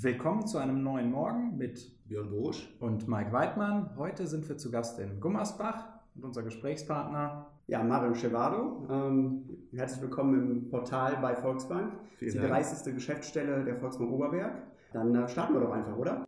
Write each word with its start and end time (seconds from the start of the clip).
Willkommen 0.00 0.46
zu 0.46 0.58
einem 0.58 0.84
neuen 0.84 1.10
Morgen 1.10 1.56
mit 1.56 1.90
Björn 2.06 2.30
Bosch 2.30 2.72
und 2.78 3.08
Mike 3.08 3.32
Weidmann. 3.32 3.90
Heute 3.96 4.28
sind 4.28 4.48
wir 4.48 4.56
zu 4.56 4.70
Gast 4.70 5.00
in 5.00 5.18
Gummersbach 5.18 5.86
und 6.14 6.24
unser 6.24 6.44
Gesprächspartner. 6.44 7.46
Ja, 7.66 7.82
Mario 7.82 8.14
Chevado. 8.14 8.86
Ähm, 8.88 9.42
herzlich 9.74 10.00
willkommen 10.00 10.34
im 10.34 10.70
Portal 10.70 11.18
bei 11.20 11.34
Volksbank. 11.34 11.94
Vielen 12.16 12.30
die 12.30 12.38
Dank. 12.38 12.50
30. 12.52 12.94
Geschäftsstelle 12.94 13.64
der 13.64 13.74
Volksbank 13.74 14.12
Oberberg. 14.12 14.52
Dann 14.92 15.12
äh, 15.16 15.26
starten 15.26 15.54
wir 15.54 15.62
doch 15.62 15.72
einfach, 15.72 15.96
oder? 15.96 16.24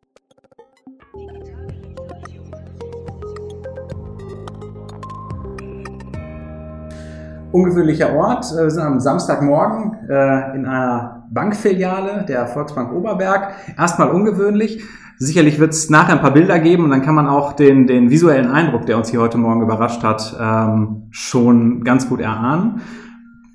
Ungewöhnlicher 7.52 8.16
Ort. 8.16 8.46
Äh, 8.50 8.64
Wir 8.64 8.71
sind 8.71 8.82
am 8.82 8.98
Samstagmorgen 8.98 10.09
äh, 10.09 10.57
in 10.57 10.66
einer 10.66 11.20
Bankfiliale 11.30 12.24
der 12.28 12.46
Volksbank 12.46 12.92
Oberberg. 12.92 13.54
Erstmal 13.79 14.10
ungewöhnlich. 14.10 14.82
Sicherlich 15.18 15.58
wird 15.61 15.72
es 15.72 15.90
nachher 15.90 16.14
ein 16.14 16.21
paar 16.21 16.32
Bilder 16.32 16.58
geben 16.58 16.84
und 16.84 16.90
dann 16.90 17.02
kann 17.02 17.14
man 17.14 17.26
auch 17.26 17.52
den, 17.52 17.86
den 17.86 18.11
visuellen 18.11 18.50
Eindruck, 18.50 18.86
der 18.86 18.96
uns 18.96 19.11
hier 19.11 19.21
heute 19.21 19.36
Morgen 19.36 19.61
überrascht 19.62 20.02
hat, 20.02 20.35
ähm, 20.40 21.08
schon 21.11 21.85
ganz 21.85 22.08
gut 22.08 22.21
erahnen. 22.21 22.80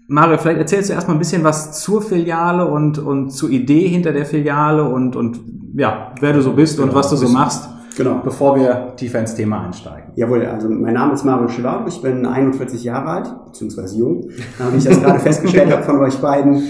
Mario, 0.07 0.37
vielleicht 0.37 0.59
erzählst 0.59 0.89
du 0.89 0.93
erstmal 0.93 1.15
ein 1.15 1.19
bisschen 1.19 1.43
was 1.43 1.81
zur 1.81 2.03
Filiale 2.03 2.67
und, 2.67 2.99
und 2.99 3.31
zur 3.31 3.49
Idee 3.49 3.87
hinter 3.87 4.13
der 4.13 4.25
Filiale 4.25 4.83
und, 4.83 5.15
und 5.15 5.39
ja, 5.75 6.11
wer 6.21 6.33
du 6.33 6.41
so 6.43 6.53
bist 6.53 6.79
und 6.79 6.89
Genau, 6.89 6.99
was 6.99 7.09
du 7.09 7.15
so 7.15 7.27
machst, 7.29 7.67
Genau. 7.97 8.21
bevor 8.23 8.55
wir 8.55 8.93
tiefer 8.97 9.19
ins 9.19 9.33
Thema 9.33 9.65
einsteigen. 9.65 10.11
Jawohl, 10.15 10.45
also 10.45 10.69
mein 10.69 10.93
Name 10.93 11.13
ist 11.13 11.23
Mario 11.23 11.47
Chevado. 11.47 11.87
Ich 11.87 12.01
bin 12.01 12.25
41 12.25 12.83
Jahre 12.83 13.07
alt, 13.07 13.45
beziehungsweise 13.45 13.97
jung, 13.97 14.29
wie 14.71 14.77
ich 14.77 14.83
das 14.83 15.01
gerade 15.01 15.19
festgestellt 15.19 15.71
habe 15.71 15.83
von 15.83 15.97
euch 15.99 16.17
beiden. 16.19 16.61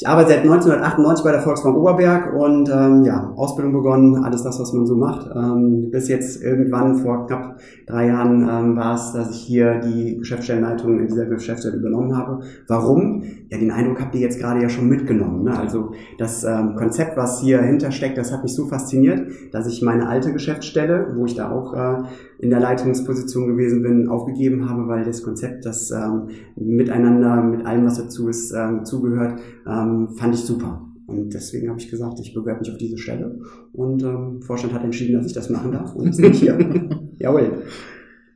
Ich 0.00 0.06
arbeite 0.06 0.28
seit 0.28 0.42
1998 0.42 1.24
bei 1.24 1.32
der 1.32 1.40
Volksbank 1.40 1.76
Oberberg 1.76 2.32
und 2.32 2.68
ähm, 2.68 3.02
ja, 3.02 3.32
Ausbildung 3.34 3.72
begonnen, 3.72 4.22
alles 4.22 4.44
das, 4.44 4.60
was 4.60 4.72
man 4.72 4.86
so 4.86 4.94
macht. 4.94 5.28
Ähm, 5.34 5.90
bis 5.90 6.06
jetzt 6.06 6.40
irgendwann 6.40 6.98
vor 6.98 7.26
knapp 7.26 7.58
drei 7.84 8.06
Jahren 8.06 8.42
ähm, 8.48 8.76
war 8.76 8.94
es, 8.94 9.12
dass 9.12 9.32
ich 9.32 9.38
hier 9.38 9.80
die 9.80 10.18
Geschäftsstellenleitung 10.18 11.00
in 11.00 11.08
dieser 11.08 11.26
Geschäftsstelle 11.26 11.78
übernommen 11.78 12.16
habe. 12.16 12.44
Warum? 12.68 13.24
Ja, 13.48 13.58
den 13.58 13.72
Eindruck 13.72 14.00
habt 14.00 14.14
ihr 14.14 14.20
jetzt 14.20 14.38
gerade 14.38 14.62
ja 14.62 14.68
schon 14.68 14.88
mitgenommen. 14.88 15.42
Ne? 15.42 15.58
Also 15.58 15.90
das 16.16 16.44
ähm, 16.44 16.76
Konzept, 16.76 17.16
was 17.16 17.40
hier 17.40 17.60
hintersteckt, 17.60 18.16
das 18.16 18.32
hat 18.32 18.44
mich 18.44 18.54
so 18.54 18.66
fasziniert, 18.66 19.26
dass 19.50 19.66
ich 19.66 19.82
meine 19.82 20.08
alte 20.08 20.32
Geschäftsstelle, 20.32 21.14
wo 21.16 21.24
ich 21.24 21.34
da 21.34 21.50
auch 21.50 21.74
äh, 21.74 22.04
in 22.38 22.50
der 22.50 22.60
Leitungsposition 22.60 23.48
gewesen 23.48 23.82
bin, 23.82 24.08
aufgegeben 24.08 24.70
habe, 24.70 24.86
weil 24.86 25.02
das 25.02 25.24
Konzept, 25.24 25.66
das 25.66 25.90
ähm, 25.90 26.28
miteinander, 26.54 27.42
mit 27.42 27.66
allem, 27.66 27.84
was 27.84 27.98
dazu 27.98 28.28
ist, 28.28 28.52
ähm, 28.52 28.84
zugehört, 28.84 29.40
ähm, 29.66 29.87
fand 30.16 30.34
ich 30.34 30.40
super. 30.40 30.82
Und 31.06 31.32
deswegen 31.32 31.70
habe 31.70 31.80
ich 31.80 31.90
gesagt, 31.90 32.20
ich 32.20 32.34
bewerbe 32.34 32.60
mich 32.60 32.70
auf 32.70 32.76
diese 32.76 32.98
Stelle. 32.98 33.40
Und 33.72 34.02
ähm, 34.02 34.42
Vorstand 34.42 34.74
hat 34.74 34.84
entschieden, 34.84 35.16
dass 35.16 35.26
ich 35.26 35.32
das 35.32 35.48
machen 35.48 35.72
darf. 35.72 35.94
Und 35.94 36.04
jetzt 36.04 36.20
bin 36.20 36.32
ich 36.32 36.40
hier. 36.40 36.58
Jawohl. 37.18 37.62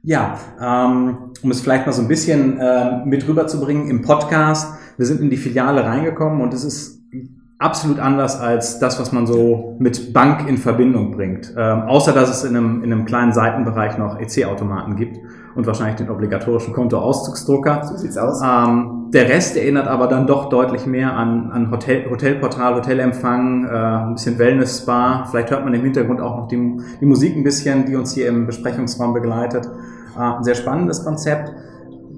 Ja, 0.02 0.38
ähm, 0.60 1.16
um 1.42 1.50
es 1.50 1.60
vielleicht 1.60 1.86
mal 1.86 1.92
so 1.92 2.02
ein 2.02 2.08
bisschen 2.08 2.58
äh, 2.58 3.04
mit 3.04 3.28
rüberzubringen 3.28 3.88
im 3.88 4.02
Podcast. 4.02 4.74
Wir 4.96 5.06
sind 5.06 5.20
in 5.20 5.30
die 5.30 5.36
Filiale 5.36 5.84
reingekommen 5.84 6.40
und 6.40 6.54
es 6.54 6.64
ist 6.64 7.02
absolut 7.58 7.98
anders 7.98 8.40
als 8.40 8.78
das, 8.78 8.98
was 8.98 9.12
man 9.12 9.26
so 9.26 9.76
mit 9.78 10.12
Bank 10.12 10.48
in 10.48 10.56
Verbindung 10.56 11.12
bringt. 11.12 11.54
Ähm, 11.56 11.82
außer 11.82 12.12
dass 12.12 12.30
es 12.30 12.42
in 12.42 12.56
einem, 12.56 12.82
in 12.82 12.92
einem 12.92 13.04
kleinen 13.04 13.32
Seitenbereich 13.32 13.98
noch 13.98 14.18
EC-Automaten 14.18 14.96
gibt 14.96 15.18
und 15.54 15.66
wahrscheinlich 15.66 15.96
den 15.96 16.10
obligatorischen 16.10 16.72
Kontoauszugsdrucker. 16.72 17.84
So 17.84 17.96
sieht's 17.96 18.16
aus. 18.16 18.40
Ähm, 18.44 19.10
der 19.12 19.28
Rest 19.28 19.56
erinnert 19.56 19.88
aber 19.88 20.06
dann 20.06 20.26
doch 20.26 20.48
deutlich 20.48 20.86
mehr 20.86 21.14
an, 21.14 21.50
an 21.50 21.70
Hotel, 21.70 22.08
Hotelportal, 22.10 22.76
Hotelempfang, 22.76 23.66
äh, 23.66 23.68
ein 23.68 24.14
bisschen 24.14 24.38
Wellness-Spa. 24.38 25.26
Vielleicht 25.30 25.50
hört 25.50 25.64
man 25.64 25.74
im 25.74 25.82
Hintergrund 25.82 26.20
auch 26.20 26.36
noch 26.36 26.48
die, 26.48 26.80
die 27.00 27.06
Musik 27.06 27.36
ein 27.36 27.44
bisschen, 27.44 27.84
die 27.84 27.96
uns 27.96 28.14
hier 28.14 28.28
im 28.28 28.46
Besprechungsraum 28.46 29.12
begleitet. 29.12 29.68
Äh, 30.16 30.20
ein 30.20 30.44
sehr 30.44 30.54
spannendes 30.54 31.04
Konzept. 31.04 31.52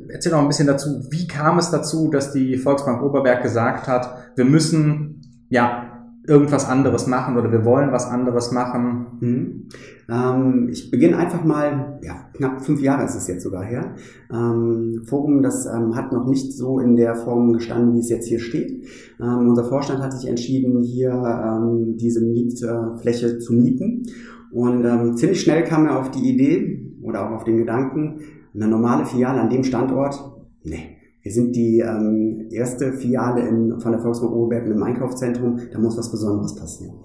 Erzähl 0.08 0.30
noch 0.30 0.40
ein 0.40 0.46
bisschen 0.46 0.68
dazu, 0.68 0.88
wie 1.10 1.26
kam 1.26 1.58
es 1.58 1.70
dazu, 1.70 2.08
dass 2.08 2.32
die 2.32 2.56
Volksbank 2.56 3.02
Oberberg 3.02 3.42
gesagt 3.42 3.88
hat, 3.88 4.14
wir 4.36 4.44
müssen 4.44 5.22
ja 5.48 5.93
irgendwas 6.26 6.66
anderes 6.66 7.06
machen 7.06 7.36
oder 7.36 7.52
wir 7.52 7.64
wollen 7.64 7.92
was 7.92 8.06
anderes 8.06 8.50
machen. 8.52 9.06
Mhm. 9.20 9.68
Ähm, 10.08 10.68
ich 10.70 10.90
beginne 10.90 11.16
einfach 11.18 11.44
mal, 11.44 11.98
ja, 12.02 12.28
knapp 12.34 12.62
fünf 12.62 12.80
Jahre 12.80 13.04
ist 13.04 13.14
es 13.14 13.26
jetzt 13.26 13.42
sogar 13.42 13.64
her. 13.64 13.94
Ähm, 14.32 15.02
Forum, 15.04 15.42
das 15.42 15.66
ähm, 15.66 15.94
hat 15.94 16.12
noch 16.12 16.26
nicht 16.26 16.52
so 16.52 16.78
in 16.78 16.96
der 16.96 17.14
Form 17.14 17.52
gestanden, 17.52 17.94
wie 17.94 18.00
es 18.00 18.08
jetzt 18.08 18.26
hier 18.26 18.40
steht. 18.40 18.86
Ähm, 19.20 19.48
unser 19.48 19.64
Vorstand 19.64 20.02
hat 20.02 20.12
sich 20.12 20.28
entschieden, 20.28 20.82
hier 20.82 21.10
ähm, 21.12 21.96
diese 21.96 22.22
Mietfläche 22.22 23.38
zu 23.38 23.52
mieten. 23.52 24.04
Und 24.50 24.84
ähm, 24.84 25.16
ziemlich 25.16 25.40
schnell 25.40 25.64
kam 25.64 25.86
er 25.86 25.98
auf 25.98 26.10
die 26.10 26.28
Idee 26.28 26.92
oder 27.02 27.26
auch 27.26 27.32
auf 27.32 27.44
den 27.44 27.58
Gedanken, 27.58 28.20
eine 28.54 28.68
normale 28.68 29.04
Filiale 29.04 29.40
an 29.40 29.50
dem 29.50 29.64
Standort, 29.64 30.14
nee. 30.62 30.93
Wir 31.24 31.32
sind 31.32 31.56
die 31.56 31.80
ähm, 31.80 32.48
erste 32.50 32.92
Filiale 32.92 33.48
in, 33.48 33.80
von 33.80 33.92
der 33.92 34.00
Volksbank 34.00 34.30
Oberberg 34.30 34.66
in 34.66 34.72
einem 34.72 34.82
Einkaufszentrum, 34.82 35.58
da 35.72 35.78
muss 35.78 35.96
was 35.96 36.10
Besonderes 36.10 36.54
passieren. 36.54 36.96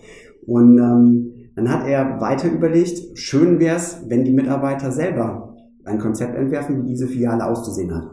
Und 0.46 0.78
ähm, 0.78 1.32
dann 1.56 1.72
hat 1.72 1.88
er 1.88 2.20
weiter 2.20 2.52
überlegt, 2.52 3.18
schön 3.18 3.60
wäre 3.60 3.78
es, 3.78 4.04
wenn 4.08 4.26
die 4.26 4.34
Mitarbeiter 4.34 4.92
selber 4.92 5.56
ein 5.86 6.00
Konzept 6.00 6.36
entwerfen, 6.36 6.84
wie 6.84 6.90
diese 6.90 7.08
Filiale 7.08 7.46
auszusehen 7.46 7.96
hat. 7.96 8.10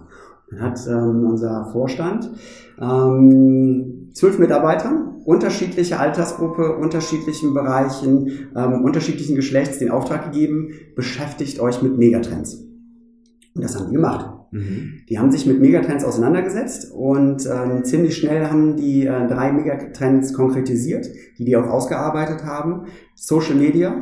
Dann 0.50 0.61
hat 0.61 0.78
ähm, 0.89 1.27
unser 1.27 1.71
Vorstand 1.72 2.31
ähm, 2.81 4.11
zwölf 4.15 4.39
Mitarbeiter, 4.39 5.12
unterschiedliche 5.25 5.99
Altersgruppe, 5.99 6.77
unterschiedlichen 6.77 7.53
Bereichen, 7.53 8.28
ähm, 8.55 8.84
unterschiedlichen 8.84 9.34
Geschlechts 9.34 9.78
den 9.78 9.91
Auftrag 9.91 10.31
gegeben, 10.31 10.69
beschäftigt 10.95 11.59
euch 11.59 11.83
mit 11.83 11.99
Megatrends. 11.99 12.62
Und 13.56 13.65
das 13.65 13.77
haben 13.77 13.89
die 13.89 13.97
gemacht. 13.97 14.36
Mhm. 14.56 15.00
Die 15.09 15.19
haben 15.19 15.31
sich 15.31 15.47
mit 15.47 15.61
Megatrends 15.61 16.05
auseinandergesetzt 16.05 16.91
und 16.93 17.47
ähm, 17.47 17.84
ziemlich 17.84 18.17
schnell 18.17 18.47
haben 18.47 18.77
die 18.77 19.06
äh, 19.06 19.27
drei 19.27 19.53
Megatrends 19.53 20.33
konkretisiert, 20.33 21.09
die 21.39 21.44
die 21.44 21.56
auch 21.56 21.69
ausgearbeitet 21.69 22.44
haben. 22.44 22.87
Social 23.15 23.55
Media, 23.55 23.95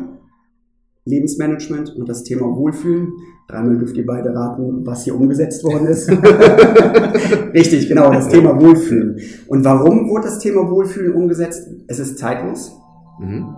Lebensmanagement 1.05 1.95
und 1.97 2.09
das 2.09 2.23
Thema 2.23 2.47
Wohlfühlen. 2.47 3.13
Dreimal 3.49 3.79
dürft 3.79 3.97
ihr 3.97 4.07
beide 4.07 4.35
raten, 4.35 4.87
was 4.87 5.05
hier 5.05 5.17
umgesetzt 5.17 5.65
worden 5.65 5.89
ist. 5.89 6.09
Richtig, 7.53 7.89
genau, 7.89 8.13
das 8.13 8.29
Thema 8.29 8.59
Wohlfühlen. 8.59 9.19
Und 9.49 9.65
warum 9.65 10.09
wurde 10.09 10.29
das 10.29 10.39
Thema 10.39 10.71
Wohlfühlen 10.71 11.15
umgesetzt? 11.15 11.69
Es 11.89 11.99
ist 11.99 12.19
zeitlos. 12.19 12.73
Mhm. 13.21 13.57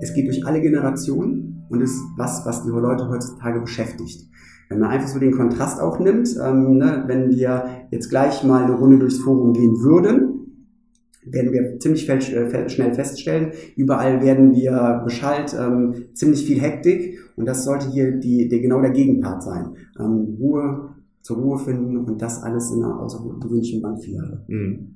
Es 0.00 0.12
geht 0.14 0.26
durch 0.26 0.46
alle 0.46 0.60
Generationen 0.60 1.66
und 1.68 1.82
ist 1.82 2.00
was, 2.16 2.44
was 2.44 2.64
die 2.64 2.70
Leute 2.70 3.08
heutzutage 3.08 3.60
beschäftigt. 3.60 4.26
Wenn 4.68 4.80
man 4.80 4.90
einfach 4.90 5.08
so 5.08 5.18
den 5.18 5.32
Kontrast 5.32 5.80
auch 5.80 5.98
nimmt, 5.98 6.28
ähm, 6.42 6.78
ne, 6.78 7.04
wenn 7.06 7.30
wir 7.30 7.66
jetzt 7.90 8.08
gleich 8.08 8.42
mal 8.42 8.64
eine 8.64 8.74
Runde 8.74 8.98
durchs 8.98 9.18
Forum 9.18 9.52
gehen 9.52 9.80
würden, 9.80 10.36
werden 11.24 11.52
wir 11.52 11.78
ziemlich 11.78 12.08
äh, 12.08 12.68
schnell 12.68 12.94
feststellen, 12.94 13.52
überall 13.76 14.22
werden 14.22 14.54
wir 14.54 15.02
beschallt, 15.04 15.56
ähm, 15.58 16.06
ziemlich 16.14 16.46
viel 16.46 16.60
Hektik 16.60 17.18
und 17.36 17.46
das 17.46 17.64
sollte 17.64 17.90
hier 17.90 18.12
die, 18.12 18.48
der, 18.48 18.60
genau 18.60 18.80
der 18.80 18.90
Gegenpart 18.90 19.42
sein. 19.42 19.74
Ähm, 19.98 20.36
Ruhe, 20.38 20.90
zur 21.22 21.38
Ruhe 21.38 21.58
finden 21.58 21.96
und 21.96 22.22
das 22.22 22.42
alles 22.42 22.70
in 22.70 22.84
einer 22.84 23.00
außergewöhnlichen 23.00 23.82
Bankfiliale. 23.82 24.44
Mhm. 24.46 24.94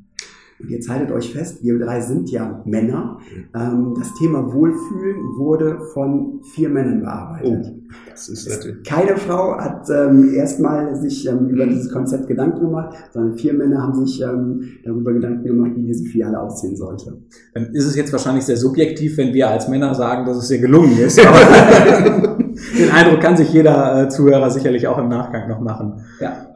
Und 0.62 0.70
jetzt 0.70 0.88
haltet 0.88 1.10
euch 1.10 1.32
fest, 1.32 1.62
wir 1.62 1.78
drei 1.78 2.00
sind 2.00 2.30
ja 2.30 2.62
Männer. 2.64 3.18
Ähm, 3.54 3.94
das 3.98 4.12
Thema 4.14 4.52
Wohlfühlen 4.52 5.38
wurde 5.38 5.80
von 5.94 6.40
vier 6.54 6.68
Männern 6.68 7.00
bearbeitet. 7.00 7.72
Das 8.10 8.28
ist 8.28 8.48
natürlich. 8.48 8.84
Keine 8.84 9.16
Frau 9.16 9.56
hat 9.56 9.88
ähm, 9.90 10.34
erstmal 10.34 10.94
sich 10.96 11.26
ähm, 11.26 11.48
über 11.48 11.66
dieses 11.66 11.90
Konzept 11.92 12.28
Gedanken 12.28 12.60
gemacht, 12.60 12.96
sondern 13.12 13.36
vier 13.36 13.54
Männer 13.54 13.82
haben 13.82 14.06
sich 14.06 14.20
ähm, 14.20 14.62
darüber 14.84 15.12
Gedanken 15.12 15.44
gemacht, 15.44 15.72
wie 15.76 15.84
diese 15.84 16.04
Filiale 16.04 16.40
aussehen 16.40 16.76
sollte. 16.76 17.18
Dann 17.54 17.74
ist 17.74 17.86
es 17.86 17.96
jetzt 17.96 18.12
wahrscheinlich 18.12 18.44
sehr 18.44 18.56
subjektiv, 18.56 19.16
wenn 19.16 19.32
wir 19.32 19.48
als 19.48 19.68
Männer 19.68 19.94
sagen, 19.94 20.26
dass 20.26 20.36
es 20.36 20.48
sehr 20.48 20.58
gelungen 20.58 20.98
ist. 20.98 21.18
Aber 21.26 21.38
den 22.78 22.90
Eindruck 22.90 23.20
kann 23.20 23.36
sich 23.36 23.52
jeder 23.52 24.04
äh, 24.04 24.08
Zuhörer 24.08 24.50
sicherlich 24.50 24.86
auch 24.86 24.98
im 24.98 25.08
Nachgang 25.08 25.48
noch 25.48 25.60
machen. 25.60 26.04
Ja, 26.20 26.49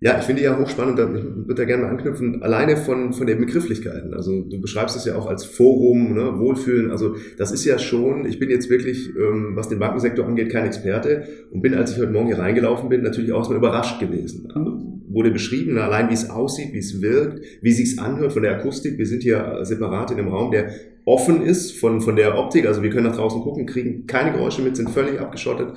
Ja, 0.00 0.18
ich 0.18 0.24
finde 0.24 0.40
die 0.42 0.44
ja 0.44 0.58
hochspannend, 0.58 0.98
da- 0.98 1.08
ich 1.14 1.24
würde 1.24 1.54
da 1.54 1.64
gerne 1.64 1.84
mal 1.84 1.88
anknüpfen, 1.90 2.42
alleine 2.42 2.76
von, 2.76 3.14
von 3.14 3.26
den 3.26 3.38
Begrifflichkeiten. 3.38 4.12
Also 4.12 4.42
du 4.42 4.60
beschreibst 4.60 4.94
es 4.94 5.06
ja 5.06 5.16
auch 5.16 5.26
als 5.26 5.44
Forum, 5.46 6.12
ne, 6.14 6.38
Wohlfühlen, 6.38 6.90
also 6.90 7.16
das 7.38 7.50
ist 7.50 7.64
ja 7.64 7.78
schon, 7.78 8.26
ich 8.26 8.38
bin 8.38 8.50
jetzt 8.50 8.68
wirklich, 8.68 9.08
ähm, 9.16 9.52
was 9.54 9.70
den 9.70 9.78
Bankensektor 9.78 10.26
angeht, 10.26 10.50
kein 10.50 10.66
Experte 10.66 11.24
und 11.50 11.62
bin, 11.62 11.72
als 11.72 11.92
ich 11.92 11.98
heute 11.98 12.12
Morgen 12.12 12.26
hier 12.26 12.38
reingelaufen 12.38 12.90
bin, 12.90 13.02
natürlich 13.02 13.32
auch 13.32 13.38
erstmal 13.38 13.58
überrascht 13.58 13.98
gewesen. 13.98 14.48
Also, 14.54 14.82
wurde 15.08 15.30
beschrieben, 15.30 15.78
allein 15.78 16.10
wie 16.10 16.14
es 16.14 16.28
aussieht, 16.28 16.74
wie 16.74 16.78
es 16.78 17.00
wirkt, 17.00 17.40
wie 17.62 17.70
es 17.70 17.78
sich 17.78 17.98
anhört 17.98 18.34
von 18.34 18.42
der 18.42 18.56
Akustik. 18.58 18.98
Wir 18.98 19.06
sind 19.06 19.22
hier 19.22 19.60
separat 19.62 20.10
in 20.10 20.18
einem 20.18 20.28
Raum, 20.28 20.50
der 20.50 20.68
offen 21.06 21.40
ist 21.40 21.72
von, 21.72 22.02
von 22.02 22.16
der 22.16 22.36
Optik, 22.36 22.66
also 22.66 22.82
wir 22.82 22.90
können 22.90 23.06
nach 23.06 23.16
draußen 23.16 23.40
gucken, 23.40 23.64
kriegen 23.64 24.06
keine 24.06 24.32
Geräusche 24.32 24.60
mit, 24.60 24.76
sind 24.76 24.90
völlig 24.90 25.18
abgeschottet, 25.20 25.72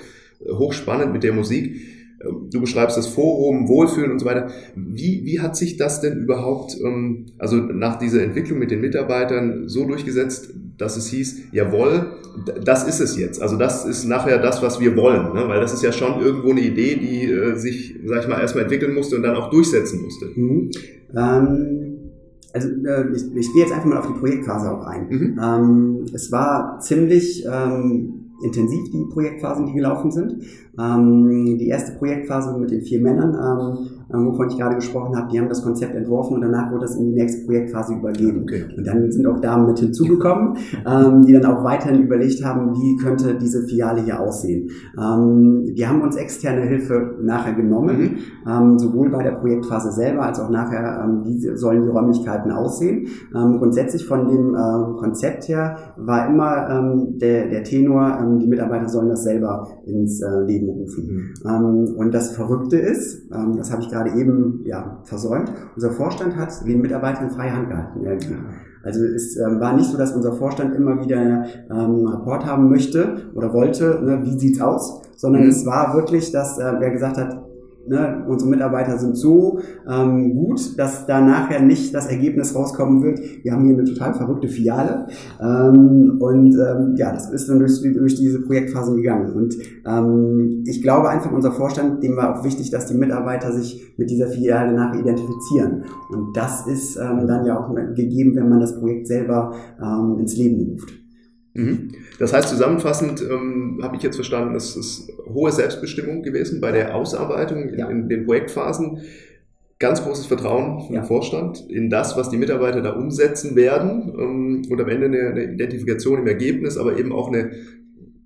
hochspannend 0.46 1.14
mit 1.14 1.24
der 1.24 1.32
Musik. 1.32 1.80
Ähm, 2.26 2.50
Du 2.52 2.62
beschreibst 2.62 2.98
das 2.98 3.08
Forum, 3.08 3.68
Wohlfühlen 3.68 4.12
und 4.12 4.20
so 4.20 4.26
weiter. 4.26 4.48
Wie, 4.76 5.24
wie 5.26 5.40
hat 5.40 5.56
sich 5.56 5.78
das 5.78 6.02
denn 6.02 6.18
überhaupt, 6.18 6.78
ähm, 6.84 7.28
also 7.38 7.58
nach 7.58 7.98
dieser 7.98 8.24
Entwicklung 8.24 8.60
mit 8.60 8.72
den 8.72 8.82
Mitarbeitern 8.82 9.68
so 9.68 9.86
durchgesetzt, 9.86 10.54
dass 10.78 10.98
es 10.98 11.08
hieß, 11.08 11.52
jawohl, 11.52 12.08
das 12.64 12.88
ist 12.88 13.00
es 13.00 13.18
jetzt. 13.18 13.42
Also 13.42 13.58
das 13.58 13.86
ist 13.86 14.06
nachher 14.06 14.40
das, 14.40 14.62
was 14.62 14.80
wir 14.80 14.96
wollen. 14.96 15.34
Ne? 15.34 15.48
Weil 15.48 15.60
das 15.60 15.74
ist 15.74 15.84
ja 15.84 15.92
schon 15.92 16.22
irgendwo 16.22 16.52
eine 16.52 16.62
Idee, 16.62 16.96
die 16.96 17.26
äh, 17.26 17.56
sich, 17.56 17.96
sag 18.06 18.22
ich 18.22 18.28
mal, 18.28 18.40
erstmal 18.40 18.64
entwickeln 18.64 18.94
musste 18.94 19.16
und 19.16 19.24
dann 19.24 19.36
auch 19.36 19.50
durchsetzen 19.50 20.02
musste. 20.02 20.28
Mhm. 20.36 20.72
Ähm, 21.16 21.90
also 22.54 22.68
äh, 22.68 23.12
ich, 23.16 23.24
ich 23.36 23.54
gehe 23.54 23.64
jetzt 23.64 23.74
einfach 23.74 23.86
mal 23.86 24.00
auf 24.00 24.08
die 24.08 24.20
Projektphase 24.20 24.72
auch 24.72 24.86
ein. 24.86 25.08
Mhm. 25.10 25.40
Ähm, 25.42 26.06
es 26.14 26.32
war 26.32 26.80
ziemlich 26.80 27.46
ähm, 27.46 28.29
intensiv, 28.44 28.90
die 28.92 29.06
Projektphasen, 29.06 29.66
die 29.68 29.74
gelaufen 29.74 30.12
sind. 30.12 30.44
Ähm, 30.80 31.58
die 31.58 31.68
erste 31.68 31.98
Projektphase 31.98 32.58
mit 32.58 32.72
den 32.72 32.82
vier 32.82 33.02
Männern, 33.02 33.34
ähm, 33.36 33.99
wovon 34.10 34.50
ich 34.50 34.58
gerade 34.58 34.76
gesprochen 34.76 35.16
habe, 35.16 35.30
die 35.32 35.40
haben 35.40 35.50
das 35.50 35.64
Konzept 35.64 35.96
entworfen 35.96 36.36
und 36.36 36.42
danach 36.42 36.72
wurde 36.72 36.82
das 36.82 36.96
in 36.96 37.06
die 37.06 37.14
nächste 37.14 37.46
Projektphase 37.46 37.94
übergeben. 37.94 38.44
Okay. 38.44 38.66
Und 38.76 38.86
dann 38.86 39.12
sind 39.12 39.28
auch 39.28 39.40
Damen 39.40 39.68
mit 39.68 39.80
hinzugekommen, 39.80 40.58
ähm, 40.86 41.26
die 41.26 41.34
dann 41.34 41.46
auch 41.46 41.64
weiterhin 41.64 42.04
überlegt 42.04 42.44
haben, 42.44 42.74
wie 42.74 42.98
könnte 42.98 43.36
diese 43.36 43.64
Filiale 43.64 44.02
hier 44.02 44.20
aussehen. 44.20 44.70
Ähm, 44.98 45.72
wir 45.74 45.90
haben 45.90 46.02
uns 46.02 46.16
externe 46.16 46.62
Hilfe 46.62 47.16
nachher 47.22 47.54
genommen, 47.54 47.98
mhm. 47.98 48.52
ähm, 48.52 48.80
sowohl 48.80 49.10
bei 49.10 49.24
der 49.24 49.32
Projektphase 49.32 49.92
selber 49.92 50.24
als 50.24 50.40
auch 50.40 50.50
nachher, 50.50 51.04
ähm, 51.04 51.24
wie 51.26 51.56
sollen 51.56 51.84
die 51.84 51.90
Räumlichkeiten 51.90 52.52
aussehen. 52.52 53.08
Ähm, 53.36 53.58
grundsätzlich 53.60 54.06
von 54.06 54.28
dem 54.28 54.56
äh, 54.56 55.00
Konzept 55.00 55.48
her 55.48 55.78
war 55.98 56.28
immer 56.28 56.70
ähm, 56.70 57.18
der, 57.20 57.48
der 57.48 57.64
Tenor, 57.64 58.18
die 58.42 58.48
Mitarbeiter 58.48 58.88
sollen 58.88 59.10
das 59.10 59.24
selber 59.24 59.68
ins 59.86 60.22
äh, 60.22 60.42
Leben 60.46 60.70
rufen. 60.70 61.34
Mhm. 61.44 61.96
Und 61.96 62.14
das 62.14 62.32
Verrückte 62.32 62.78
ist, 62.78 63.30
das 63.58 63.72
habe 63.72 63.82
ich 63.82 63.90
gerade 63.90 63.99
gerade 64.04 64.20
eben 64.20 64.62
ja, 64.66 65.00
versäumt. 65.04 65.52
Unser 65.76 65.92
Vorstand 65.92 66.36
hat 66.36 66.50
den 66.66 66.82
Mitarbeitern 66.82 67.30
freie 67.30 67.54
Hand 67.54 67.70
gehalten. 67.70 68.46
Also 68.84 69.04
es 69.04 69.36
ähm, 69.38 69.60
war 69.60 69.74
nicht 69.74 69.90
so, 69.90 69.98
dass 69.98 70.14
unser 70.14 70.34
Vorstand 70.34 70.74
immer 70.76 71.04
wieder 71.04 71.18
ähm, 71.18 71.46
einen 71.70 72.08
Rapport 72.08 72.46
haben 72.46 72.70
möchte 72.70 73.30
oder 73.36 73.54
wollte, 73.54 74.00
ne, 74.02 74.22
wie 74.24 74.40
sieht's 74.40 74.62
aus, 74.62 75.02
sondern 75.18 75.44
mhm. 75.44 75.50
es 75.50 75.66
war 75.66 75.94
wirklich, 75.96 76.32
dass 76.32 76.58
äh, 76.58 76.64
er 76.64 76.92
gesagt 76.92 77.18
hat, 77.18 77.39
ne, 77.90 78.24
unsere 78.28 78.50
Mitarbeiter 78.50 78.98
sind 78.98 79.18
so 79.18 79.60
ähm, 79.90 80.34
gut, 80.34 80.78
dass 80.78 81.06
da 81.06 81.22
nachher 81.22 81.62
nicht 81.62 81.94
das 81.94 82.08
Ergebnis 82.08 82.56
rauskommen 82.56 83.04
wird. 83.04 83.20
Wir 83.44 83.54
haben 83.54 83.66
hier 83.66 83.74
eine 83.74 83.86
total 83.86 84.14
verrückte 84.14 84.48
Filiale 84.48 85.08
ähm, 85.42 86.18
und 86.20 86.56
ähm, 86.56 86.96
ja, 86.96 87.12
das 87.12 87.32
ist 87.32 87.50
dann 87.50 87.60
durch, 87.60 87.82
durch 87.82 88.16
diese 88.16 88.42
Projektphasen 88.42 88.96
gegangen. 88.98 89.34
Und 89.34 89.56
ähm, 89.86 90.64
ich 90.66 90.82
glaube 90.82 91.10
einfach, 91.10 91.32
unser 91.32 91.52
Vorstand, 91.52 92.04
dem 92.04 92.16
war 92.16 92.38
auch 92.40 92.44
wichtig, 92.44 92.72
dass 92.72 92.86
die 92.86 92.96
Mitarbeiter 92.96 93.52
sich 93.52 93.94
mit 93.98 94.10
dieser 94.10 94.28
Filiale 94.28 94.74
nachher 94.74 95.00
identifizieren. 95.00 95.84
Und 96.10 96.36
das 96.36 96.68
ist 96.68 96.98
ähm, 96.98 97.28
dann 97.28 97.46
ja 97.46 97.60
auch 97.60 97.74
gegeben, 97.96 98.36
wenn 98.36 98.50
man 98.50 98.60
das 98.60 98.80
Projekt 98.80 99.08
selber 99.08 99.54
ähm, 99.82 100.18
ins 100.20 100.38
Leben 100.38 100.72
ruft. 100.72 101.09
Mhm. 101.54 101.92
Das 102.20 102.34
heißt, 102.34 102.50
zusammenfassend 102.50 103.22
ähm, 103.22 103.80
habe 103.82 103.96
ich 103.96 104.04
jetzt 104.04 104.16
verstanden, 104.16 104.56
es 104.56 104.76
ist 104.76 105.12
hohe 105.26 105.52
Selbstbestimmung 105.52 106.22
gewesen 106.22 106.62
bei 106.62 106.72
der 106.72 106.96
Ausarbeitung 106.96 107.70
in, 107.70 107.80
ja. 107.80 107.90
in 107.90 108.08
den 108.08 108.26
Projektphasen. 108.26 109.02
Ganz 109.80 110.04
großes 110.04 110.26
Vertrauen 110.26 110.82
vom 110.86 110.96
ja. 110.96 111.04
Vorstand 111.04 111.66
in 111.70 111.90
das, 111.90 112.18
was 112.18 112.30
die 112.30 112.38
Mitarbeiter 112.38 112.82
da 112.82 112.92
umsetzen 112.94 113.56
werden 113.56 114.14
ähm, 114.18 114.62
und 114.70 114.82
am 114.82 114.90
Ende 114.90 115.06
eine, 115.06 115.30
eine 115.30 115.54
Identifikation 115.54 116.20
im 116.20 116.28
Ergebnis, 116.28 116.78
aber 116.78 116.98
eben 116.98 117.14
auch 117.14 117.30
eine 117.30 117.52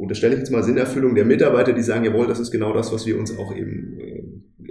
unterstelle 0.04 0.34
ich 0.34 0.40
jetzt 0.40 0.52
mal 0.52 0.64
Sinnerfüllung 0.64 1.16
der 1.16 1.26
Mitarbeiter, 1.26 1.74
die 1.74 1.82
sagen, 1.82 2.04
jawohl, 2.04 2.28
das 2.28 2.40
ist 2.40 2.52
genau 2.52 2.74
das, 2.74 2.92
was 2.92 3.06
wir 3.06 3.18
uns 3.18 3.38
auch 3.38 3.56
eben 3.56 3.98
äh, 4.00 4.13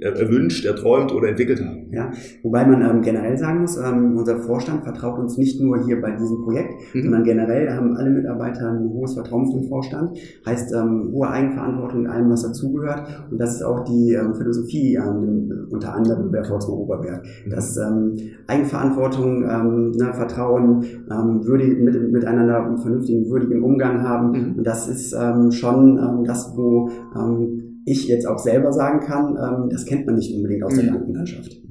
erwünscht, 0.03 0.65
erträumt 0.65 1.13
oder 1.13 1.29
entwickelt 1.29 1.61
haben. 1.61 1.89
Ja, 1.93 2.11
wobei 2.43 2.65
man 2.65 2.83
ähm, 2.83 3.03
generell 3.03 3.37
sagen 3.37 3.61
muss, 3.61 3.77
ähm, 3.77 4.17
unser 4.17 4.39
Vorstand 4.39 4.85
vertraut 4.85 5.19
uns 5.19 5.39
nicht 5.39 5.61
nur 5.61 5.85
hier 5.85 6.01
bei 6.01 6.11
diesem 6.13 6.43
Projekt, 6.43 6.75
mhm. 6.95 7.03
sondern 7.03 7.25
generell 7.25 7.71
haben 7.71 7.97
alle 7.97 8.11
Mitarbeiter 8.11 8.71
ein 8.71 8.91
hohes 8.91 9.15
Vertrauen 9.15 9.47
zum 9.51 9.69
Vorstand, 9.69 10.19
heißt 10.47 10.73
ähm, 10.75 11.11
hohe 11.13 11.29
Eigenverantwortung 11.29 12.01
in 12.01 12.07
allem, 12.07 12.31
was 12.31 12.43
dazugehört 12.43 13.03
und 13.31 13.39
das 13.39 13.57
ist 13.57 13.63
auch 13.63 13.85
die 13.85 14.15
ähm, 14.15 14.35
Philosophie 14.35 14.97
ähm, 14.97 15.69
unter 15.71 15.95
anderem 15.95 16.33
der 16.33 16.45
Volkswagen 16.45 16.79
Oberberg, 16.79 17.23
mhm. 17.47 17.51
dass 17.51 17.77
ähm, 17.77 18.17
Eigenverantwortung, 18.47 19.45
ähm, 19.45 19.91
ne, 19.93 20.13
Vertrauen, 20.13 20.85
ähm, 21.11 21.45
würdig, 21.45 21.79
mit, 21.81 22.13
miteinander 22.13 22.65
einen 22.65 22.79
vernünftigen, 22.79 23.29
würdigen 23.31 23.63
Umgang 23.63 24.03
haben 24.03 24.31
mhm. 24.31 24.55
und 24.59 24.67
das 24.67 24.89
ist 24.89 25.13
ähm, 25.13 25.51
schon 25.51 25.99
ähm, 25.99 26.25
das, 26.25 26.53
wo 26.57 26.91
ähm, 27.17 27.72
ich 27.85 28.09
jetzt 28.09 28.27
auch 28.27 28.39
selber 28.39 28.73
sagen 28.73 29.01
kann, 29.01 29.37
ähm, 29.37 29.69
das 29.71 29.87
kennt 29.87 30.07
man 30.07 30.17
nicht 30.17 30.35
unbedingt 30.35 30.65
aus 30.65 30.75
der 30.75 30.85
mhm. 30.85 30.95
Bankenlandschaft. 30.95 31.63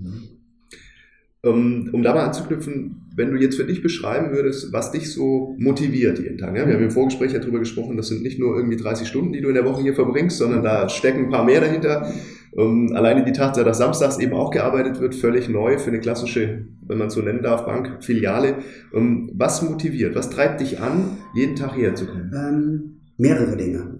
Um, 1.43 1.89
um 1.91 2.03
da 2.03 2.13
mal 2.13 2.27
anzuknüpfen, 2.27 3.01
wenn 3.15 3.31
du 3.31 3.37
jetzt 3.37 3.55
für 3.55 3.65
dich 3.65 3.81
beschreiben 3.81 4.31
würdest, 4.31 4.71
was 4.73 4.91
dich 4.91 5.11
so 5.11 5.55
motiviert 5.57 6.19
jeden 6.19 6.37
Tag. 6.37 6.55
Ja? 6.55 6.67
Wir 6.67 6.75
haben 6.75 6.83
im 6.83 6.91
Vorgespräch 6.91 7.33
ja 7.33 7.39
darüber 7.39 7.57
gesprochen, 7.57 7.97
das 7.97 8.09
sind 8.09 8.21
nicht 8.21 8.37
nur 8.37 8.55
irgendwie 8.55 8.77
30 8.77 9.07
Stunden, 9.07 9.33
die 9.33 9.41
du 9.41 9.47
in 9.47 9.55
der 9.55 9.65
Woche 9.65 9.81
hier 9.81 9.95
verbringst, 9.95 10.37
sondern 10.37 10.61
da 10.61 10.87
stecken 10.87 11.25
ein 11.25 11.29
paar 11.31 11.43
mehr 11.43 11.61
dahinter. 11.61 12.13
Um, 12.51 12.93
alleine 12.93 13.23
die 13.23 13.31
Tatsache, 13.31 13.65
dass 13.65 13.79
samstags 13.79 14.19
eben 14.19 14.33
auch 14.33 14.51
gearbeitet 14.51 14.99
wird, 14.99 15.15
völlig 15.15 15.49
neu 15.49 15.79
für 15.79 15.89
eine 15.89 15.99
klassische, 15.99 16.67
wenn 16.85 16.97
man 16.97 17.09
so 17.09 17.21
nennen 17.21 17.41
darf, 17.41 17.65
Bank, 17.65 18.03
Filiale. 18.03 18.57
Um, 18.91 19.31
was 19.33 19.63
motiviert, 19.63 20.15
was 20.15 20.29
treibt 20.29 20.61
dich 20.61 20.79
an, 20.79 21.17
jeden 21.33 21.55
Tag 21.55 21.73
hierher 21.73 21.95
zu 21.95 22.05
kommen? 22.05 22.31
Ähm, 22.35 23.01
mehrere 23.17 23.57
Dinge. 23.57 23.99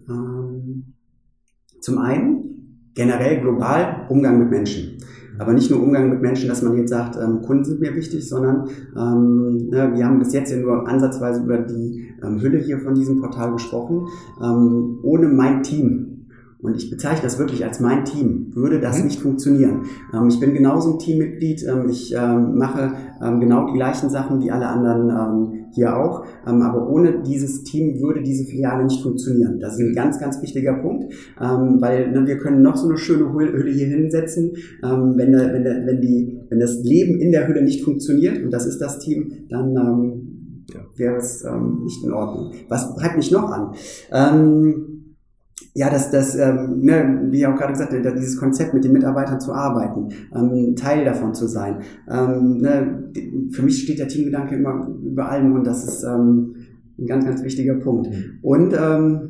Zum 1.82 1.98
einen 1.98 2.88
generell 2.94 3.42
global 3.42 4.06
Umgang 4.10 4.40
mit 4.40 4.50
Menschen. 4.50 4.98
Aber 5.40 5.54
nicht 5.54 5.72
nur 5.72 5.82
Umgang 5.82 6.10
mit 6.10 6.22
Menschen, 6.22 6.50
dass 6.50 6.62
man 6.62 6.78
jetzt 6.78 6.90
sagt, 6.90 7.16
ähm, 7.16 7.42
Kunden 7.42 7.64
sind 7.64 7.80
mir 7.80 7.96
wichtig, 7.96 8.28
sondern 8.30 8.68
ähm, 8.96 9.70
ne, 9.70 9.92
wir 9.96 10.06
haben 10.06 10.20
bis 10.20 10.34
jetzt 10.34 10.52
ja 10.52 10.58
nur 10.58 10.88
ansatzweise 10.88 11.44
über 11.44 11.58
die 11.58 12.10
ähm, 12.24 12.40
Hülle 12.40 12.60
hier 12.60 12.80
von 12.80 12.94
diesem 12.94 13.20
Portal 13.20 13.52
gesprochen. 13.54 14.08
Ähm, 14.42 15.00
ohne 15.02 15.28
mein 15.28 15.64
Team 15.64 16.21
und 16.62 16.78
ich 16.78 16.90
bezeichne 16.90 17.24
das 17.24 17.40
wirklich 17.40 17.66
als 17.66 17.80
mein 17.80 18.06
Team, 18.06 18.52
würde 18.54 18.80
das 18.80 19.00
mhm. 19.00 19.06
nicht 19.06 19.20
funktionieren. 19.20 19.86
Ähm, 20.14 20.28
ich 20.28 20.40
bin 20.40 20.54
genauso 20.54 20.94
ein 20.94 21.00
Teammitglied, 21.00 21.66
ähm, 21.68 21.90
ich 21.90 22.14
ähm, 22.16 22.56
mache 22.56 22.94
ähm, 23.22 23.40
genau 23.40 23.68
die 23.68 23.74
gleichen 23.74 24.10
Sachen 24.10 24.42
wie 24.42 24.52
alle 24.52 24.68
anderen 24.68 25.10
ähm, 25.10 25.66
hier 25.74 25.98
auch, 25.98 26.26
ähm, 26.48 26.62
aber 26.62 26.90
ohne 26.90 27.24
dieses 27.24 27.64
Team 27.64 28.00
würde 28.00 28.22
diese 28.22 28.46
Filiale 28.46 28.84
nicht 28.84 29.02
funktionieren. 29.02 29.60
Das 29.60 29.74
ist 29.74 29.80
ein 29.80 29.90
mhm. 29.90 29.96
ganz, 29.96 30.20
ganz 30.20 30.42
wichtiger 30.42 30.74
Punkt, 30.74 31.14
weil 31.38 32.12
ne, 32.12 32.28
wir 32.28 32.38
können 32.38 32.62
noch 32.62 32.76
so 32.76 32.88
eine 32.88 32.98
schöne 32.98 33.32
Hülle 33.34 33.72
hier 33.72 33.88
hinsetzen, 33.88 34.54
wenn, 34.82 35.32
der, 35.32 35.54
wenn, 35.54 35.64
der, 35.64 35.86
wenn, 35.86 36.02
die, 36.02 36.40
wenn 36.50 36.60
das 36.60 36.82
Leben 36.84 37.20
in 37.20 37.32
der 37.32 37.48
Hülle 37.48 37.64
nicht 37.64 37.84
funktioniert, 37.84 38.44
und 38.44 38.52
das 38.52 38.66
ist 38.66 38.80
das 38.80 39.00
Team, 39.00 39.32
dann 39.50 40.66
wäre 40.96 41.16
es 41.18 41.44
nicht 41.84 42.04
in 42.04 42.12
Ordnung. 42.12 42.52
Was 42.70 42.96
treibt 42.96 43.18
mich 43.18 43.32
noch 43.32 43.50
an? 43.50 43.74
Ja, 45.74 45.90
das, 45.90 46.12
das 46.12 46.36
ähm, 46.36 46.82
ne, 46.82 47.28
wie 47.30 47.40
ich 47.40 47.48
auch 47.48 47.56
gerade 47.56 47.72
gesagt 47.72 47.94
habe, 47.94 48.16
dieses 48.16 48.38
Konzept 48.38 48.74
mit 48.74 48.84
den 48.84 48.92
Mitarbeitern 48.92 49.40
zu 49.40 49.54
arbeiten, 49.54 50.10
ähm, 50.36 50.76
Teil 50.76 51.06
davon 51.06 51.34
zu 51.34 51.48
sein. 51.48 51.78
Ähm, 52.10 52.58
ne, 52.58 53.12
für 53.52 53.64
mich 53.64 53.84
steht 53.84 54.00
der 54.00 54.08
Teamgedanke 54.08 54.56
immer 54.56 54.88
über 55.04 55.30
allem 55.30 55.54
und 55.54 55.66
das 55.66 55.88
ist 55.88 56.04
ähm, 56.04 56.56
ein 57.00 57.08
ganz, 57.08 57.26
ganz 57.26 57.44
wichtiger 57.44 57.76
Punkt. 57.76 58.10
Mhm. 58.10 58.40
Und 58.42 58.74
ähm, 58.74 59.30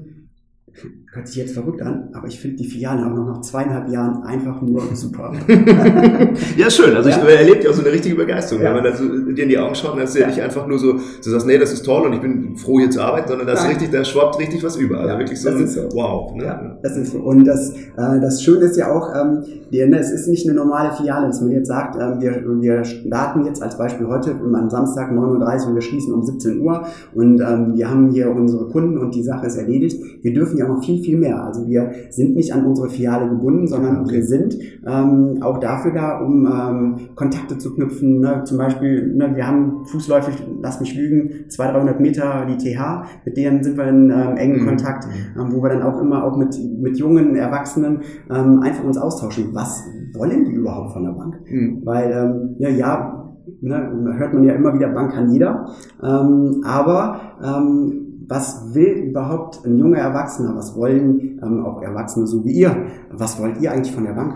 hört 1.13 1.27
sich 1.27 1.35
jetzt 1.35 1.53
verrückt 1.53 1.81
an, 1.81 2.07
aber 2.13 2.27
ich 2.27 2.39
finde 2.39 2.55
die 2.55 2.65
Filialen 2.65 3.03
auch 3.03 3.13
noch 3.13 3.25
nach 3.25 3.41
zweieinhalb 3.41 3.89
Jahren 3.89 4.23
einfach 4.23 4.61
nur 4.61 4.81
super. 4.93 5.33
ja, 6.57 6.69
schön. 6.69 6.95
Also 6.95 7.09
ja. 7.09 7.17
ich 7.17 7.37
erlebe 7.37 7.63
ja 7.65 7.69
auch 7.69 7.73
so 7.73 7.81
eine 7.81 7.91
richtige 7.91 8.15
Begeisterung. 8.15 8.63
Ja. 8.63 8.69
Wenn 8.69 8.81
man 8.81 8.91
da 8.91 8.95
so 8.95 9.09
dir 9.33 9.43
in 9.43 9.49
die 9.49 9.57
Augen 9.57 9.75
schaut, 9.75 9.97
dann 9.97 10.05
ist 10.05 10.15
ja, 10.15 10.21
ja 10.21 10.27
nicht 10.27 10.41
einfach 10.41 10.65
nur 10.67 10.79
so, 10.79 10.93
du 10.93 11.29
sagst, 11.29 11.45
nee, 11.45 11.57
das 11.57 11.73
ist 11.73 11.83
toll 11.83 12.07
und 12.07 12.13
ich 12.13 12.21
bin 12.21 12.55
froh 12.55 12.79
hier 12.79 12.89
zu 12.89 13.01
arbeiten, 13.01 13.27
sondern 13.27 13.45
das 13.45 13.61
ist 13.61 13.69
richtig, 13.69 13.91
da 13.91 14.05
schwappt 14.05 14.39
richtig 14.39 14.63
was 14.63 14.77
über. 14.77 14.99
Also 14.99 15.17
wirklich 15.17 15.41
so, 15.41 15.49
das 15.49 15.59
ist 15.59 15.73
so. 15.73 15.89
wow. 15.93 16.33
Ne? 16.33 16.45
Ja, 16.45 16.77
das 16.81 16.95
ist 16.95 17.11
so. 17.11 17.19
Und 17.19 17.43
das, 17.43 17.71
äh, 17.71 18.19
das 18.21 18.41
Schöne 18.41 18.67
ist 18.67 18.77
ja 18.77 18.89
auch, 18.89 19.13
ähm, 19.13 19.43
die, 19.69 19.85
ne, 19.85 19.99
es 19.99 20.11
ist 20.11 20.29
nicht 20.29 20.47
eine 20.47 20.57
normale 20.57 20.93
Filiale, 20.93 21.27
dass 21.27 21.41
man 21.41 21.51
jetzt 21.51 21.67
sagt, 21.67 21.97
ähm, 22.01 22.21
wir, 22.21 22.41
wir 22.61 22.85
starten 22.85 23.45
jetzt 23.45 23.61
als 23.61 23.77
Beispiel 23.77 24.07
heute 24.07 24.31
am 24.31 24.69
Samstag 24.69 25.11
9.30 25.11 25.17
Uhr 25.17 25.67
und 25.67 25.75
wir 25.75 25.81
schließen 25.81 26.13
um 26.13 26.23
17 26.23 26.61
Uhr 26.61 26.85
und 27.13 27.41
ähm, 27.41 27.73
wir 27.75 27.89
haben 27.89 28.11
hier 28.11 28.31
unsere 28.31 28.69
Kunden 28.69 28.97
und 28.97 29.13
die 29.13 29.23
Sache 29.23 29.47
ist 29.47 29.57
erledigt. 29.57 30.01
Wir 30.21 30.33
dürfen 30.33 30.57
ja 30.57 30.65
auch 30.65 30.69
noch 30.69 30.81
viel 31.01 31.11
viel, 31.11 31.19
mehr. 31.19 31.43
Also 31.43 31.67
wir 31.67 31.91
sind 32.09 32.35
nicht 32.35 32.53
an 32.53 32.65
unsere 32.65 32.89
Filiale 32.89 33.29
gebunden, 33.29 33.67
sondern 33.67 34.09
wir 34.09 34.23
sind 34.23 34.57
ähm, 34.87 35.39
auch 35.41 35.59
dafür 35.59 35.91
da, 35.93 36.19
um 36.19 36.45
ähm, 36.45 36.95
Kontakte 37.15 37.57
zu 37.57 37.73
knüpfen. 37.75 38.21
Ne? 38.21 38.43
Zum 38.45 38.57
Beispiel, 38.57 39.13
ne, 39.13 39.35
wir 39.35 39.47
haben 39.47 39.85
fußläufig, 39.85 40.35
lass 40.61 40.79
mich 40.79 40.95
lügen, 40.95 41.49
200, 41.49 41.71
300 41.75 41.99
Meter 41.99 42.45
die 42.47 42.57
TH, 42.57 43.03
mit 43.25 43.37
denen 43.37 43.63
sind 43.63 43.77
wir 43.77 43.87
in 43.87 44.09
ähm, 44.09 44.37
engen 44.37 44.61
mhm. 44.61 44.67
Kontakt, 44.67 45.05
ähm, 45.37 45.51
wo 45.51 45.61
wir 45.61 45.69
dann 45.69 45.83
auch 45.83 45.99
immer 46.01 46.23
auch 46.23 46.37
mit, 46.37 46.57
mit 46.79 46.97
jungen 46.97 47.35
Erwachsenen 47.35 48.01
ähm, 48.29 48.61
einfach 48.61 48.83
uns 48.83 48.97
austauschen. 48.97 49.49
Was 49.53 49.83
wollen 50.13 50.45
die 50.45 50.53
überhaupt 50.53 50.93
von 50.93 51.03
der 51.03 51.11
Bank? 51.11 51.39
Mhm. 51.49 51.81
Weil, 51.83 52.11
ähm, 52.11 52.55
ja, 52.59 52.69
ja, 52.69 53.20
Ne, 53.63 54.15
hört 54.17 54.33
man 54.33 54.43
ja 54.43 54.53
immer 54.53 54.73
wieder, 54.73 54.89
Bank 54.89 55.13
kann 55.13 55.31
jeder. 55.31 55.69
Ähm, 56.01 56.63
aber 56.65 57.21
ähm, 57.43 58.25
was 58.27 58.73
will 58.73 59.09
überhaupt 59.09 59.63
ein 59.65 59.77
junger 59.77 59.99
Erwachsener, 59.99 60.55
was 60.55 60.75
wollen 60.75 61.39
ähm, 61.43 61.63
auch 61.63 61.81
Erwachsene 61.81 62.25
so 62.25 62.43
wie 62.43 62.53
ihr, 62.53 62.75
was 63.11 63.39
wollt 63.39 63.61
ihr 63.61 63.71
eigentlich 63.71 63.93
von 63.93 64.05
der 64.05 64.13
Bank? 64.13 64.33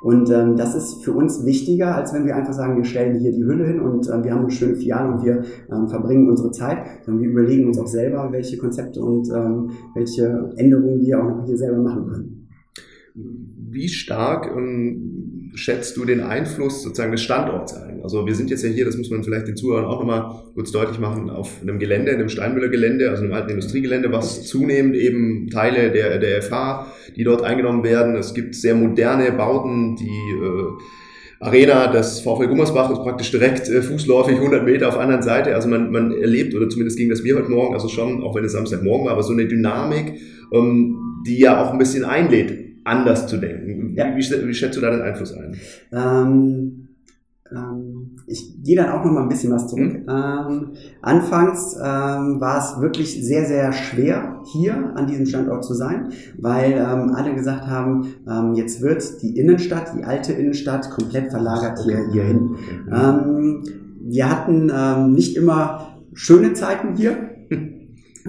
Und 0.00 0.30
ähm, 0.30 0.56
das 0.56 0.76
ist 0.76 1.02
für 1.02 1.12
uns 1.12 1.44
wichtiger, 1.44 1.96
als 1.96 2.14
wenn 2.14 2.24
wir 2.24 2.36
einfach 2.36 2.52
sagen, 2.52 2.76
wir 2.76 2.84
stellen 2.84 3.18
hier 3.18 3.32
die 3.32 3.44
Hülle 3.44 3.66
hin 3.66 3.80
und 3.80 4.08
äh, 4.08 4.22
wir 4.22 4.32
haben 4.32 4.42
eine 4.42 4.50
schöne 4.50 4.76
Filiale 4.76 5.12
und 5.12 5.24
wir 5.24 5.42
ähm, 5.72 5.88
verbringen 5.88 6.28
unsere 6.28 6.52
Zeit, 6.52 6.78
sondern 7.04 7.22
wir 7.22 7.30
überlegen 7.30 7.66
uns 7.66 7.80
auch 7.80 7.86
selber, 7.88 8.28
welche 8.30 8.58
Konzepte 8.58 9.02
und 9.02 9.28
ähm, 9.34 9.70
welche 9.94 10.52
Änderungen 10.56 11.00
wir 11.00 11.18
auch 11.18 11.28
noch 11.28 11.44
hier 11.46 11.58
selber 11.58 11.82
machen 11.82 12.06
können. 12.06 12.47
Wie 13.70 13.88
stark 13.88 14.50
ähm, 14.56 15.52
schätzt 15.54 15.96
du 15.96 16.04
den 16.04 16.20
Einfluss 16.20 16.82
sozusagen 16.82 17.12
des 17.12 17.22
Standorts 17.22 17.74
ein? 17.74 18.02
Also 18.02 18.26
wir 18.26 18.34
sind 18.34 18.50
jetzt 18.50 18.62
ja 18.62 18.70
hier, 18.70 18.84
das 18.84 18.96
muss 18.96 19.10
man 19.10 19.22
vielleicht 19.22 19.48
den 19.48 19.56
Zuhörern 19.56 19.84
auch 19.84 20.00
nochmal 20.00 20.42
kurz 20.54 20.70
deutlich 20.70 20.98
machen, 20.98 21.30
auf 21.30 21.60
einem 21.60 21.78
Gelände, 21.78 22.12
einem 22.12 22.28
Steinmüller-Gelände, 22.28 23.10
also 23.10 23.24
einem 23.24 23.32
alten 23.32 23.50
Industriegelände, 23.50 24.12
was 24.12 24.46
zunehmend 24.46 24.96
eben 24.96 25.48
Teile 25.50 25.90
der, 25.90 26.18
der 26.18 26.42
FH, 26.42 26.86
die 27.16 27.24
dort 27.24 27.42
eingenommen 27.42 27.84
werden. 27.84 28.16
Es 28.16 28.34
gibt 28.34 28.54
sehr 28.54 28.74
moderne 28.74 29.32
Bauten, 29.32 29.96
die 29.96 30.06
äh, 30.06 30.82
Arena 31.40 31.86
des 31.86 32.20
VfL 32.20 32.48
Gummersbach 32.48 32.90
ist 32.90 33.02
praktisch 33.02 33.30
direkt 33.30 33.68
äh, 33.68 33.82
fußläufig 33.82 34.36
100 34.36 34.64
Meter 34.64 34.88
auf 34.88 34.94
der 34.94 35.02
anderen 35.02 35.22
Seite. 35.22 35.54
Also 35.54 35.68
man, 35.68 35.90
man 35.90 36.12
erlebt, 36.12 36.54
oder 36.54 36.68
zumindest 36.68 36.98
ging 36.98 37.10
das 37.10 37.22
mir 37.22 37.36
heute 37.36 37.50
Morgen, 37.50 37.74
also 37.74 37.88
schon, 37.88 38.22
auch 38.22 38.34
wenn 38.34 38.44
es 38.44 38.52
Samstagmorgen 38.52 39.06
war, 39.06 39.12
aber 39.12 39.22
so 39.22 39.32
eine 39.32 39.46
Dynamik, 39.46 40.14
ähm, 40.52 41.22
die 41.26 41.38
ja 41.38 41.62
auch 41.62 41.72
ein 41.72 41.78
bisschen 41.78 42.04
einlädt, 42.04 42.67
anders 42.88 43.26
zu 43.26 43.36
denken. 43.36 43.94
Ja. 43.94 44.14
Wie, 44.16 44.20
wie, 44.20 44.48
wie 44.48 44.54
schätzt 44.54 44.76
du 44.76 44.80
da 44.80 44.90
den 44.90 45.02
Einfluss 45.02 45.32
ein? 45.32 45.56
Ähm, 45.92 46.88
ähm, 47.50 48.16
ich 48.26 48.62
gehe 48.62 48.76
dann 48.76 48.90
auch 48.90 49.04
noch 49.04 49.12
mal 49.12 49.22
ein 49.22 49.28
bisschen 49.28 49.52
was 49.52 49.68
zurück. 49.68 50.06
Mhm. 50.06 50.08
Ähm, 50.08 50.72
anfangs 51.00 51.74
ähm, 51.76 52.40
war 52.40 52.58
es 52.58 52.80
wirklich 52.80 53.24
sehr, 53.24 53.46
sehr 53.46 53.72
schwer, 53.72 54.42
hier 54.52 54.92
an 54.94 55.06
diesem 55.06 55.26
Standort 55.26 55.64
zu 55.64 55.74
sein, 55.74 56.10
weil 56.36 56.72
ähm, 56.72 57.12
alle 57.14 57.34
gesagt 57.34 57.66
haben, 57.66 58.14
ähm, 58.28 58.54
jetzt 58.54 58.82
wird 58.82 59.22
die 59.22 59.38
Innenstadt, 59.38 59.92
die 59.96 60.04
alte 60.04 60.32
Innenstadt, 60.32 60.90
komplett 60.90 61.30
verlagert 61.30 61.78
hier, 61.84 62.08
hier 62.12 62.24
hin. 62.24 62.56
Ähm, 62.92 63.64
wir 64.00 64.30
hatten 64.30 65.12
nicht 65.12 65.36
immer 65.36 65.98
schöne 66.14 66.54
Zeiten 66.54 66.96
hier. 66.96 67.27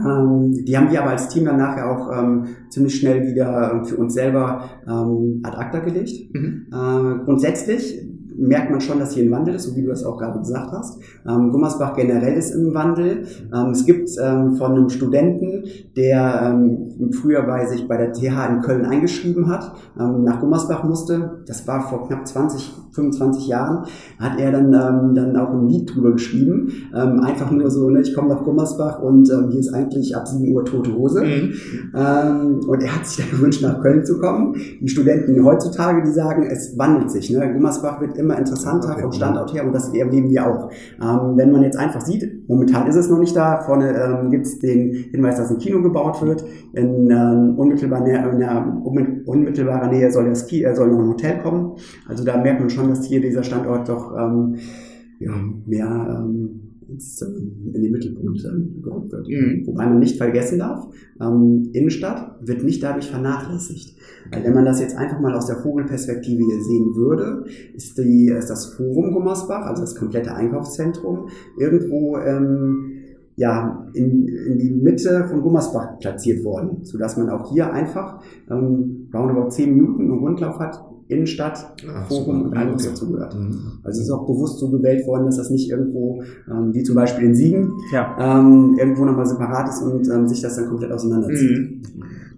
Ähm, 0.06 0.66
die 0.66 0.78
haben 0.78 0.92
wir 0.92 1.02
aber 1.02 1.12
als 1.12 1.30
Team 1.30 1.46
dann 1.46 1.58
nachher 1.58 1.90
auch 1.90 2.12
ähm, 2.12 2.46
ziemlich 2.70 3.00
schnell 3.00 3.28
wieder 3.28 3.84
für 3.86 3.98
uns 3.98 4.14
selber 4.14 4.70
ähm, 4.88 5.42
ad 5.44 5.58
acta 5.58 5.80
gelegt. 5.80 6.34
Mhm. 6.34 6.68
Äh, 6.72 7.24
grundsätzlich 7.26 8.09
merkt 8.40 8.72
man 8.72 8.82
schon, 8.82 9.00
dass 9.00 9.14
hier 9.14 9.26
ein 9.26 9.32
Wandel 9.32 9.56
ist, 9.56 9.64
so 9.64 9.76
wie 9.76 9.82
du 9.82 9.90
das 9.90 10.04
auch 10.04 10.18
gerade 10.18 10.40
gesagt 10.40 10.72
hast. 10.72 11.00
Ähm, 11.28 11.52
Gummersbach 11.52 11.96
generell 11.96 12.34
ist 12.38 12.52
im 12.52 12.74
Wandel. 12.74 13.26
Ähm, 13.54 13.72
es 13.72 13.86
gibt 13.86 14.10
ähm, 14.22 14.56
von 14.56 14.72
einem 14.72 14.90
Studenten, 14.90 15.64
der 15.96 16.42
ähm, 16.44 17.12
früher 17.12 17.44
bei 17.44 17.66
sich 17.66 17.88
bei 17.88 17.98
der 17.98 18.14
TH 18.14 18.50
in 18.50 18.62
Köln 18.62 18.86
eingeschrieben 18.86 19.50
hat, 19.50 19.74
ähm, 20.00 20.24
nach 20.24 20.40
Gummersbach 20.40 20.84
musste. 20.84 21.42
Das 21.46 21.68
war 21.68 21.88
vor 21.90 22.08
knapp 22.08 22.28
20, 22.28 22.74
25 22.92 23.48
Jahren. 23.48 23.86
Hat 24.20 24.40
er 24.40 24.52
dann, 24.52 24.74
ähm, 24.74 25.16
dann 25.16 25.36
auch 25.36 25.52
ein 25.52 25.68
Lied 25.68 25.94
drüber 25.94 26.14
geschrieben. 26.14 26.72
Ähm, 26.96 27.20
einfach 27.22 27.52
nur 27.52 27.70
so, 27.70 27.90
ne, 27.90 28.02
ich 28.02 28.14
komme 28.14 28.30
nach 28.30 28.44
Gummersbach 28.44 29.02
und 29.02 29.30
hier 29.50 29.60
ist 29.60 29.74
eigentlich 29.74 30.16
ab 30.16 30.28
7 30.28 30.52
Uhr 30.54 30.66
tote 30.66 30.96
Hose. 30.96 31.24
Mhm. 31.24 32.60
Und 32.68 32.84
er 32.84 32.96
hat 32.96 33.06
sich 33.06 33.18
dann 33.18 33.32
gewünscht, 33.38 33.62
nach 33.62 33.82
Köln 33.82 34.06
zu 34.06 34.20
kommen. 34.20 34.56
Die 34.82 34.88
Studenten 34.88 35.44
heutzutage, 35.44 36.04
die 36.04 36.12
sagen, 36.12 36.48
es 36.50 36.78
wandelt 36.78 37.12
sich. 37.12 37.30
Ne? 37.30 37.54
Gummersbach 37.54 38.02
wird 38.02 38.18
immer 38.18 38.29
immer 38.30 38.38
interessanter 38.38 38.98
vom 39.00 39.12
Standort 39.12 39.54
her 39.54 39.66
und 39.66 39.74
das 39.74 39.94
erleben 39.94 40.30
wir 40.30 40.48
auch. 40.48 40.70
Ähm, 41.02 41.36
wenn 41.36 41.52
man 41.52 41.64
jetzt 41.64 41.78
einfach 41.78 42.02
sieht, 42.02 42.48
momentan 42.48 42.88
ist 42.88 42.96
es 42.96 43.10
noch 43.10 43.20
nicht 43.20 43.36
da, 43.36 43.62
vorne 43.62 43.94
ähm, 43.94 44.30
gibt 44.30 44.46
es 44.46 44.60
den 44.60 44.92
Hinweis, 45.12 45.38
dass 45.38 45.50
ein 45.50 45.58
Kino 45.58 45.82
gebaut 45.82 46.22
wird, 46.22 46.44
in, 46.74 47.10
ähm, 47.10 47.56
unmittelbar 47.58 48.02
Nähe, 48.02 48.30
in 48.30 48.40
der 48.40 48.82
unmittelbarer 49.26 49.88
Nähe 49.88 50.12
soll, 50.12 50.30
das 50.30 50.46
Ki 50.48 50.64
äh, 50.64 50.76
soll 50.76 50.90
noch 50.90 51.00
ein 51.00 51.10
Hotel 51.10 51.40
kommen. 51.40 51.74
Also 52.08 52.24
da 52.24 52.38
merkt 52.38 52.60
man 52.60 52.70
schon, 52.70 52.90
dass 52.90 53.06
hier 53.06 53.22
dieser 53.22 53.44
Standort 53.44 53.90
doch 53.90 54.16
ähm, 54.16 54.56
ja, 55.20 55.34
mehr 55.66 55.88
ähm, 56.20 56.69
ins, 56.90 57.22
ähm, 57.22 57.72
in 57.74 57.82
den 57.82 57.92
Mittelpunkt 57.92 58.44
ähm, 58.46 58.82
gerückt 58.82 59.12
wird. 59.12 59.28
Mhm. 59.28 59.68
Wobei 59.68 59.86
man 59.86 60.00
nicht 60.00 60.18
vergessen 60.18 60.60
darf, 60.60 60.88
ähm, 61.22 61.70
Innenstadt 61.74 62.36
wird 62.42 62.64
nicht 62.64 62.84
dadurch 62.84 63.10
vernachlässigt. 63.10 63.96
Weil 64.32 64.44
wenn 64.44 64.54
man 64.54 64.66
das 64.66 64.80
jetzt 64.80 64.98
einfach 64.98 65.20
mal 65.20 65.34
aus 65.34 65.48
der 65.48 65.58
Vogelperspektive 65.58 66.44
hier 66.44 66.64
sehen 66.64 66.96
würde, 66.96 67.46
ist, 67.74 67.98
die, 67.98 68.28
ist 68.28 68.50
das 68.50 68.74
Forum 68.74 69.12
Gummersbach, 69.12 69.66
also 69.66 69.82
das 69.82 69.96
komplette 69.96 70.34
Einkaufszentrum, 70.34 71.30
irgendwo 71.58 72.18
ähm, 72.18 72.94
ja, 73.40 73.88
in, 73.94 74.28
in 74.28 74.58
die 74.58 74.70
Mitte 74.70 75.26
von 75.30 75.42
Gummersbach 75.42 75.98
platziert 76.00 76.44
worden, 76.44 76.84
sodass 76.84 77.16
man 77.16 77.30
auch 77.30 77.54
hier 77.54 77.72
einfach 77.72 78.22
ähm, 78.52 79.08
roundabout 79.14 79.52
10 79.52 79.74
Minuten 79.74 80.02
einen 80.02 80.20
Rundlauf 80.20 80.60
hat, 80.60 80.89
Innenstadt, 81.10 81.74
Ach, 81.92 82.08
Forum 82.08 82.44
und 82.44 82.56
allem, 82.56 82.76
was 82.76 82.86
dazu 82.86 83.12
gehört. 83.12 83.36
Mhm. 83.36 83.80
Also 83.84 84.00
es 84.00 84.08
ist 84.08 84.12
auch 84.12 84.28
bewusst 84.28 84.60
so 84.60 84.70
gewählt 84.70 85.08
worden, 85.08 85.26
dass 85.26 85.38
das 85.38 85.50
nicht 85.50 85.70
irgendwo, 85.70 86.24
ähm, 86.50 86.74
wie 86.74 86.84
zum 86.84 86.96
Beispiel 86.96 87.26
in 87.26 87.36
Siegen, 87.36 87.74
ja. 87.92 88.16
ähm, 88.20 88.78
irgendwo 88.80 89.06
nochmal 89.06 89.26
separat 89.26 89.70
ist 89.70 89.82
und 89.82 90.08
ähm, 90.08 90.28
sich 90.28 90.42
das 90.42 90.56
dann 90.56 90.68
komplett 90.68 90.92
auseinanderzieht. 90.92 91.58
Mhm. 91.58 91.82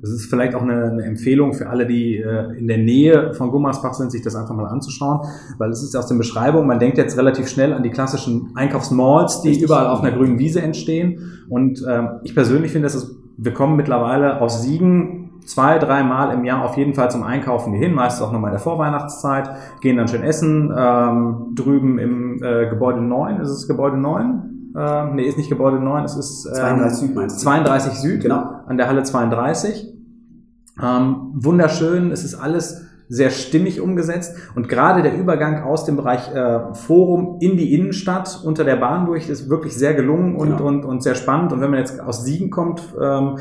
Das 0.01 0.09
ist 0.09 0.25
vielleicht 0.25 0.55
auch 0.55 0.63
eine, 0.63 0.85
eine 0.85 1.03
Empfehlung 1.03 1.53
für 1.53 1.69
alle, 1.69 1.85
die 1.85 2.17
äh, 2.17 2.57
in 2.57 2.67
der 2.67 2.77
Nähe 2.77 3.33
von 3.33 3.51
Gummersbach 3.51 3.93
sind, 3.93 4.11
sich 4.11 4.21
das 4.21 4.35
einfach 4.35 4.55
mal 4.55 4.67
anzuschauen, 4.67 5.27
weil 5.57 5.69
es 5.69 5.83
ist 5.83 5.95
aus 5.95 6.07
den 6.07 6.17
Beschreibungen, 6.17 6.65
man 6.65 6.79
denkt 6.79 6.97
jetzt 6.97 7.17
relativ 7.17 7.49
schnell 7.49 7.73
an 7.73 7.83
die 7.83 7.91
klassischen 7.91 8.51
Einkaufsmalls, 8.55 9.41
die 9.41 9.49
Richtig. 9.49 9.65
überall 9.65 9.87
auf 9.87 10.01
einer 10.01 10.15
grünen 10.15 10.39
Wiese 10.39 10.61
entstehen. 10.61 11.43
Und 11.49 11.85
ähm, 11.87 12.07
ich 12.23 12.33
persönlich 12.33 12.71
finde, 12.71 12.85
dass 12.85 12.95
es, 12.95 13.15
wir 13.37 13.53
kommen 13.53 13.75
mittlerweile 13.75 14.41
aus 14.41 14.63
Siegen 14.63 15.30
zwei, 15.45 15.77
dreimal 15.77 16.33
im 16.33 16.43
Jahr 16.45 16.63
auf 16.63 16.77
jeden 16.77 16.93
Fall 16.93 17.11
zum 17.11 17.23
Einkaufen 17.23 17.73
hier 17.73 17.87
hin, 17.87 17.93
meistens 17.93 18.25
auch 18.25 18.31
nochmal 18.31 18.49
in 18.49 18.55
der 18.55 18.61
Vorweihnachtszeit, 18.61 19.49
gehen 19.81 19.97
dann 19.97 20.07
schön 20.07 20.23
essen, 20.23 20.73
ähm, 20.75 21.53
drüben 21.55 21.99
im 21.99 22.41
äh, 22.43 22.69
Gebäude 22.69 23.01
9, 23.01 23.39
ist 23.41 23.49
es 23.49 23.67
Gebäude 23.67 23.97
9? 23.97 24.73
Ähm, 24.77 25.15
nee, 25.15 25.23
ist 25.23 25.37
nicht 25.37 25.49
Gebäude 25.49 25.79
9, 25.79 26.05
es 26.05 26.15
ist 26.15 26.45
ähm, 26.45 26.53
32 26.53 26.99
Süd 26.99 27.15
meinst 27.15 27.37
du? 27.37 27.41
32 27.43 27.93
Süd, 27.93 28.21
genau. 28.21 28.43
an 28.67 28.77
der 28.77 28.87
Halle 28.87 29.03
32. 29.03 29.93
Ähm, 30.81 31.15
wunderschön, 31.33 32.11
es 32.11 32.23
ist 32.23 32.35
alles 32.35 32.87
sehr 33.09 33.29
stimmig 33.29 33.81
umgesetzt 33.81 34.37
und 34.55 34.69
gerade 34.69 35.01
der 35.01 35.17
Übergang 35.17 35.63
aus 35.63 35.83
dem 35.83 35.97
Bereich 35.97 36.33
äh, 36.33 36.73
Forum 36.73 37.39
in 37.41 37.57
die 37.57 37.73
Innenstadt 37.73 38.41
unter 38.45 38.63
der 38.63 38.77
Bahn 38.77 39.05
durch 39.05 39.27
ist 39.27 39.49
wirklich 39.49 39.75
sehr 39.75 39.93
gelungen 39.93 40.37
und, 40.37 40.57
genau. 40.57 40.65
und, 40.65 40.85
und 40.85 41.03
sehr 41.03 41.15
spannend 41.15 41.51
und 41.51 41.59
wenn 41.59 41.69
man 41.69 41.79
jetzt 41.79 41.99
aus 41.99 42.23
Siegen 42.23 42.49
kommt, 42.49 42.81
ähm, 43.01 43.37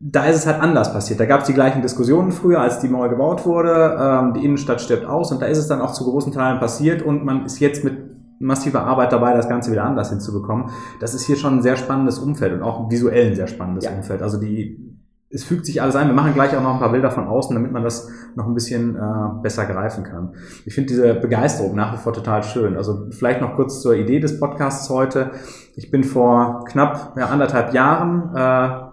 da 0.00 0.26
ist 0.26 0.36
es 0.36 0.46
halt 0.46 0.60
anders 0.60 0.92
passiert. 0.92 1.18
Da 1.18 1.26
gab 1.26 1.40
es 1.40 1.46
die 1.46 1.54
gleichen 1.54 1.82
Diskussionen 1.82 2.30
früher, 2.30 2.60
als 2.60 2.78
die 2.78 2.88
Mauer 2.88 3.08
gebaut 3.08 3.44
wurde. 3.44 3.96
Ähm, 3.98 4.34
die 4.34 4.44
Innenstadt 4.44 4.80
stirbt 4.80 5.04
aus 5.04 5.32
und 5.32 5.42
da 5.42 5.46
ist 5.46 5.58
es 5.58 5.66
dann 5.66 5.80
auch 5.80 5.92
zu 5.92 6.04
großen 6.04 6.32
Teilen 6.32 6.60
passiert 6.60 7.02
und 7.02 7.24
man 7.24 7.44
ist 7.44 7.58
jetzt 7.58 7.82
mit 7.82 7.96
massiver 8.40 8.84
Arbeit 8.84 9.12
dabei, 9.12 9.34
das 9.34 9.48
Ganze 9.48 9.72
wieder 9.72 9.84
anders 9.84 10.10
hinzubekommen. 10.10 10.70
Das 11.00 11.14
ist 11.14 11.22
hier 11.22 11.36
schon 11.36 11.58
ein 11.58 11.62
sehr 11.62 11.76
spannendes 11.76 12.20
Umfeld 12.20 12.52
und 12.52 12.62
auch 12.62 12.88
visuell 12.88 13.30
ein 13.30 13.34
sehr 13.34 13.48
spannendes 13.48 13.86
ja. 13.86 13.90
Umfeld. 13.90 14.22
Also 14.22 14.38
die, 14.38 14.96
es 15.30 15.42
fügt 15.42 15.66
sich 15.66 15.82
alles 15.82 15.96
ein. 15.96 16.06
Wir 16.06 16.14
machen 16.14 16.34
gleich 16.34 16.56
auch 16.56 16.62
noch 16.62 16.74
ein 16.74 16.78
paar 16.78 16.92
Bilder 16.92 17.10
von 17.10 17.26
außen, 17.26 17.52
damit 17.54 17.72
man 17.72 17.82
das 17.82 18.08
noch 18.36 18.46
ein 18.46 18.54
bisschen 18.54 18.94
äh, 18.94 19.42
besser 19.42 19.66
greifen 19.66 20.04
kann. 20.04 20.34
Ich 20.64 20.74
finde 20.76 20.90
diese 20.90 21.14
Begeisterung 21.14 21.74
nach 21.74 21.92
wie 21.92 21.98
vor 21.98 22.12
total 22.12 22.44
schön. 22.44 22.76
Also 22.76 23.08
vielleicht 23.10 23.40
noch 23.40 23.56
kurz 23.56 23.82
zur 23.82 23.96
Idee 23.96 24.20
des 24.20 24.38
Podcasts 24.38 24.88
heute. 24.88 25.32
Ich 25.74 25.90
bin 25.90 26.04
vor 26.04 26.64
knapp 26.66 27.14
ja, 27.18 27.26
anderthalb 27.26 27.74
Jahren 27.74 28.36
äh, 28.36 28.87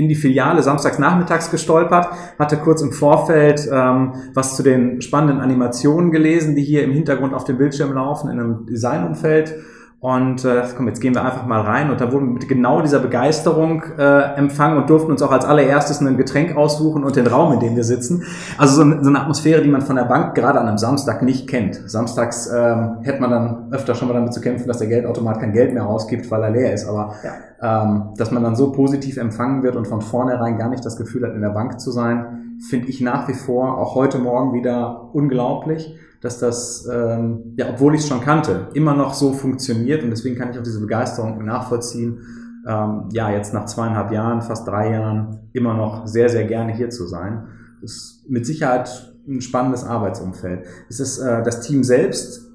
in 0.00 0.08
die 0.08 0.14
Filiale 0.14 0.62
samstags 0.62 0.98
nachmittags 0.98 1.50
gestolpert, 1.50 2.08
hatte 2.38 2.56
kurz 2.56 2.80
im 2.82 2.92
Vorfeld 2.92 3.68
ähm, 3.70 4.14
was 4.34 4.56
zu 4.56 4.62
den 4.62 5.02
spannenden 5.02 5.40
Animationen 5.40 6.10
gelesen, 6.10 6.56
die 6.56 6.62
hier 6.62 6.82
im 6.82 6.92
Hintergrund 6.92 7.34
auf 7.34 7.44
dem 7.44 7.58
Bildschirm 7.58 7.92
laufen, 7.92 8.30
in 8.30 8.40
einem 8.40 8.66
Designumfeld 8.66 9.54
und 10.00 10.46
äh, 10.46 10.62
komm, 10.74 10.88
jetzt 10.88 11.00
gehen 11.02 11.14
wir 11.14 11.22
einfach 11.22 11.44
mal 11.44 11.60
rein. 11.60 11.90
Und 11.90 12.00
da 12.00 12.10
wurden 12.10 12.28
wir 12.28 12.32
mit 12.32 12.48
genau 12.48 12.80
dieser 12.80 13.00
Begeisterung 13.00 13.82
äh, 13.98 14.34
empfangen 14.34 14.78
und 14.78 14.88
durften 14.88 15.10
uns 15.10 15.20
auch 15.20 15.30
als 15.30 15.44
allererstes 15.44 16.00
ein 16.00 16.16
Getränk 16.16 16.56
aussuchen 16.56 17.04
und 17.04 17.16
den 17.16 17.26
Raum, 17.26 17.52
in 17.52 17.60
dem 17.60 17.76
wir 17.76 17.84
sitzen. 17.84 18.24
Also 18.56 18.76
so, 18.76 18.80
eine, 18.80 19.04
so 19.04 19.10
eine 19.10 19.20
Atmosphäre, 19.20 19.60
die 19.60 19.68
man 19.68 19.82
von 19.82 19.96
der 19.96 20.04
Bank 20.04 20.34
gerade 20.34 20.58
an 20.58 20.68
einem 20.68 20.78
Samstag 20.78 21.20
nicht 21.20 21.48
kennt. 21.48 21.82
Samstags 21.84 22.50
ähm, 22.50 23.00
hätte 23.02 23.20
man 23.20 23.30
dann 23.30 23.72
öfter 23.72 23.94
schon 23.94 24.08
mal 24.08 24.14
damit 24.14 24.32
zu 24.32 24.40
kämpfen, 24.40 24.66
dass 24.68 24.78
der 24.78 24.88
Geldautomat 24.88 25.38
kein 25.38 25.52
Geld 25.52 25.74
mehr 25.74 25.82
rausgibt, 25.82 26.30
weil 26.30 26.44
er 26.44 26.50
leer 26.50 26.72
ist. 26.72 26.88
Aber 26.88 27.12
ja. 27.22 27.82
ähm, 27.82 28.14
dass 28.16 28.30
man 28.30 28.42
dann 28.42 28.56
so 28.56 28.72
positiv 28.72 29.18
empfangen 29.18 29.62
wird 29.62 29.76
und 29.76 29.86
von 29.86 30.00
vornherein 30.00 30.56
gar 30.56 30.70
nicht 30.70 30.82
das 30.82 30.96
Gefühl 30.96 31.26
hat, 31.26 31.34
in 31.34 31.42
der 31.42 31.50
Bank 31.50 31.78
zu 31.78 31.90
sein, 31.90 32.39
finde 32.68 32.88
ich 32.88 33.00
nach 33.00 33.28
wie 33.28 33.34
vor 33.34 33.78
auch 33.78 33.94
heute 33.94 34.18
Morgen 34.18 34.54
wieder 34.54 35.10
unglaublich 35.12 35.96
dass 36.20 36.38
das, 36.38 36.86
ähm, 36.92 37.54
ja, 37.56 37.70
obwohl 37.70 37.94
ich 37.94 38.02
es 38.02 38.08
schon 38.08 38.20
kannte, 38.20 38.68
immer 38.74 38.94
noch 38.94 39.14
so 39.14 39.32
funktioniert 39.32 40.02
und 40.02 40.10
deswegen 40.10 40.36
kann 40.36 40.50
ich 40.50 40.58
auch 40.58 40.62
diese 40.62 40.80
Begeisterung 40.80 41.42
nachvollziehen, 41.44 42.20
ähm, 42.66 43.08
ja, 43.12 43.30
jetzt 43.30 43.54
nach 43.54 43.64
zweieinhalb 43.64 44.12
Jahren, 44.12 44.42
fast 44.42 44.66
drei 44.66 44.92
Jahren, 44.92 45.48
immer 45.52 45.74
noch 45.74 46.06
sehr, 46.06 46.28
sehr 46.28 46.44
gerne 46.44 46.72
hier 46.74 46.90
zu 46.90 47.06
sein. 47.06 47.48
Das 47.80 47.92
ist 47.92 48.24
mit 48.28 48.44
Sicherheit 48.44 49.14
ein 49.26 49.40
spannendes 49.40 49.84
Arbeitsumfeld. 49.84 50.66
Ist 50.88 51.00
es 51.00 51.18
äh, 51.18 51.42
das 51.42 51.60
Team 51.60 51.84
selbst? 51.84 52.46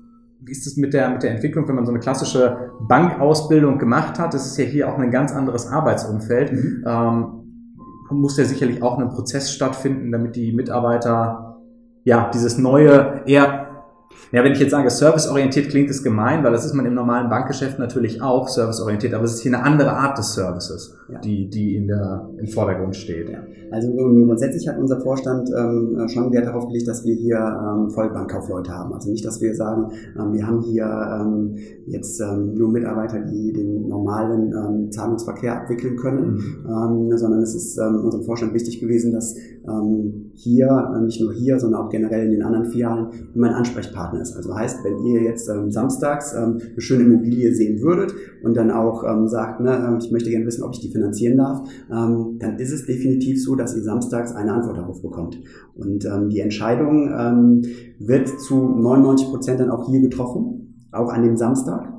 Wie 0.42 0.52
ist 0.52 0.68
es 0.68 0.78
mit 0.78 0.94
der, 0.94 1.10
mit 1.10 1.24
der 1.24 1.32
Entwicklung, 1.32 1.68
wenn 1.68 1.76
man 1.76 1.86
so 1.88 1.92
eine 1.92 2.00
klassische 2.00 2.72
Bankausbildung 2.88 3.80
gemacht 3.80 4.20
hat? 4.20 4.36
Das 4.36 4.46
ist 4.46 4.58
ja 4.58 4.66
hier 4.66 4.90
auch 4.90 5.00
ein 5.00 5.10
ganz 5.10 5.32
anderes 5.32 5.68
Arbeitsumfeld. 5.68 6.52
Mhm. 6.54 6.84
Ähm, 6.86 7.45
muss 8.10 8.38
ja 8.38 8.46
sicherlich 8.46 8.84
auch 8.84 8.98
ein 9.00 9.10
Prozess 9.10 9.52
stattfinden, 9.52 10.12
damit 10.12 10.36
die 10.36 10.52
Mitarbeiter 10.52 11.58
ja, 12.04 12.30
dieses 12.32 12.58
neue, 12.58 13.24
eher 13.26 13.65
ja, 14.32 14.44
wenn 14.44 14.52
ich 14.52 14.60
jetzt 14.60 14.72
sage, 14.72 14.90
serviceorientiert 14.90 15.70
klingt 15.70 15.90
es 15.90 16.04
gemein, 16.04 16.44
weil 16.44 16.52
das 16.52 16.66
ist 16.66 16.74
man 16.74 16.86
im 16.86 16.94
normalen 16.94 17.30
Bankgeschäft 17.30 17.80
natürlich 17.80 18.22
auch 18.22 18.48
serviceorientiert, 18.48 19.14
aber 19.14 19.24
es 19.26 19.36
ist 19.36 19.42
hier 19.42 19.54
eine 19.54 19.64
andere 19.64 19.92
Art 19.92 20.18
des 20.18 20.34
Services, 20.34 20.96
ja. 21.10 21.20
die, 21.20 21.50
die 21.50 21.76
in 21.76 21.88
der, 21.88 22.30
im 22.38 22.48
Vordergrund 22.48 22.96
steht. 22.96 23.30
Ja. 23.30 23.40
Also 23.72 23.92
grundsätzlich 23.94 24.68
hat 24.68 24.78
unser 24.78 25.02
Vorstand 25.02 25.50
ähm, 25.50 26.08
schon 26.08 26.32
Wert 26.32 26.46
darauf 26.46 26.68
gelegt, 26.68 26.88
dass 26.88 27.04
wir 27.04 27.16
hier 27.16 27.38
ähm, 27.38 27.90
Vollbankkaufleute 27.90 28.72
haben. 28.72 28.94
Also 28.94 29.10
nicht, 29.10 29.26
dass 29.26 29.42
wir 29.42 29.56
sagen, 29.56 29.92
ähm, 30.20 30.34
wir 30.34 30.48
haben 30.48 30.62
hier 30.62 30.86
ähm, 30.86 31.56
jetzt 31.88 32.22
ähm, 32.22 32.54
nur 32.54 32.72
Mitarbeiter, 32.72 33.22
die 33.22 33.54
den 33.54 33.88
normalen 33.88 34.54
ähm, 34.54 34.92
Zahlungsverkehr 34.92 35.62
abwickeln 35.62 35.98
können, 35.98 36.36
mhm. 36.36 37.10
ähm, 37.12 37.18
sondern 37.18 37.42
es 37.42 37.56
ist 37.56 37.78
ähm, 37.78 38.02
unserem 38.04 38.24
Vorstand 38.24 38.54
wichtig 38.54 38.80
gewesen, 38.80 39.12
dass 39.14 39.36
ähm, 39.68 40.32
hier, 40.34 40.68
äh, 40.96 41.02
nicht 41.02 41.22
nur 41.22 41.34
hier, 41.34 41.60
sondern 41.60 41.82
auch 41.82 41.90
generell 41.90 42.26
in 42.26 42.32
den 42.32 42.44
anderen 42.44 42.66
Filialen, 42.66 43.08
immer 43.34 43.48
ein 43.48 43.54
Ansprechpartner 43.54 44.22
ist. 44.22 44.36
Also 44.36 44.56
heißt, 44.56 44.84
wenn 44.84 45.06
ihr 45.06 45.22
jetzt 45.24 45.50
ähm, 45.50 45.72
samstags 45.72 46.34
ähm, 46.34 46.60
eine 46.72 46.82
schöne 46.82 47.04
Immobilie 47.04 47.54
sehen 47.54 47.82
würdet 47.82 48.14
und 48.44 48.56
dann 48.56 48.72
auch 48.72 49.04
ähm, 49.04 49.28
sagt, 49.28 49.62
ne, 49.62 49.86
ähm, 49.88 49.98
ich 50.00 50.12
möchte 50.12 50.30
gerne 50.30 50.46
wissen, 50.46 50.64
ob 50.64 50.74
ich 50.74 50.82
die 50.82 50.90
finanzieren 50.90 51.38
darf, 51.38 51.68
ähm, 51.92 52.38
dann 52.40 52.58
ist 52.60 52.72
es 52.72 52.86
definitiv 52.86 53.44
so, 53.44 53.56
dass 53.56 53.76
ihr 53.76 53.84
samstags 53.84 54.34
eine 54.34 54.54
Antwort 54.54 54.78
darauf 54.78 55.02
bekommt. 55.02 55.40
Und 55.76 56.06
ähm, 56.06 56.30
die 56.30 56.40
Entscheidung 56.40 57.10
ähm, 57.18 57.62
wird 58.00 58.28
zu 58.42 58.56
99 58.56 59.28
Prozent 59.28 59.60
dann 59.60 59.70
auch 59.70 59.90
hier 59.90 60.02
getroffen, 60.02 60.86
auch 60.92 61.10
an 61.10 61.24
dem 61.24 61.38
Samstag. 61.38 61.92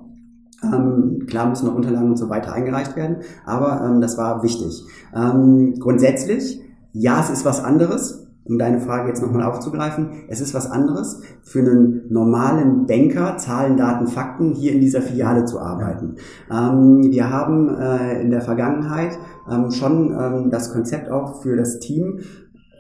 Ähm, 0.63 1.27
klar 1.27 1.49
müssen 1.49 1.67
noch 1.67 1.75
Unterlagen 1.75 2.11
und 2.11 2.17
so 2.17 2.31
weiter 2.31 2.53
eingereicht 2.53 2.97
werden, 2.97 3.19
aber 3.45 3.83
ähm, 3.85 4.01
das 4.01 4.17
war 4.17 4.43
wichtig. 4.43 4.85
Ähm, 5.15 5.75
grundsätzlich, 5.79 6.61
ja, 6.99 7.21
es 7.21 7.31
ist 7.31 7.45
was 7.45 7.63
anderes 7.63 8.27
um 8.49 8.59
deine 8.59 8.81
Frage 8.81 9.09
jetzt 9.09 9.23
nochmal 9.23 9.43
aufzugreifen, 9.43 10.25
es 10.29 10.41
ist 10.41 10.55
was 10.55 10.71
anderes 10.71 11.21
für 11.43 11.61
einen 11.61 12.03
normalen 12.09 12.87
Banker, 12.87 13.37
Zahlen, 13.39 13.77
Daten, 13.77 14.07
Fakten, 14.07 14.53
hier 14.53 14.73
in 14.73 14.81
dieser 14.81 15.03
Filiale 15.03 15.45
zu 15.45 15.59
arbeiten. 15.59 16.17
Ähm, 16.51 17.11
wir 17.11 17.31
haben 17.31 17.69
äh, 17.77 18.21
in 18.21 18.31
der 18.31 18.41
Vergangenheit 18.41 19.19
ähm, 19.51 19.71
schon 19.71 20.13
ähm, 20.13 20.51
das 20.51 20.73
Konzept 20.73 21.11
auch 21.11 21.43
für 21.43 21.57
das 21.57 21.81
Team 21.81 22.21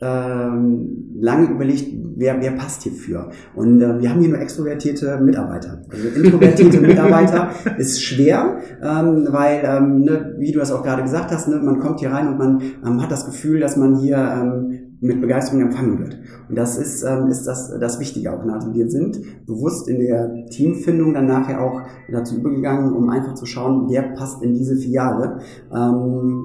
ähm, 0.00 1.16
lange 1.18 1.50
überlegt, 1.50 1.92
wer, 2.16 2.40
wer 2.40 2.52
passt 2.52 2.82
hierfür. 2.82 3.30
Und 3.54 3.80
äh, 3.80 4.00
wir 4.00 4.10
haben 4.10 4.20
hier 4.20 4.30
nur 4.30 4.40
extrovertierte 4.40 5.18
Mitarbeiter. 5.18 5.82
Also 5.90 6.08
introvertierte 6.08 6.80
Mitarbeiter 6.86 7.50
ist 7.78 8.02
schwer, 8.02 8.58
ähm, 8.82 9.28
weil, 9.30 9.62
ähm, 9.64 10.00
ne, 10.02 10.34
wie 10.38 10.52
du 10.52 10.58
das 10.58 10.72
auch 10.72 10.82
gerade 10.82 11.02
gesagt 11.02 11.30
hast, 11.30 11.48
ne, 11.48 11.56
man 11.56 11.80
kommt 11.80 12.00
hier 12.00 12.10
rein 12.10 12.28
und 12.28 12.38
man 12.38 12.60
ähm, 12.84 13.02
hat 13.02 13.10
das 13.10 13.26
Gefühl, 13.26 13.60
dass 13.60 13.76
man 13.76 13.96
hier 13.96 14.16
ähm, 14.16 14.86
mit 15.00 15.20
Begeisterung 15.20 15.62
empfangen 15.62 15.98
wird. 15.98 16.18
Und 16.48 16.56
das 16.56 16.78
ist, 16.78 17.02
ähm, 17.02 17.28
ist 17.28 17.46
das, 17.46 17.72
das 17.78 18.00
Wichtige 18.00 18.32
auch. 18.32 18.42
Also 18.46 18.72
wir 18.74 18.90
sind 18.90 19.18
bewusst 19.46 19.88
in 19.88 20.00
der 20.00 20.46
Teamfindung 20.46 21.14
dann 21.14 21.26
nachher 21.26 21.62
auch 21.62 21.82
dazu 22.10 22.36
übergegangen, 22.36 22.94
um 22.94 23.08
einfach 23.10 23.34
zu 23.34 23.46
schauen, 23.46 23.86
wer 23.88 24.02
passt 24.14 24.42
in 24.42 24.54
diese 24.54 24.76
Filiale. 24.76 25.38
Ähm, 25.72 26.44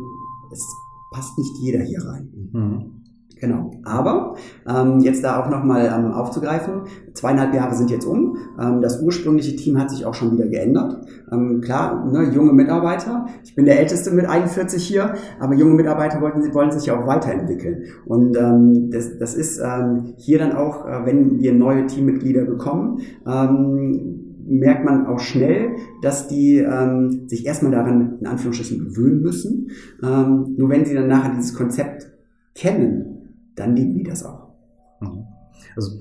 es 0.52 0.66
passt 1.12 1.38
nicht 1.38 1.58
jeder 1.62 1.80
hier 1.80 2.04
rein. 2.06 2.30
Mhm. 2.52 3.01
Genau. 3.42 3.72
Aber 3.84 4.36
ähm, 4.70 5.00
jetzt 5.00 5.24
da 5.24 5.42
auch 5.42 5.50
nochmal 5.50 5.92
ähm, 5.92 6.12
aufzugreifen, 6.12 6.84
zweieinhalb 7.16 7.56
Jahre 7.56 7.74
sind 7.74 7.90
jetzt 7.90 8.06
um. 8.06 8.38
Ähm, 8.62 8.82
das 8.82 9.02
ursprüngliche 9.02 9.56
Team 9.56 9.80
hat 9.80 9.90
sich 9.90 10.06
auch 10.06 10.14
schon 10.14 10.32
wieder 10.34 10.48
geändert. 10.48 11.08
Ähm, 11.32 11.60
klar, 11.60 12.06
ne, 12.06 12.32
junge 12.32 12.54
Mitarbeiter. 12.54 13.26
Ich 13.44 13.56
bin 13.56 13.66
der 13.66 13.80
Älteste 13.80 14.12
mit 14.12 14.28
41 14.28 14.86
hier, 14.86 15.16
aber 15.40 15.56
junge 15.56 15.74
Mitarbeiter 15.74 16.22
wollten, 16.22 16.54
wollen 16.54 16.72
sich 16.72 16.86
ja 16.86 17.02
auch 17.02 17.08
weiterentwickeln. 17.08 17.86
Und 18.06 18.38
ähm, 18.38 18.92
das, 18.92 19.18
das 19.18 19.34
ist 19.34 19.60
ähm, 19.60 20.14
hier 20.18 20.38
dann 20.38 20.52
auch, 20.52 20.86
äh, 20.86 21.04
wenn 21.08 21.40
wir 21.40 21.52
neue 21.52 21.88
Teammitglieder 21.88 22.46
bekommen, 22.46 23.00
ähm, 23.26 24.36
merkt 24.46 24.86
man 24.86 25.08
auch 25.08 25.20
schnell, 25.20 25.78
dass 26.04 26.28
die 26.28 26.58
ähm, 26.58 27.28
sich 27.28 27.48
erstmal 27.48 27.72
daran 27.72 28.20
in 28.20 28.28
Anführungsstrichen 28.28 28.86
gewöhnen 28.86 29.22
müssen. 29.24 29.72
Ähm, 30.04 30.54
nur 30.58 30.70
wenn 30.70 30.86
sie 30.86 30.94
dann 30.94 31.08
nachher 31.08 31.32
dieses 31.34 31.56
Konzept 31.56 32.12
kennen, 32.54 33.11
dann 33.56 33.76
lieben 33.76 33.94
die 33.94 34.04
das 34.04 34.24
auch. 34.24 34.50
Mhm. 35.00 35.26
Also 35.76 35.92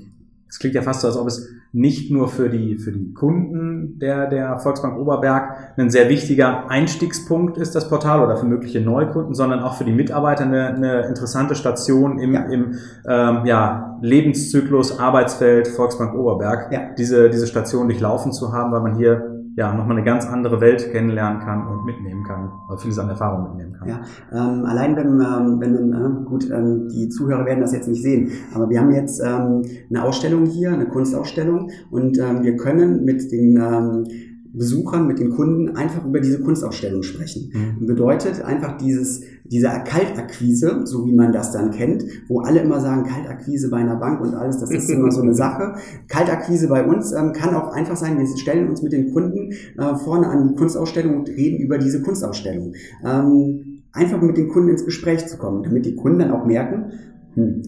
es 0.49 0.59
klingt 0.59 0.75
ja 0.75 0.83
fast 0.83 1.03
so, 1.03 1.09
als 1.09 1.17
ob 1.17 1.29
es 1.29 1.49
nicht 1.73 2.11
nur 2.11 2.27
für 2.27 2.49
die, 2.49 2.77
für 2.77 2.91
die 2.91 3.15
Kunden 3.15 4.01
der, 4.01 4.29
der 4.29 4.59
Volksbank 4.59 4.99
Oberberg 4.99 5.75
ein 5.77 5.91
sehr 5.91 6.09
wichtiger 6.09 6.69
Einstiegspunkt 6.69 7.57
ist, 7.59 7.77
das 7.77 7.89
Portal, 7.89 8.25
oder 8.25 8.37
für 8.37 8.47
mögliche 8.47 8.81
Neukunden, 8.81 9.35
sondern 9.35 9.61
auch 9.61 9.75
für 9.75 9.85
die 9.85 9.93
Mitarbeiter 9.93 10.43
eine, 10.43 10.75
eine 10.75 11.07
interessante 11.07 11.55
Station 11.55 12.19
im, 12.19 12.35
ja. 12.35 12.41
im 12.47 12.75
ähm, 13.07 13.47
ja, 13.47 13.99
Lebenszyklus, 14.03 14.99
Arbeitsfeld 14.99 15.69
Volksbank 15.69 16.15
Oberberg, 16.15 16.73
ja. 16.73 16.93
diese, 16.99 17.31
diese 17.31 17.47
Station 17.47 17.89
durchlaufen 17.89 18.33
zu 18.33 18.53
haben, 18.53 18.73
weil 18.73 18.81
man 18.81 18.97
hier 18.97 19.30
ja, 19.61 19.75
nochmal 19.75 19.99
eine 19.99 20.07
ganz 20.07 20.25
andere 20.25 20.59
Welt 20.63 20.91
kennenlernen 20.91 21.41
kann 21.41 21.67
und 21.67 21.85
mitnehmen 21.85 22.25
kann, 22.25 22.51
oder 22.67 22.79
vieles 22.79 22.99
an 22.99 23.11
Erfahrung 23.11 23.43
mitnehmen 23.43 23.75
kann. 23.75 23.89
Ja, 23.91 24.01
ähm, 24.33 24.65
allein 24.65 24.97
wenn, 24.97 25.21
ähm, 25.21 25.61
wenn 25.61 25.93
äh, 25.93 26.25
gut, 26.25 26.51
ähm, 26.51 26.89
die 26.89 27.11
Zuhörer 27.11 27.45
werden 27.45 27.61
das 27.61 27.75
jetzt 27.75 27.87
nicht 27.87 28.03
sehen, 28.03 28.33
aber 28.55 28.71
wir 28.71 28.81
haben 28.81 28.91
jetzt 28.91 29.21
ähm, 29.21 29.63
eine 29.91 30.03
Ausstellung 30.03 30.47
hier, 30.47 30.73
eine 30.73 30.87
Kunstausstellung 30.87 31.71
und 31.91 32.19
ähm, 32.19 32.43
wir 32.43 32.57
können 32.57 33.05
mit 33.05 33.31
den 33.31 33.59
ähm, 33.59 34.05
Besuchern, 34.53 35.07
mit 35.07 35.19
den 35.19 35.31
Kunden 35.31 35.77
einfach 35.77 36.05
über 36.05 36.21
diese 36.21 36.41
Kunstausstellung 36.41 37.03
sprechen. 37.03 37.53
Mhm. 37.53 37.87
Bedeutet 37.87 38.43
einfach 38.43 38.77
dieses, 38.79 39.23
diese 39.45 39.69
Kaltakquise, 39.85 40.83
so 40.85 41.07
wie 41.07 41.15
man 41.15 41.33
das 41.33 41.53
dann 41.53 41.71
kennt, 41.71 42.05
wo 42.29 42.41
alle 42.41 42.61
immer 42.61 42.81
sagen, 42.81 43.05
Kaltakquise 43.05 43.71
bei 43.71 43.79
einer 43.79 43.97
Bank 43.97 44.21
und 44.21 44.35
alles, 44.35 44.59
das 44.59 44.71
ist 44.71 44.91
immer 44.91 45.11
so 45.11 45.23
eine 45.23 45.35
Sache. 45.35 45.75
Kaltakquise 46.09 46.69
bei 46.69 46.85
uns 46.85 47.13
ähm, 47.13 47.33
kann 47.33 47.55
auch 47.55 47.73
einfach 47.73 47.97
sein, 47.97 48.19
wir 48.19 48.27
stellen 48.37 48.69
uns 48.69 48.83
mit 48.83 48.93
den 48.93 49.13
Kunden 49.13 49.53
äh, 49.53 49.97
vorne 49.97 50.29
an 50.29 50.49
die 50.49 50.55
Kunstausstellung 50.55 51.19
und 51.21 51.29
reden 51.29 51.59
über 51.59 51.79
diese 51.79 52.03
Kunstausstellung. 52.03 52.75
Ähm, 53.05 53.83
einfach 53.93 54.21
mit 54.21 54.37
den 54.37 54.49
Kunden 54.49 54.71
ins 54.71 54.85
Gespräch 54.85 55.27
zu 55.27 55.37
kommen, 55.37 55.63
damit 55.63 55.87
die 55.87 55.95
Kunden 55.95 56.21
dann 56.21 56.31
auch 56.33 56.45
merken, 56.45 56.93
hm, 57.35 57.63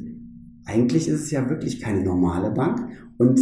eigentlich 0.64 1.08
ist 1.08 1.22
es 1.22 1.30
ja 1.30 1.48
wirklich 1.48 1.80
keine 1.80 2.02
normale 2.02 2.50
Bank 2.50 2.88
und 3.18 3.40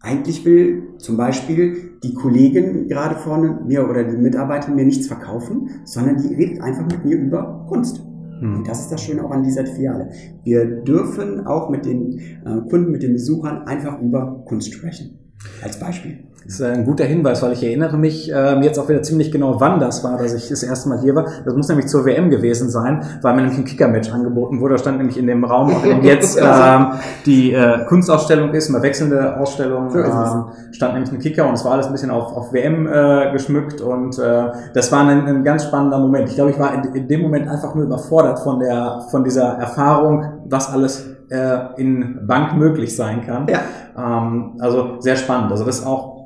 eigentlich 0.00 0.44
will 0.44 0.94
zum 0.98 1.16
Beispiel 1.16 1.98
die 2.02 2.14
Kollegin 2.14 2.86
gerade 2.88 3.16
vorne 3.16 3.60
mir 3.66 3.88
oder 3.88 4.04
die 4.04 4.16
Mitarbeiter 4.16 4.72
mir 4.72 4.84
nichts 4.84 5.06
verkaufen, 5.06 5.70
sondern 5.84 6.16
die 6.16 6.34
redet 6.34 6.62
einfach 6.62 6.86
mit 6.86 7.04
mir 7.04 7.16
über 7.16 7.66
Kunst. 7.68 8.00
Hm. 8.40 8.58
Und 8.58 8.68
das 8.68 8.80
ist 8.80 8.92
das 8.92 9.02
Schöne 9.02 9.24
auch 9.24 9.30
an 9.30 9.42
dieser 9.42 9.66
Filiale. 9.66 10.10
Wir 10.44 10.64
dürfen 10.64 11.46
auch 11.46 11.70
mit 11.70 11.84
den 11.84 12.18
äh, 12.18 12.60
Kunden, 12.70 12.92
mit 12.92 13.02
den 13.02 13.12
Besuchern 13.12 13.62
einfach 13.62 14.00
über 14.00 14.44
Kunst 14.46 14.72
sprechen. 14.72 15.18
Als 15.62 15.78
Beispiel. 15.78 16.18
Das 16.48 16.60
ist 16.60 16.66
ein 16.66 16.86
guter 16.86 17.04
Hinweis, 17.04 17.42
weil 17.42 17.52
ich 17.52 17.62
erinnere 17.62 17.98
mich 17.98 18.32
ähm, 18.34 18.62
jetzt 18.62 18.78
auch 18.78 18.88
wieder 18.88 19.02
ziemlich 19.02 19.30
genau, 19.30 19.60
wann 19.60 19.78
das 19.80 20.02
war, 20.02 20.16
dass 20.16 20.32
ich 20.32 20.48
das 20.48 20.62
erste 20.62 20.88
Mal 20.88 20.98
hier 20.98 21.14
war. 21.14 21.26
Das 21.44 21.54
muss 21.54 21.68
nämlich 21.68 21.88
zur 21.88 22.06
WM 22.06 22.30
gewesen 22.30 22.70
sein, 22.70 23.02
weil 23.20 23.34
mir 23.34 23.42
nämlich 23.42 23.58
ein 23.58 23.66
Kicker-Match 23.66 24.10
angeboten 24.10 24.58
wurde. 24.58 24.76
Da 24.76 24.78
stand 24.78 24.96
nämlich 24.96 25.18
in 25.18 25.26
dem 25.26 25.44
Raum, 25.44 25.70
auch 25.70 25.84
in 25.84 25.98
dem 25.98 26.04
jetzt 26.04 26.38
ähm, 26.42 26.92
die 27.26 27.52
äh, 27.52 27.84
Kunstausstellung 27.84 28.54
ist, 28.54 28.70
eine 28.70 28.82
wechselnde 28.82 29.36
Ausstellung, 29.36 29.94
ähm, 29.94 30.44
stand 30.72 30.94
nämlich 30.94 31.12
ein 31.12 31.18
Kicker 31.18 31.46
und 31.46 31.52
es 31.52 31.66
war 31.66 31.72
alles 31.72 31.84
ein 31.84 31.92
bisschen 31.92 32.10
auf, 32.10 32.34
auf 32.34 32.50
WM 32.50 32.86
äh, 32.86 33.30
geschmückt 33.30 33.82
und 33.82 34.18
äh, 34.18 34.44
das 34.72 34.90
war 34.90 35.06
ein, 35.06 35.26
ein 35.26 35.44
ganz 35.44 35.64
spannender 35.64 35.98
Moment. 35.98 36.30
Ich 36.30 36.36
glaube, 36.36 36.52
ich 36.52 36.58
war 36.58 36.72
in, 36.72 36.94
in 36.94 37.08
dem 37.08 37.20
Moment 37.20 37.46
einfach 37.46 37.74
nur 37.74 37.84
überfordert 37.84 38.38
von 38.38 38.58
der 38.58 39.02
von 39.10 39.22
dieser 39.22 39.58
Erfahrung, 39.58 40.24
was 40.46 40.72
alles 40.72 41.10
äh, 41.28 41.58
in 41.76 42.26
Bank 42.26 42.56
möglich 42.56 42.96
sein 42.96 43.20
kann. 43.26 43.46
Ja. 43.48 43.58
Ähm, 43.98 44.56
also 44.60 44.98
sehr 45.00 45.16
spannend. 45.16 45.50
Also 45.52 45.66
das 45.66 45.84
auch 45.84 46.17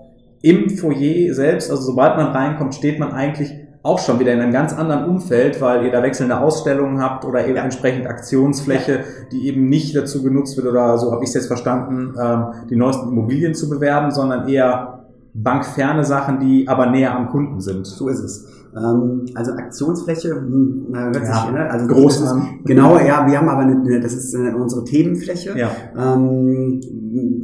im 0.42 0.70
Foyer 0.70 1.33
selbst, 1.35 1.70
also 1.70 1.83
sobald 1.83 2.16
man 2.16 2.26
reinkommt, 2.26 2.74
steht 2.74 2.98
man 2.98 3.12
eigentlich 3.12 3.52
auch 3.85 3.98
schon 3.98 4.20
wieder 4.20 4.33
in 4.33 4.40
einem 4.40 4.52
ganz 4.52 4.72
anderen 4.72 5.07
Umfeld, 5.07 5.61
weil 5.61 5.85
ihr 5.85 5.90
da 5.90 6.02
wechselnde 6.02 6.38
Ausstellungen 6.38 7.00
habt 7.00 7.24
oder 7.24 7.44
eben 7.46 7.57
ja. 7.57 7.64
entsprechend 7.64 8.07
Aktionsfläche, 8.07 9.00
die 9.33 9.48
eben 9.48 9.68
nicht 9.68 9.96
dazu 9.96 10.22
genutzt 10.22 10.57
wird 10.57 10.68
oder 10.68 10.98
so 10.98 11.11
habe 11.11 11.24
ich 11.24 11.31
es 11.31 11.35
jetzt 11.35 11.46
verstanden, 11.48 12.14
ähm, 12.20 12.46
die 12.70 12.76
neuesten 12.76 13.09
Immobilien 13.09 13.55
zu 13.55 13.68
bewerben, 13.68 14.12
sondern 14.12 14.48
eher 14.48 15.07
bankferne 15.35 16.05
Sachen, 16.05 16.38
die 16.38 16.68
aber 16.68 16.87
näher 16.87 17.16
am 17.16 17.28
Kunden 17.28 17.61
sind. 17.61 17.87
So 17.87 18.09
ist 18.09 18.20
es. 18.20 18.52
Ähm, 18.75 19.27
also 19.35 19.53
Aktionsfläche, 19.53 20.31
hm, 20.31 20.87
hört 20.93 21.17
ja, 21.17 21.43
sich, 21.43 21.53
ne? 21.53 21.71
also 21.71 21.87
groß 21.87 22.23
an. 22.27 22.61
Genau, 22.65 22.99
ja, 22.99 23.27
wir 23.27 23.39
haben 23.39 23.49
aber 23.49 23.63
eine, 23.63 24.01
das 24.01 24.15
ist 24.15 24.35
äh, 24.35 24.55
unsere 24.55 24.85
Themenfläche, 24.85 25.57
ja. 25.57 25.71
ähm, 25.97 26.81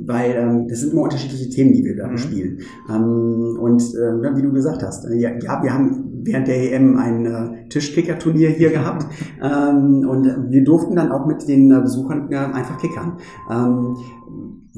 weil 0.07 0.31
ähm, 0.37 0.69
das 0.69 0.81
sind 0.81 0.93
immer 0.93 1.03
unterschiedliche 1.03 1.51
Themen, 1.51 1.73
die 1.75 1.85
wir 1.85 1.97
da 1.97 2.07
mhm. 2.07 2.13
bespielen. 2.13 2.59
Ähm, 2.89 3.59
und 3.61 3.83
äh, 3.83 4.37
wie 4.37 4.43
du 4.43 4.53
gesagt 4.53 4.83
hast, 4.83 5.05
äh, 5.05 5.17
ja, 5.17 5.31
ja, 5.43 5.63
wir 5.63 5.75
haben 5.75 6.23
während 6.23 6.49
der 6.49 6.73
EM 6.73 6.97
ein 6.97 7.27
äh, 7.27 7.69
Tischkicker-Turnier 7.69 8.51
hier 8.51 8.71
gehabt 8.71 9.07
ähm, 9.43 10.09
und 10.09 10.51
wir 10.51 10.65
durften 10.65 10.97
dann 10.97 11.13
auch 11.13 11.27
mit 11.27 11.47
den 11.47 11.71
äh, 11.71 11.81
Besuchern 11.81 12.31
äh, 12.31 12.37
einfach 12.37 12.79
kickern. 12.79 13.19
Ähm, 13.51 13.97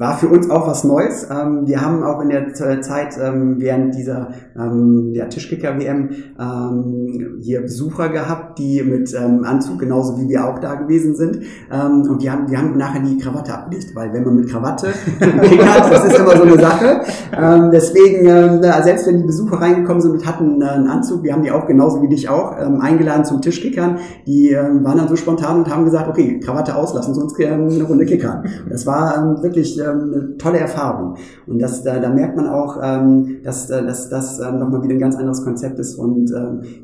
war 0.01 0.17
für 0.17 0.29
uns 0.29 0.49
auch 0.49 0.67
was 0.67 0.83
Neues. 0.83 1.27
Ähm, 1.31 1.67
wir 1.67 1.83
haben 1.83 2.03
auch 2.03 2.23
in 2.23 2.31
der 2.31 2.55
Zeit 2.55 3.19
ähm, 3.23 3.57
während 3.59 3.95
dieser 3.95 4.31
ähm, 4.59 5.13
der 5.13 5.29
Tischkicker-WM 5.29 6.11
ähm, 6.41 7.39
hier 7.41 7.61
Besucher 7.61 8.09
gehabt, 8.09 8.59
die 8.59 8.83
mit 8.83 9.13
ähm, 9.15 9.45
Anzug, 9.45 9.79
genauso 9.79 10.19
wie 10.19 10.27
wir 10.29 10.47
auch 10.47 10.59
da 10.59 10.77
gewesen 10.77 11.17
sind. 11.17 11.41
Ähm, 11.71 12.09
und 12.09 12.23
wir 12.23 12.33
haben, 12.33 12.51
wir 12.51 12.57
haben 12.57 12.79
nachher 12.79 13.03
die 13.03 13.19
Krawatte 13.19 13.53
abgelegt, 13.53 13.95
weil 13.95 14.13
wenn 14.15 14.25
man 14.25 14.37
mit 14.37 14.49
Krawatte 14.49 14.89
kickert, 15.21 15.93
das 15.93 16.07
ist 16.07 16.19
immer 16.19 16.35
so 16.35 16.45
eine 16.45 16.59
Sache. 16.59 17.03
Ähm, 17.37 17.71
deswegen, 17.71 18.27
ähm, 18.27 18.63
selbst 18.63 19.07
wenn 19.07 19.19
die 19.19 19.25
Besucher 19.25 19.61
reingekommen 19.61 20.01
sind 20.01 20.13
und 20.13 20.27
hatten 20.27 20.63
äh, 20.63 20.65
einen 20.65 20.89
Anzug, 20.89 21.25
wir 21.25 21.35
haben 21.35 21.43
die 21.43 21.51
auch 21.51 21.67
genauso 21.67 22.03
wie 22.03 22.09
dich 22.09 22.27
auch 22.29 22.57
ähm, 22.59 22.81
eingeladen 22.81 23.27
zum 23.27 23.43
Tischkickern, 23.43 23.99
die 24.27 24.53
ähm, 24.53 24.83
waren 24.83 24.97
dann 24.97 25.09
so 25.09 25.17
spontan 25.17 25.59
und 25.59 25.71
haben 25.71 25.85
gesagt, 25.85 26.09
okay, 26.09 26.41
Krawatte 26.41 26.75
auslassen, 26.75 27.15
sonst 27.15 27.39
ähm, 27.41 27.69
eine 27.69 27.85
Runde 27.85 28.07
kickern. 28.07 28.45
Das 28.71 28.87
war 28.87 29.19
ähm, 29.19 29.40
wirklich 29.43 29.79
ähm, 29.79 30.13
eine 30.13 30.37
tolle 30.37 30.59
Erfahrung. 30.59 31.17
Und 31.47 31.61
das, 31.61 31.83
da, 31.83 31.99
da 31.99 32.11
merkt 32.11 32.37
man 32.37 32.47
auch, 32.47 32.79
ähm, 32.83 33.39
dass, 33.43 33.71
äh, 33.71 33.85
dass 33.85 34.09
das 34.09 34.39
ähm, 34.41 34.59
nochmal 34.59 34.83
wieder 34.83 34.95
ein 34.95 35.01
ganz 35.01 35.17
anderes 35.17 35.43
Konzept 35.45 35.79
ist 35.79 35.97
und 35.97 36.33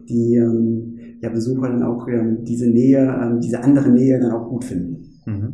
die 0.09 0.35
ja, 1.21 1.31
Besucher 1.31 1.69
dann 1.69 1.83
auch 1.83 2.07
diese 2.43 2.69
Nähe, 2.69 3.39
diese 3.43 3.63
andere 3.63 3.89
Nähe 3.89 4.21
dann 4.21 4.33
auch 4.33 4.49
gut 4.49 4.65
finden. 4.65 5.21
Mhm. 5.25 5.53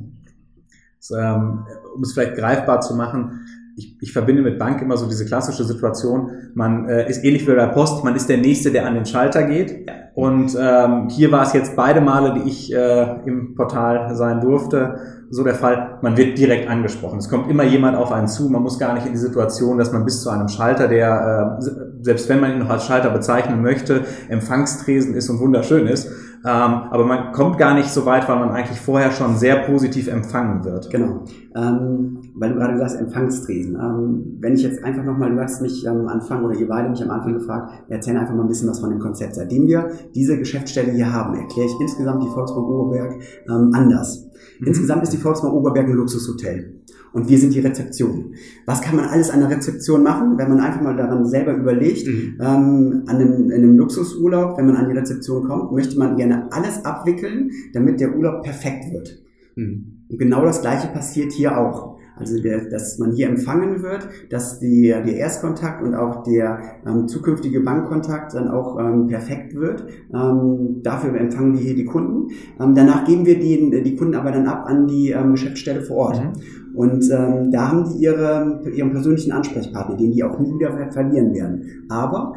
So, 0.98 1.14
um 1.16 2.02
es 2.02 2.12
vielleicht 2.12 2.36
greifbar 2.36 2.80
zu 2.80 2.94
machen, 2.94 3.40
ich, 3.76 3.96
ich 4.00 4.12
verbinde 4.12 4.42
mit 4.42 4.58
Bank 4.58 4.82
immer 4.82 4.96
so 4.96 5.08
diese 5.08 5.24
klassische 5.24 5.64
Situation, 5.64 6.30
man 6.54 6.88
äh, 6.88 7.08
ist 7.08 7.24
ähnlich 7.24 7.42
wie 7.42 7.52
bei 7.52 7.54
der 7.54 7.68
Post, 7.68 8.04
man 8.04 8.14
ist 8.14 8.28
der 8.28 8.38
Nächste, 8.38 8.70
der 8.70 8.86
an 8.86 8.94
den 8.94 9.06
Schalter 9.06 9.44
geht. 9.44 9.90
Und 10.14 10.56
ähm, 10.60 11.08
hier 11.08 11.32
war 11.32 11.42
es 11.42 11.54
jetzt 11.54 11.74
beide 11.74 12.00
Male, 12.00 12.34
die 12.34 12.48
ich 12.48 12.72
äh, 12.72 13.22
im 13.24 13.54
Portal 13.54 14.14
sein 14.14 14.40
durfte, 14.40 14.96
so 15.32 15.42
der 15.42 15.54
Fall, 15.54 15.98
man 16.02 16.14
wird 16.18 16.36
direkt 16.36 16.68
angesprochen. 16.68 17.18
Es 17.18 17.30
kommt 17.30 17.50
immer 17.50 17.64
jemand 17.64 17.96
auf 17.96 18.12
einen 18.12 18.28
zu, 18.28 18.50
man 18.50 18.62
muss 18.62 18.78
gar 18.78 18.92
nicht 18.92 19.06
in 19.06 19.12
die 19.12 19.18
Situation, 19.18 19.78
dass 19.78 19.90
man 19.90 20.04
bis 20.04 20.22
zu 20.22 20.28
einem 20.28 20.48
Schalter, 20.48 20.88
der, 20.88 21.58
äh, 21.58 21.64
selbst 22.02 22.28
wenn 22.28 22.38
man 22.38 22.52
ihn 22.52 22.58
noch 22.58 22.68
als 22.68 22.84
Schalter 22.84 23.08
bezeichnen 23.08 23.62
möchte, 23.62 24.02
Empfangstresen 24.28 25.14
ist 25.14 25.30
und 25.30 25.40
wunderschön 25.40 25.86
ist, 25.86 26.10
ähm, 26.44 26.50
aber 26.90 27.06
man 27.06 27.32
kommt 27.32 27.56
gar 27.56 27.72
nicht 27.72 27.88
so 27.88 28.04
weit, 28.04 28.28
weil 28.28 28.38
man 28.40 28.50
eigentlich 28.50 28.78
vorher 28.78 29.10
schon 29.12 29.36
sehr 29.36 29.62
positiv 29.62 30.08
empfangen 30.08 30.64
wird. 30.64 30.90
Genau. 30.90 31.22
Ähm, 31.54 32.18
weil 32.34 32.52
du 32.52 32.56
gerade 32.56 32.76
sagst, 32.76 33.00
Empfangstresen. 33.00 33.76
Ähm, 33.76 34.36
wenn 34.40 34.52
ich 34.52 34.62
jetzt 34.62 34.84
einfach 34.84 35.04
nochmal, 35.04 35.30
du 35.30 35.40
hast 35.40 35.62
mich 35.62 35.88
am 35.88 36.08
Anfang 36.08 36.44
oder 36.44 36.54
ihr 36.54 36.68
beide 36.68 36.90
mich 36.90 37.02
am 37.02 37.10
Anfang 37.10 37.34
gefragt, 37.34 37.70
erzählen 37.88 38.18
einfach 38.18 38.34
mal 38.34 38.42
ein 38.42 38.48
bisschen 38.48 38.68
was 38.68 38.80
von 38.80 38.90
dem 38.90 38.98
Konzept. 38.98 39.36
Seitdem 39.36 39.66
wir 39.66 39.90
diese 40.14 40.36
Geschäftsstelle 40.36 40.92
hier 40.92 41.12
haben, 41.12 41.36
erkläre 41.36 41.68
ich 41.68 41.80
insgesamt 41.80 42.22
die 42.24 42.28
Volksbank 42.28 42.66
Oberberg 42.66 43.14
ähm, 43.48 43.70
anders. 43.72 44.28
Mhm. 44.62 44.68
Insgesamt 44.68 45.02
ist 45.02 45.12
die 45.12 45.18
Volksbank 45.18 45.52
Oberberg 45.52 45.88
ein 45.88 45.94
Luxushotel 45.94 46.82
und 47.12 47.28
wir 47.28 47.38
sind 47.38 47.52
die 47.52 47.60
Rezeption. 47.60 48.34
Was 48.64 48.80
kann 48.80 48.96
man 48.96 49.06
alles 49.06 49.30
an 49.30 49.40
der 49.40 49.50
Rezeption 49.50 50.02
machen, 50.02 50.38
wenn 50.38 50.48
man 50.48 50.60
einfach 50.60 50.80
mal 50.80 50.96
daran 50.96 51.26
selber 51.26 51.52
überlegt, 51.52 52.06
mhm. 52.06 52.38
ähm, 52.40 53.02
an 53.06 53.16
einem, 53.16 53.50
in 53.50 53.52
einem 53.52 53.76
Luxusurlaub, 53.76 54.56
wenn 54.56 54.66
man 54.66 54.76
an 54.76 54.88
die 54.88 54.96
Rezeption 54.96 55.48
kommt, 55.48 55.72
möchte 55.72 55.98
man 55.98 56.16
gerne 56.16 56.50
alles 56.52 56.84
abwickeln, 56.84 57.50
damit 57.72 58.00
der 58.00 58.16
Urlaub 58.16 58.42
perfekt 58.42 58.92
wird. 58.92 59.20
Mhm. 59.56 60.04
Und 60.08 60.18
genau 60.18 60.44
das 60.44 60.60
Gleiche 60.60 60.88
passiert 60.88 61.32
hier 61.32 61.58
auch. 61.58 61.91
Also 62.22 62.40
der, 62.40 62.70
dass 62.70 62.98
man 62.98 63.10
hier 63.10 63.28
empfangen 63.28 63.82
wird, 63.82 64.08
dass 64.30 64.60
die, 64.60 64.86
der 64.86 65.16
Erstkontakt 65.16 65.82
und 65.82 65.96
auch 65.96 66.22
der 66.22 66.60
ähm, 66.86 67.08
zukünftige 67.08 67.60
Bankkontakt 67.60 68.34
dann 68.34 68.46
auch 68.48 68.78
ähm, 68.78 69.08
perfekt 69.08 69.56
wird. 69.56 69.84
Ähm, 70.14 70.82
dafür 70.84 71.18
empfangen 71.18 71.54
wir 71.54 71.60
hier 71.60 71.74
die 71.74 71.84
Kunden. 71.84 72.30
Ähm, 72.60 72.76
danach 72.76 73.04
geben 73.04 73.26
wir 73.26 73.40
die, 73.40 73.82
die 73.82 73.96
Kunden 73.96 74.14
aber 74.14 74.30
dann 74.30 74.46
ab 74.46 74.66
an 74.66 74.86
die 74.86 75.10
ähm, 75.10 75.32
Geschäftsstelle 75.32 75.82
vor 75.82 75.96
Ort. 75.96 76.22
Mhm. 76.22 76.32
Und 76.74 77.10
ähm, 77.10 77.50
da 77.50 77.70
haben 77.70 77.84
die 77.90 78.04
ihre, 78.04 78.62
ihren 78.74 78.92
persönlichen 78.92 79.32
Ansprechpartner, 79.32 79.96
den 79.96 80.12
die 80.12 80.22
auch 80.22 80.38
nie 80.38 80.54
wieder 80.54 80.90
verlieren 80.90 81.34
werden. 81.34 81.84
Aber 81.88 82.34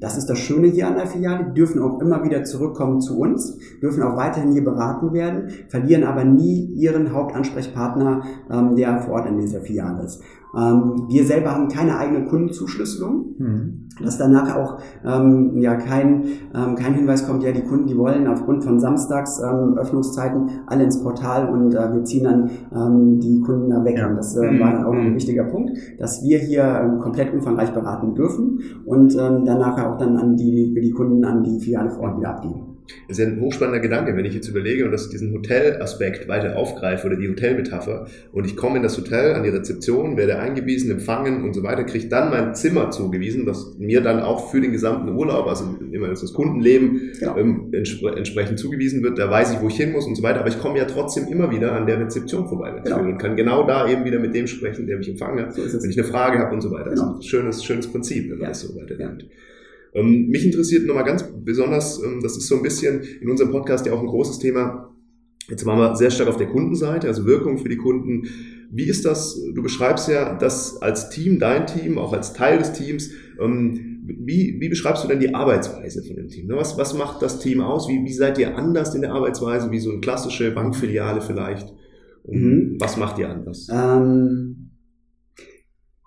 das 0.00 0.16
ist 0.16 0.26
das 0.26 0.38
Schöne 0.38 0.68
hier 0.68 0.88
an 0.88 0.96
der 0.96 1.06
Filiale. 1.06 1.46
Die 1.46 1.54
dürfen 1.54 1.82
auch 1.82 2.00
immer 2.00 2.22
wieder 2.22 2.44
zurückkommen 2.44 3.00
zu 3.00 3.18
uns, 3.18 3.58
dürfen 3.80 4.02
auch 4.02 4.16
weiterhin 4.16 4.52
hier 4.52 4.64
beraten 4.64 5.12
werden, 5.12 5.50
verlieren 5.68 6.04
aber 6.04 6.24
nie 6.24 6.66
ihren 6.74 7.12
Hauptansprechpartner, 7.12 8.22
ähm, 8.50 8.76
der 8.76 9.00
vor 9.00 9.14
Ort 9.14 9.28
in 9.28 9.38
dieser 9.38 9.60
Filiale 9.60 10.04
ist. 10.04 10.22
Ähm, 10.56 11.06
wir 11.08 11.24
selber 11.24 11.52
haben 11.52 11.68
keine 11.68 11.98
eigene 11.98 12.24
Kundenzuschlüsselung, 12.24 13.34
mhm. 13.38 13.88
dass 14.02 14.18
danach 14.18 14.56
auch 14.56 14.78
ähm, 15.04 15.58
ja 15.58 15.74
kein, 15.74 16.24
ähm, 16.54 16.74
kein 16.76 16.94
Hinweis 16.94 17.26
kommt, 17.26 17.42
ja 17.42 17.52
die 17.52 17.62
Kunden, 17.62 17.86
die 17.86 17.96
wollen 17.96 18.26
aufgrund 18.26 18.64
von 18.64 18.80
Samstags 18.80 19.40
ähm, 19.40 19.76
Öffnungszeiten 19.76 20.62
alle 20.66 20.84
ins 20.84 21.02
Portal 21.02 21.50
und 21.50 21.74
äh, 21.74 21.92
wir 21.92 22.04
ziehen 22.04 22.24
dann 22.24 22.50
ähm, 22.74 23.20
die 23.20 23.40
Kunden 23.40 23.70
da 23.70 23.84
weg. 23.84 23.98
Ja. 23.98 24.08
Und 24.08 24.16
das 24.16 24.36
äh, 24.36 24.60
war 24.60 24.72
dann 24.72 24.84
auch 24.84 24.92
noch 24.92 25.00
ein 25.00 25.10
mhm. 25.10 25.16
wichtiger 25.16 25.44
Punkt, 25.44 25.72
dass 25.98 26.22
wir 26.24 26.38
hier 26.38 26.64
ähm, 26.64 26.98
komplett 27.00 27.34
umfangreich 27.34 27.72
beraten 27.72 28.14
dürfen 28.14 28.60
und 28.84 29.14
danach 29.16 29.84
auch 29.86 29.98
dann 29.98 30.16
an 30.16 30.36
die, 30.36 30.74
die 30.74 30.90
Kunden 30.90 31.24
an 31.24 31.42
die 31.42 31.60
Filiale 31.60 31.90
vor 31.90 32.04
Ort 32.04 32.18
wieder 32.18 32.30
abgeben. 32.30 32.75
Das 33.08 33.18
ist 33.18 33.24
ja 33.24 33.30
ein 33.30 33.40
hochspannender 33.40 33.80
Gedanke, 33.80 34.16
wenn 34.16 34.24
ich 34.24 34.34
jetzt 34.34 34.48
überlege 34.48 34.84
und 34.84 34.92
dass 34.92 35.06
ich 35.06 35.10
diesen 35.10 35.32
Hotelaspekt 35.32 36.28
weiter 36.28 36.56
aufgreife 36.56 37.06
oder 37.06 37.16
die 37.16 37.28
Hotelmetapher 37.28 38.06
und 38.32 38.46
ich 38.46 38.56
komme 38.56 38.76
in 38.76 38.82
das 38.82 38.96
Hotel 38.96 39.34
an 39.34 39.42
die 39.42 39.48
Rezeption, 39.48 40.16
werde 40.16 40.38
eingewiesen, 40.38 40.90
empfangen 40.90 41.44
und 41.44 41.54
so 41.54 41.62
weiter, 41.62 41.84
kriege 41.84 42.08
dann 42.08 42.30
mein 42.30 42.54
Zimmer 42.54 42.90
zugewiesen, 42.90 43.46
das 43.46 43.76
mir 43.78 44.00
dann 44.00 44.20
auch 44.20 44.50
für 44.50 44.60
den 44.60 44.72
gesamten 44.72 45.14
Urlaub, 45.14 45.46
also 45.46 45.76
immer 45.90 46.08
das 46.08 46.32
Kundenleben 46.32 47.12
genau. 47.18 47.36
ähm, 47.36 47.68
entspre 47.72 48.16
entsprechend 48.16 48.58
zugewiesen 48.58 49.02
wird, 49.02 49.18
da 49.18 49.30
weiß 49.30 49.52
ich, 49.52 49.60
wo 49.60 49.68
ich 49.68 49.76
hin 49.76 49.92
muss 49.92 50.06
und 50.06 50.14
so 50.14 50.22
weiter, 50.22 50.40
aber 50.40 50.48
ich 50.48 50.58
komme 50.58 50.78
ja 50.78 50.84
trotzdem 50.84 51.28
immer 51.28 51.50
wieder 51.50 51.72
an 51.72 51.86
der 51.86 52.00
Rezeption 52.00 52.48
vorbei 52.48 52.72
genau. 52.82 53.00
und 53.00 53.18
kann 53.18 53.36
genau 53.36 53.66
da 53.66 53.88
eben 53.88 54.04
wieder 54.04 54.18
mit 54.18 54.34
dem 54.34 54.46
sprechen, 54.46 54.86
der 54.86 54.98
mich 54.98 55.08
empfangen 55.08 55.44
hat, 55.44 55.54
so 55.54 55.62
wenn 55.62 55.90
ich 55.90 55.98
eine 55.98 56.06
Frage 56.06 56.38
habe 56.38 56.54
und 56.54 56.60
so 56.60 56.70
weiter. 56.70 56.90
Genau. 56.90 57.14
Also 57.14 57.22
schönes, 57.22 57.64
schönes 57.64 57.90
Prinzip, 57.90 58.24
wenn 58.24 58.38
man 58.38 58.42
ja. 58.42 58.48
das 58.48 58.60
so 58.60 58.76
weiternimmt. 58.76 59.22
Ja. 59.22 59.28
Ähm, 59.96 60.28
mich 60.28 60.44
interessiert 60.44 60.86
nochmal 60.86 61.04
ganz 61.04 61.24
besonders, 61.42 62.02
ähm, 62.02 62.20
das 62.22 62.36
ist 62.36 62.46
so 62.48 62.56
ein 62.56 62.62
bisschen 62.62 63.00
in 63.20 63.30
unserem 63.30 63.50
Podcast 63.50 63.86
ja 63.86 63.94
auch 63.94 64.00
ein 64.00 64.06
großes 64.06 64.38
Thema. 64.38 64.94
Jetzt 65.48 65.64
waren 65.64 65.78
wir 65.78 65.96
sehr 65.96 66.10
stark 66.10 66.28
auf 66.28 66.36
der 66.36 66.48
Kundenseite, 66.48 67.06
also 67.06 67.24
Wirkung 67.24 67.56
für 67.56 67.68
die 67.68 67.76
Kunden. 67.76 68.28
Wie 68.70 68.84
ist 68.84 69.04
das? 69.06 69.40
Du 69.54 69.62
beschreibst 69.62 70.08
ja 70.08 70.34
das 70.34 70.82
als 70.82 71.08
Team, 71.08 71.38
dein 71.38 71.66
Team, 71.66 71.98
auch 71.98 72.12
als 72.12 72.34
Teil 72.34 72.58
des 72.58 72.72
Teams. 72.72 73.10
Ähm, 73.40 74.02
wie, 74.04 74.58
wie 74.60 74.68
beschreibst 74.68 75.02
du 75.02 75.08
denn 75.08 75.20
die 75.20 75.34
Arbeitsweise 75.34 76.02
von 76.02 76.16
dem 76.16 76.28
Team? 76.28 76.48
Was, 76.50 76.76
was 76.76 76.94
macht 76.94 77.22
das 77.22 77.38
Team 77.38 77.60
aus? 77.60 77.88
Wie, 77.88 78.04
wie 78.04 78.12
seid 78.12 78.38
ihr 78.38 78.56
anders 78.56 78.94
in 78.94 79.00
der 79.00 79.12
Arbeitsweise, 79.12 79.70
wie 79.70 79.78
so 79.78 79.90
eine 79.90 80.00
klassische 80.00 80.50
Bankfiliale 80.50 81.22
vielleicht? 81.22 81.72
Mhm. 82.26 82.76
Was 82.80 82.96
macht 82.96 83.18
ihr 83.18 83.30
anders? 83.30 83.68
Ähm 83.72 84.65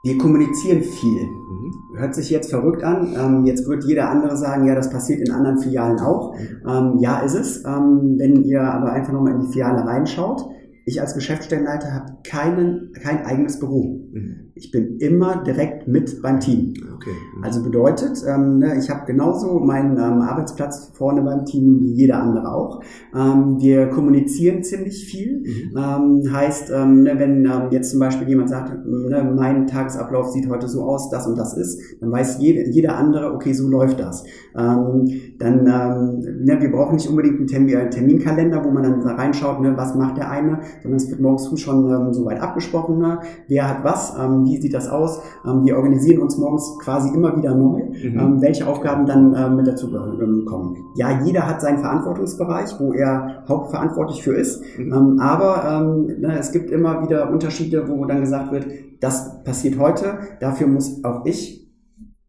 wir 0.04 0.18
kommunizieren 0.18 0.82
viel. 0.82 1.24
Mhm. 1.24 1.98
Hört 1.98 2.16
sich 2.16 2.30
jetzt 2.30 2.50
verrückt 2.50 2.84
an. 2.84 3.16
Ähm, 3.18 3.46
jetzt 3.46 3.68
wird 3.68 3.84
jeder 3.84 4.10
andere 4.10 4.38
sagen, 4.38 4.66
ja, 4.66 4.76
das 4.76 4.90
passiert 4.90 5.20
in 5.20 5.34
anderen 5.34 5.60
Filialen 5.60 6.00
auch. 6.00 6.36
Mhm. 6.36 6.70
Ähm, 6.70 6.98
ja, 7.00 7.20
ist 7.20 7.36
es. 7.36 7.66
Ähm, 7.66 8.16
wenn 8.18 8.44
ihr 8.44 8.62
aber 8.62 8.94
einfach 8.94 9.14
nochmal 9.14 9.34
in 9.34 9.42
die 9.42 9.52
Filiale 9.52 9.86
reinschaut, 9.86 10.46
ich 10.86 11.02
als 11.02 11.14
Geschäftsstellenleiter 11.14 11.94
habe 11.94 12.18
keinen, 12.24 12.94
kein 12.94 13.26
eigenes 13.26 13.60
Büro. 13.60 14.10
Mhm. 14.12 14.49
Ich 14.60 14.72
bin 14.72 14.98
immer 14.98 15.42
direkt 15.44 15.88
mit 15.88 16.22
beim 16.22 16.42
Team. 16.42 16.74
Okay. 16.96 17.12
Also 17.42 17.64
bedeutet, 17.64 18.22
ähm, 18.28 18.60
ne, 18.60 18.78
ich 18.78 18.90
habe 18.90 19.06
genauso 19.06 19.60
meinen 19.60 19.94
ähm, 19.94 20.22
Arbeitsplatz 20.22 20.92
vorne 20.94 21.22
beim 21.22 21.46
Team 21.46 21.80
wie 21.80 21.94
jeder 21.94 22.22
andere 22.22 22.54
auch. 22.54 22.82
Ähm, 23.16 23.56
wir 23.60 23.88
kommunizieren 23.88 24.64
ziemlich 24.64 25.06
viel. 25.06 25.40
Mhm. 25.40 25.78
Ähm, 25.78 26.34
heißt, 26.34 26.72
ähm, 26.76 27.04
ne, 27.04 27.14
wenn 27.18 27.46
ähm, 27.46 27.70
jetzt 27.72 27.92
zum 27.92 28.02
Beispiel 28.02 28.28
jemand 28.28 28.50
sagt, 28.50 28.86
ne, 28.86 29.34
mein 29.34 29.66
Tagesablauf 29.66 30.32
sieht 30.32 30.50
heute 30.50 30.68
so 30.68 30.84
aus, 30.84 31.10
das 31.10 31.26
und 31.26 31.38
das 31.38 31.56
ist, 31.56 31.80
dann 32.02 32.12
weiß 32.12 32.40
jede, 32.40 32.70
jeder 32.70 32.98
andere, 32.98 33.34
okay, 33.34 33.54
so 33.54 33.70
läuft 33.70 34.00
das. 34.02 34.26
dann, 34.54 35.64
ne, 35.64 36.58
wir 36.60 36.72
brauchen 36.72 36.96
nicht 36.96 37.08
unbedingt 37.08 37.38
einen 37.38 37.48
Termin, 37.48 37.90
Terminkalender, 37.90 38.64
wo 38.66 38.72
man 38.72 38.84
dann 38.84 39.02
reinschaut, 39.02 39.62
ne, 39.62 39.78
was 39.78 39.96
macht 39.96 40.18
der 40.18 40.30
eine, 40.30 40.60
sondern 40.82 40.98
es 40.98 41.10
wird 41.10 41.22
morgens 41.22 41.48
früh 41.48 41.58
schon 41.58 41.90
ähm, 41.90 42.14
soweit 42.14 42.42
abgesprochen, 42.42 43.00
ne, 43.00 43.20
wer 43.48 43.70
hat 43.70 43.84
was, 43.84 44.16
wie 44.50 44.62
sieht 44.62 44.74
das 44.74 44.90
aus. 44.90 45.22
Ähm, 45.46 45.66
wir 45.66 45.78
organisieren 45.78 46.22
uns 46.22 46.38
morgens 46.38 46.78
quasi 46.82 47.14
immer 47.14 47.36
wieder 47.38 47.56
neu, 47.56 47.84
mhm. 47.84 48.20
ähm, 48.20 48.42
welche 48.42 48.68
Aufgaben 48.68 49.06
dann 49.06 49.36
ähm, 49.36 49.56
mit 49.56 49.68
dazu 49.68 49.88
ähm, 49.88 50.46
kommen. 50.46 50.78
Ja, 50.96 51.22
jeder 51.24 51.48
hat 51.48 51.62
seinen 51.62 51.80
Verantwortungsbereich, 51.80 52.80
wo 52.80 52.94
er 52.94 53.44
hauptverantwortlich 53.48 54.24
für 54.24 54.34
ist, 54.34 54.62
mhm. 54.78 54.94
ähm, 54.94 55.20
aber 55.20 55.64
ähm, 55.66 56.20
ne, 56.20 56.38
es 56.40 56.52
gibt 56.52 56.72
immer 56.72 57.04
wieder 57.04 57.32
Unterschiede, 57.32 57.88
wo 57.88 58.06
dann 58.06 58.22
gesagt 58.22 58.52
wird, 58.52 58.68
das 59.00 59.44
passiert 59.44 59.80
heute, 59.80 60.20
dafür 60.40 60.68
muss 60.68 61.04
auch 61.04 61.26
ich 61.26 61.70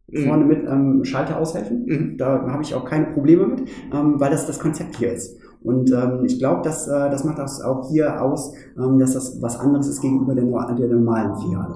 mhm. 0.09 0.25
vorne 0.27 0.45
mit 0.45 0.65
ähm, 0.69 1.05
Schalter 1.05 1.39
aushelfen. 1.39 1.85
Mhm. 1.87 2.17
Da 2.19 2.47
habe 2.49 2.63
ich 2.63 2.75
auch 2.75 2.85
keine 2.85 3.07
Probleme 3.07 3.47
mit, 3.47 3.63
ähm, 3.93 4.15
weil 4.19 4.31
das 4.31 4.47
das 4.47 4.59
Konzept 4.59 4.97
hier 4.97 5.13
ist. 5.13 5.39
Und 5.63 5.93
ähm, 5.93 6.25
ich 6.25 6.39
glaube, 6.39 6.63
dass, 6.63 6.89
äh, 6.89 7.11
das 7.11 7.25
macht 7.25 7.39
das 7.39 7.61
auch 7.61 7.91
hier 7.91 8.23
aus, 8.23 8.55
ähm, 8.79 8.99
dass 8.99 9.13
das 9.13 9.43
was 9.43 9.59
anderes 9.59 9.89
ist 9.89 10.01
gegenüber 10.01 10.35
der, 10.35 10.45
der 10.45 10.89
normalen 10.89 11.37
Filiale. 11.37 11.75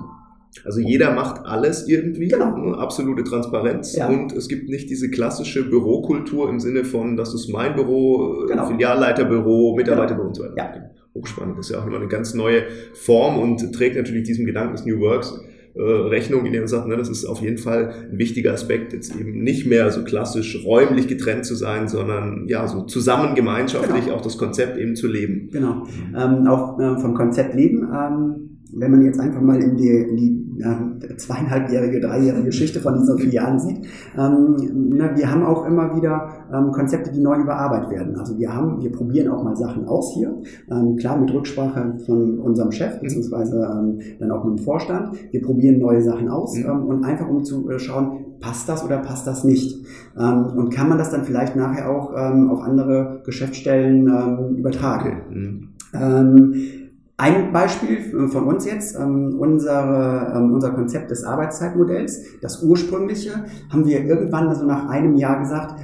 Also 0.64 0.80
jeder 0.80 1.12
macht 1.12 1.44
alles 1.44 1.88
irgendwie, 1.88 2.28
genau. 2.28 2.56
Ne, 2.56 2.78
absolute 2.78 3.24
Transparenz 3.24 3.96
ja. 3.96 4.08
und 4.08 4.32
es 4.32 4.48
gibt 4.48 4.68
nicht 4.68 4.88
diese 4.88 5.10
klassische 5.10 5.68
Bürokultur 5.68 6.48
im 6.48 6.60
Sinne 6.60 6.84
von, 6.84 7.16
das 7.16 7.34
ist 7.34 7.48
mein 7.48 7.74
Büro, 7.74 8.46
genau. 8.46 8.66
Filialleiterbüro, 8.66 9.74
Mitarbeiterbüro 9.76 10.28
genau. 10.28 10.28
und 10.28 10.36
so 10.36 10.42
weiter. 10.44 10.56
Ja. 10.56 10.90
hochspannend. 11.14 11.58
Das 11.58 11.66
ist 11.66 11.72
ja 11.72 11.82
auch 11.82 11.86
immer 11.86 11.96
eine 11.96 12.08
ganz 12.08 12.34
neue 12.34 12.62
Form 12.94 13.38
und 13.38 13.72
trägt 13.72 13.96
natürlich 13.96 14.24
diesem 14.24 14.46
Gedanken 14.46 14.74
des 14.74 14.86
New 14.86 15.00
Works 15.00 15.40
äh, 15.74 15.82
Rechnung, 15.82 16.46
in 16.46 16.52
der 16.52 16.60
man 16.60 16.68
sagt, 16.68 16.86
ne, 16.86 16.96
das 16.96 17.08
ist 17.08 17.24
auf 17.24 17.40
jeden 17.40 17.58
Fall 17.58 17.92
ein 18.12 18.18
wichtiger 18.18 18.52
Aspekt, 18.52 18.92
jetzt 18.92 19.14
eben 19.16 19.42
nicht 19.42 19.66
mehr 19.66 19.90
so 19.90 20.04
klassisch 20.04 20.64
räumlich 20.64 21.08
getrennt 21.08 21.46
zu 21.46 21.56
sein, 21.56 21.88
sondern 21.88 22.46
ja, 22.46 22.68
so 22.68 22.82
zusammen 22.82 23.34
gemeinschaftlich 23.34 24.04
genau. 24.04 24.16
auch 24.16 24.20
das 24.20 24.38
Konzept 24.38 24.78
eben 24.78 24.94
zu 24.94 25.08
leben. 25.08 25.48
Genau. 25.50 25.84
Ähm, 26.16 26.46
auch 26.46 26.78
äh, 26.78 26.96
vom 27.00 27.14
Konzept 27.14 27.54
leben. 27.54 27.88
Ähm 27.92 28.50
wenn 28.76 28.90
man 28.90 29.04
jetzt 29.04 29.20
einfach 29.20 29.40
mal 29.40 29.62
in 29.62 29.76
die, 29.76 29.88
in 29.88 30.16
die 30.16 30.43
äh, 30.58 31.16
zweieinhalbjährige, 31.16 32.00
dreijährige 32.00 32.44
Geschichte 32.44 32.80
von 32.80 32.98
dieser 32.98 33.16
Filiale 33.18 33.58
sieht, 33.58 33.86
ähm, 34.18 34.56
na, 34.90 35.16
wir 35.16 35.30
haben 35.30 35.44
auch 35.44 35.66
immer 35.66 35.96
wieder 35.96 36.28
ähm, 36.52 36.72
Konzepte, 36.72 37.10
die 37.10 37.20
neu 37.20 37.36
überarbeitet 37.40 37.90
werden. 37.90 38.16
Also 38.16 38.38
wir 38.38 38.54
haben, 38.54 38.80
wir 38.80 38.92
probieren 38.92 39.30
auch 39.30 39.42
mal 39.42 39.56
Sachen 39.56 39.86
aus 39.86 40.12
hier, 40.14 40.34
ähm, 40.70 40.96
klar 40.96 41.18
mit 41.18 41.32
Rücksprache 41.32 41.94
von 42.06 42.38
unserem 42.38 42.72
Chef, 42.72 42.96
mhm. 42.96 43.00
beziehungsweise 43.02 43.68
ähm, 43.72 43.98
dann 44.18 44.30
auch 44.30 44.44
mit 44.44 44.58
dem 44.58 44.64
Vorstand. 44.64 45.16
Wir 45.30 45.42
probieren 45.42 45.78
neue 45.78 46.02
Sachen 46.02 46.28
aus 46.28 46.56
mhm. 46.56 46.64
ähm, 46.66 46.84
und 46.86 47.04
einfach 47.04 47.28
um 47.28 47.42
zu 47.42 47.70
äh, 47.70 47.78
schauen, 47.78 48.24
passt 48.40 48.68
das 48.68 48.84
oder 48.84 48.98
passt 48.98 49.26
das 49.26 49.44
nicht? 49.44 49.84
Ähm, 50.18 50.46
und 50.56 50.70
kann 50.70 50.88
man 50.88 50.98
das 50.98 51.10
dann 51.10 51.24
vielleicht 51.24 51.56
nachher 51.56 51.90
auch 51.90 52.12
ähm, 52.16 52.50
auf 52.50 52.60
andere 52.60 53.22
Geschäftsstellen 53.24 54.06
ähm, 54.08 54.56
übertragen? 54.56 55.72
Okay. 55.92 56.83
Ein 57.16 57.52
Beispiel 57.52 58.28
von 58.28 58.44
uns 58.44 58.64
jetzt, 58.64 58.98
ähm, 58.98 59.36
unsere, 59.38 60.32
ähm, 60.34 60.52
unser 60.52 60.70
Konzept 60.70 61.12
des 61.12 61.22
Arbeitszeitmodells, 61.22 62.40
das 62.40 62.60
ursprüngliche, 62.64 63.44
haben 63.70 63.86
wir 63.86 64.04
irgendwann 64.04 64.48
also 64.48 64.66
nach 64.66 64.88
einem 64.88 65.14
Jahr 65.14 65.38
gesagt, 65.38 65.76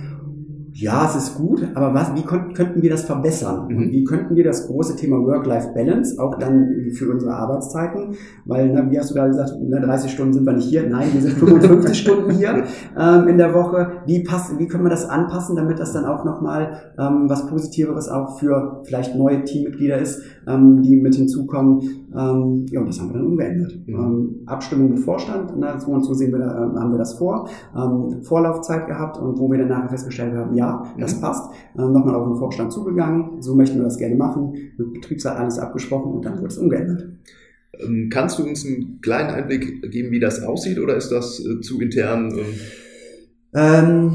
ja, 0.80 1.04
es 1.04 1.14
ist 1.14 1.34
gut, 1.36 1.62
aber 1.74 1.92
was, 1.92 2.14
wie 2.14 2.22
könnten 2.22 2.80
wir 2.80 2.88
das 2.88 3.02
verbessern? 3.02 3.68
Mhm. 3.68 3.92
Wie 3.92 4.02
könnten 4.02 4.34
wir 4.34 4.44
das 4.44 4.66
große 4.66 4.96
Thema 4.96 5.18
Work-Life-Balance 5.18 6.18
auch 6.18 6.38
dann 6.38 6.90
für 6.94 7.10
unsere 7.10 7.34
Arbeitszeiten, 7.34 8.14
weil, 8.46 8.72
na, 8.72 8.90
wie 8.90 8.98
hast 8.98 9.10
du 9.10 9.14
gerade 9.14 9.28
gesagt, 9.28 9.52
na, 9.60 9.78
30 9.78 10.10
Stunden 10.10 10.32
sind 10.32 10.46
wir 10.46 10.54
nicht 10.54 10.68
hier, 10.68 10.88
nein, 10.88 11.08
wir 11.12 11.20
sind 11.20 11.34
55 11.34 11.98
Stunden 12.00 12.30
hier 12.30 12.64
ähm, 12.98 13.28
in 13.28 13.36
der 13.36 13.52
Woche. 13.52 13.92
Wie, 14.06 14.22
passen, 14.24 14.58
wie 14.58 14.68
können 14.68 14.84
wir 14.84 14.90
das 14.90 15.06
anpassen, 15.06 15.54
damit 15.54 15.78
das 15.78 15.92
dann 15.92 16.06
auch 16.06 16.24
nochmal 16.24 16.94
ähm, 16.98 17.28
was 17.28 17.46
Positiveres 17.46 18.08
auch 18.08 18.38
für 18.38 18.80
vielleicht 18.84 19.14
neue 19.14 19.44
Teammitglieder 19.44 19.98
ist, 19.98 20.22
ähm, 20.48 20.80
die 20.80 20.96
mit 20.96 21.14
hinzukommen? 21.14 22.08
Ähm, 22.12 22.66
ja, 22.70 22.80
und 22.80 22.86
das 22.86 23.00
haben 23.00 23.10
wir 23.10 23.18
dann 23.18 23.26
umgeändert. 23.26 23.78
Mhm. 23.86 23.94
Ähm, 23.94 24.42
Abstimmung 24.46 24.90
mit 24.90 24.98
Vorstand, 25.00 25.52
na, 25.56 25.78
so 25.78 25.92
und 25.92 26.02
so 26.04 26.12
sehen 26.14 26.32
wir, 26.32 26.38
da, 26.38 26.50
äh, 26.50 26.78
haben 26.78 26.90
wir 26.90 26.98
das 26.98 27.14
vor. 27.14 27.48
Ähm, 27.76 28.22
Vorlaufzeit 28.22 28.86
gehabt 28.86 29.18
und 29.18 29.38
wo 29.38 29.50
wir 29.50 29.58
dann 29.58 29.68
nachher 29.68 29.90
festgestellt 29.90 30.34
haben, 30.34 30.54
ja, 30.54 30.84
das 30.98 31.16
mhm. 31.16 31.20
passt. 31.20 31.52
Ähm, 31.78 31.92
nochmal 31.92 32.14
auf 32.16 32.26
den 32.26 32.36
Vorstand 32.36 32.72
zugegangen, 32.72 33.40
so 33.40 33.54
möchten 33.54 33.76
wir 33.76 33.84
das 33.84 33.98
gerne 33.98 34.16
machen, 34.16 34.54
mit 34.76 34.92
Betriebsrat 34.94 35.38
alles 35.38 35.58
abgesprochen 35.58 36.12
und 36.12 36.24
dann 36.24 36.38
wurde 36.38 36.48
es 36.48 36.58
umgeändert. 36.58 37.06
Ähm, 37.78 38.08
kannst 38.12 38.38
du 38.38 38.42
uns 38.44 38.66
einen 38.66 39.00
kleinen 39.00 39.30
Einblick 39.30 39.90
geben, 39.90 40.10
wie 40.10 40.20
das 40.20 40.42
aussieht 40.42 40.78
oder 40.78 40.96
ist 40.96 41.10
das 41.10 41.40
äh, 41.44 41.60
zu 41.60 41.80
intern? 41.80 42.32
Ähm? 42.32 42.44
ähm, 43.54 44.12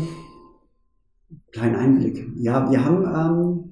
kleinen 1.53 1.75
Einblick. 1.75 2.27
Ja, 2.35 2.69
wir 2.69 2.83
haben 2.83 3.64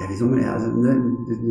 ja, 0.00 0.08
wie 0.08 0.14
soll 0.14 0.28
man 0.28 0.40
ja, 0.40 0.54
also 0.54 0.68
ne, 0.68 0.96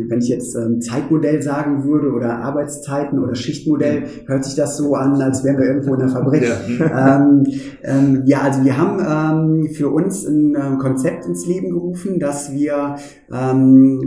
wenn 0.08 0.20
ich 0.20 0.28
jetzt 0.28 0.54
ähm, 0.54 0.80
Zeitmodell 0.80 1.42
sagen 1.42 1.84
würde 1.84 2.12
oder 2.12 2.36
Arbeitszeiten 2.38 3.18
oder 3.18 3.34
Schichtmodell, 3.34 4.04
hört 4.26 4.42
sich 4.42 4.54
das 4.54 4.78
so 4.78 4.94
an, 4.94 5.20
als 5.20 5.44
wären 5.44 5.58
wir 5.58 5.66
irgendwo 5.66 5.92
in 5.92 6.00
der 6.00 6.08
Fabrik. 6.08 6.44
Ja, 6.44 7.16
ähm, 7.18 7.46
ähm, 7.82 8.22
ja 8.24 8.40
also 8.40 8.64
wir 8.64 8.78
haben 8.78 9.60
ähm, 9.60 9.68
für 9.74 9.90
uns 9.90 10.26
ein 10.26 10.54
äh, 10.54 10.78
Konzept 10.78 11.26
ins 11.26 11.46
Leben 11.46 11.68
gerufen, 11.68 12.18
dass 12.18 12.50
wir 12.50 12.96
ähm, 13.30 14.00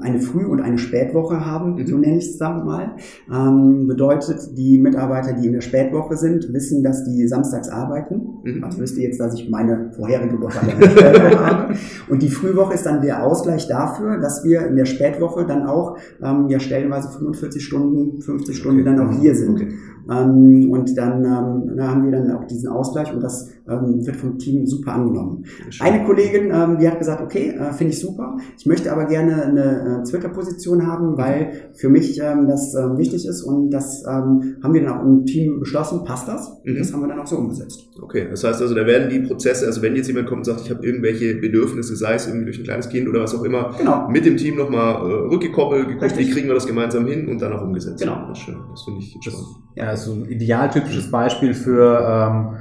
eine 0.00 0.20
Früh- 0.20 0.46
und 0.46 0.60
eine 0.60 0.78
Spätwoche 0.78 1.46
haben, 1.46 1.76
mhm. 1.76 1.86
so 1.86 1.96
nenne 1.96 2.18
ich 2.18 2.26
es 2.26 2.38
sagen 2.38 2.66
mal. 2.66 2.96
Ähm, 3.32 3.86
bedeutet, 3.86 4.56
die 4.56 4.78
Mitarbeiter, 4.78 5.32
die 5.32 5.46
in 5.46 5.52
der 5.54 5.60
Spätwoche 5.60 6.16
sind, 6.16 6.52
wissen, 6.52 6.82
dass 6.82 7.04
die 7.04 7.26
samstags 7.28 7.68
arbeiten. 7.68 8.40
Mhm. 8.44 8.64
Also 8.64 8.80
wisst 8.80 8.98
ihr 8.98 9.04
jetzt, 9.04 9.20
dass 9.20 9.34
ich 9.34 9.48
meine 9.48 9.92
vorherige 9.94 10.40
Woche 10.40 10.58
in 10.70 10.80
der 10.80 10.90
Spätwoche 10.90 11.46
habe. 11.46 11.74
Und 12.10 12.22
die 12.22 12.28
Frühwoche 12.28 12.74
ist 12.74 12.84
dann 12.84 13.00
der 13.00 13.24
Ausgleich 13.24 13.68
dafür, 13.68 13.85
dafür, 13.86 14.18
dass 14.18 14.44
wir 14.44 14.66
in 14.66 14.76
der 14.76 14.84
Spätwoche 14.84 15.46
dann 15.46 15.66
auch 15.66 15.96
ähm, 16.22 16.48
ja 16.48 16.60
stellenweise 16.60 17.08
45 17.10 17.64
Stunden, 17.64 18.20
50 18.20 18.56
Stunden 18.56 18.80
okay. 18.80 18.96
dann 18.96 19.08
auch 19.08 19.20
hier 19.20 19.34
sind. 19.34 19.56
Okay. 19.56 19.68
Ähm, 20.10 20.70
und 20.70 20.96
dann 20.96 21.24
ähm, 21.24 21.80
haben 21.80 22.04
wir 22.04 22.12
dann 22.12 22.30
auch 22.32 22.44
diesen 22.44 22.68
Ausgleich 22.68 23.12
und 23.12 23.20
das 23.20 23.50
ähm, 23.68 24.06
wird 24.06 24.16
vom 24.16 24.38
Team 24.38 24.66
super 24.66 24.94
angenommen. 24.94 25.44
Eine 25.80 26.04
Kollegin, 26.04 26.50
ähm, 26.52 26.78
die 26.78 26.88
hat 26.88 26.98
gesagt, 26.98 27.22
okay, 27.22 27.50
äh, 27.50 27.72
finde 27.72 27.92
ich 27.92 28.00
super. 28.00 28.36
Ich 28.58 28.66
möchte 28.66 28.92
aber 28.92 29.06
gerne 29.06 29.44
eine 29.44 30.00
äh, 30.00 30.08
Twitter-Position 30.08 30.86
haben, 30.86 31.16
weil 31.16 31.70
für 31.74 31.88
mich 31.88 32.20
ähm, 32.20 32.46
das 32.48 32.74
ähm, 32.74 32.98
wichtig 32.98 33.26
ist 33.26 33.42
und 33.42 33.70
das 33.70 34.04
ähm, 34.06 34.56
haben 34.62 34.74
wir 34.74 34.82
dann 34.82 34.98
auch 34.98 35.04
im 35.04 35.24
Team 35.24 35.60
beschlossen, 35.60 36.04
passt 36.04 36.28
das? 36.28 36.48
Und 36.64 36.74
mhm. 36.74 36.78
das 36.78 36.92
haben 36.92 37.00
wir 37.00 37.08
dann 37.08 37.20
auch 37.20 37.26
so 37.26 37.36
umgesetzt. 37.36 37.88
Okay, 38.00 38.26
das 38.30 38.44
heißt 38.44 38.60
also, 38.60 38.74
da 38.74 38.86
werden 38.86 39.08
die 39.10 39.20
Prozesse, 39.20 39.66
also 39.66 39.82
wenn 39.82 39.96
jetzt 39.96 40.08
jemand 40.08 40.28
kommt 40.28 40.40
und 40.40 40.44
sagt, 40.44 40.60
ich 40.66 40.70
habe 40.70 40.86
irgendwelche 40.86 41.34
Bedürfnisse, 41.34 41.96
sei 41.96 42.14
es 42.14 42.26
irgendwie 42.26 42.46
durch 42.46 42.58
ein 42.58 42.64
kleines 42.64 42.88
Kind 42.88 43.08
oder 43.08 43.20
was 43.20 43.34
auch 43.34 43.44
immer, 43.44 43.74
genau. 43.76 44.08
mit 44.08 44.24
dem 44.24 44.36
Team 44.36 44.56
nochmal 44.56 44.94
äh, 44.94 45.14
rückgekoppelt, 45.28 45.88
geguckt, 45.88 46.04
Richtig. 46.04 46.28
wie 46.28 46.30
kriegen 46.30 46.48
wir 46.48 46.54
das 46.54 46.66
gemeinsam 46.66 47.06
hin 47.06 47.28
und 47.28 47.40
dann 47.40 47.52
auch 47.52 47.62
umgesetzt. 47.62 48.00
Genau. 48.00 48.28
Das, 48.28 48.38
schön. 48.38 48.56
das 48.70 48.82
finde 48.84 49.00
ich 49.00 49.16
spannend. 49.20 49.46
Ja, 49.74 49.92
ist 49.92 50.04
so 50.04 50.12
ein 50.12 50.24
idealtypisches 50.26 51.10
Beispiel 51.10 51.54
für 51.54 52.00
ähm, 52.00 52.56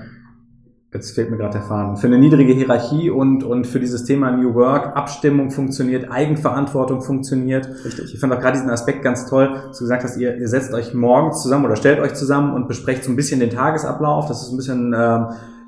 jetzt 0.96 1.14
fehlt 1.14 1.30
mir 1.30 1.38
gerade 1.38 1.60
der 1.60 1.62
Faden, 1.62 1.98
für 1.98 2.08
eine 2.08 2.18
niedrige 2.18 2.54
Hierarchie 2.54 3.10
und, 3.10 3.44
und 3.44 3.68
für 3.68 3.80
dieses 3.80 4.06
Thema 4.06 4.32
New 4.32 4.56
Work, 4.56 4.96
Abstimmung 4.96 5.52
funktioniert, 5.52 6.10
Eigenverantwortung 6.10 7.02
funktioniert. 7.02 7.68
Richtig. 7.84 8.14
Ich 8.14 8.20
fand 8.20 8.34
auch 8.34 8.40
gerade 8.40 8.54
diesen 8.54 8.70
Aspekt 8.70 9.04
ganz 9.04 9.30
toll, 9.30 9.50
dass 9.68 9.78
du 9.78 9.84
gesagt 9.84 10.04
hast, 10.04 10.18
ihr, 10.18 10.38
ihr 10.38 10.48
setzt 10.48 10.74
euch 10.74 10.94
morgens 10.94 11.44
zusammen 11.44 11.66
oder 11.66 11.76
stellt 11.76 12.00
euch 12.00 12.14
zusammen 12.14 12.54
und 12.54 12.68
besprecht 12.68 13.04
so 13.04 13.12
ein 13.12 13.16
bisschen 13.16 13.40
den 13.40 13.50
Tagesablauf. 13.50 14.28
Das 14.28 14.44
ist 14.44 14.52
ein 14.52 14.58
bisschen, 14.58 14.94
äh, 14.94 15.20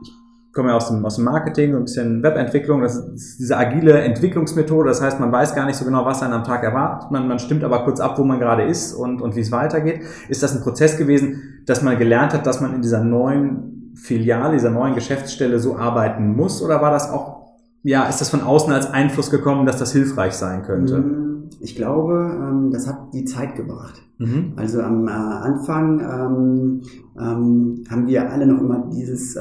ich 0.02 0.14
komme 0.54 0.70
ja 0.70 0.76
aus 0.76 0.88
dem, 0.88 1.06
aus 1.06 1.16
dem 1.16 1.26
Marketing, 1.26 1.76
ein 1.76 1.84
bisschen 1.84 2.24
Webentwicklung, 2.24 2.82
das 2.82 2.96
ist 2.96 3.38
diese 3.40 3.58
agile 3.58 4.00
Entwicklungsmethode. 4.00 4.88
Das 4.88 5.02
heißt, 5.02 5.20
man 5.20 5.32
weiß 5.32 5.56
gar 5.56 5.66
nicht 5.66 5.76
so 5.76 5.84
genau, 5.84 6.06
was 6.06 6.24
einen 6.24 6.34
am 6.34 6.46
Tag 6.46 6.64
erwartet. 6.64 7.12
Man, 7.12 7.28
man 7.28 7.40
stimmt 7.40 7.66
aber 7.66 7.84
kurz 7.84 8.00
ab, 8.00 8.18
wo 8.18 8.24
man 8.24 8.40
gerade 8.40 8.64
ist 8.64 8.94
und, 8.94 9.22
und 9.22 9.36
wie 9.36 9.42
es 9.42 9.52
weitergeht. 9.52 10.02
Ist 10.30 10.42
das 10.42 10.56
ein 10.56 10.62
Prozess 10.62 10.98
gewesen, 10.98 11.64
dass 11.66 11.82
man 11.82 11.98
gelernt 11.98 12.34
hat, 12.34 12.48
dass 12.48 12.62
man 12.62 12.74
in 12.74 12.82
dieser 12.82 13.04
neuen 13.04 13.77
Filiale, 13.98 14.54
dieser 14.54 14.70
neuen 14.70 14.96
Geschäftsstelle 14.96 15.60
so 15.60 15.76
arbeiten 15.76 16.36
muss? 16.36 16.62
Oder 16.62 16.82
war 16.82 16.92
das 16.92 17.10
auch, 17.10 17.48
ja, 17.84 18.08
ist 18.08 18.22
das 18.22 18.30
von 18.30 18.42
außen 18.42 18.72
als 18.72 18.92
Einfluss 18.92 19.32
gekommen, 19.32 19.66
dass 19.66 19.78
das 19.78 19.92
hilfreich 19.92 20.34
sein 20.34 20.64
könnte? 20.64 21.00
Mm, 21.00 21.50
ich 21.60 21.76
glaube, 21.76 22.32
ähm, 22.36 22.72
das 22.72 22.88
hat 22.88 23.14
die 23.14 23.26
Zeit 23.26 23.56
gebracht. 23.56 24.02
Mhm. 24.20 24.54
Also 24.56 24.82
am 24.82 25.08
äh, 25.08 25.12
Anfang 25.12 26.00
ähm, 26.00 26.82
ähm, 27.20 27.84
haben 27.90 28.08
wir 28.08 28.32
alle 28.32 28.46
noch 28.46 28.62
immer 28.62 28.90
dieses 28.94 29.38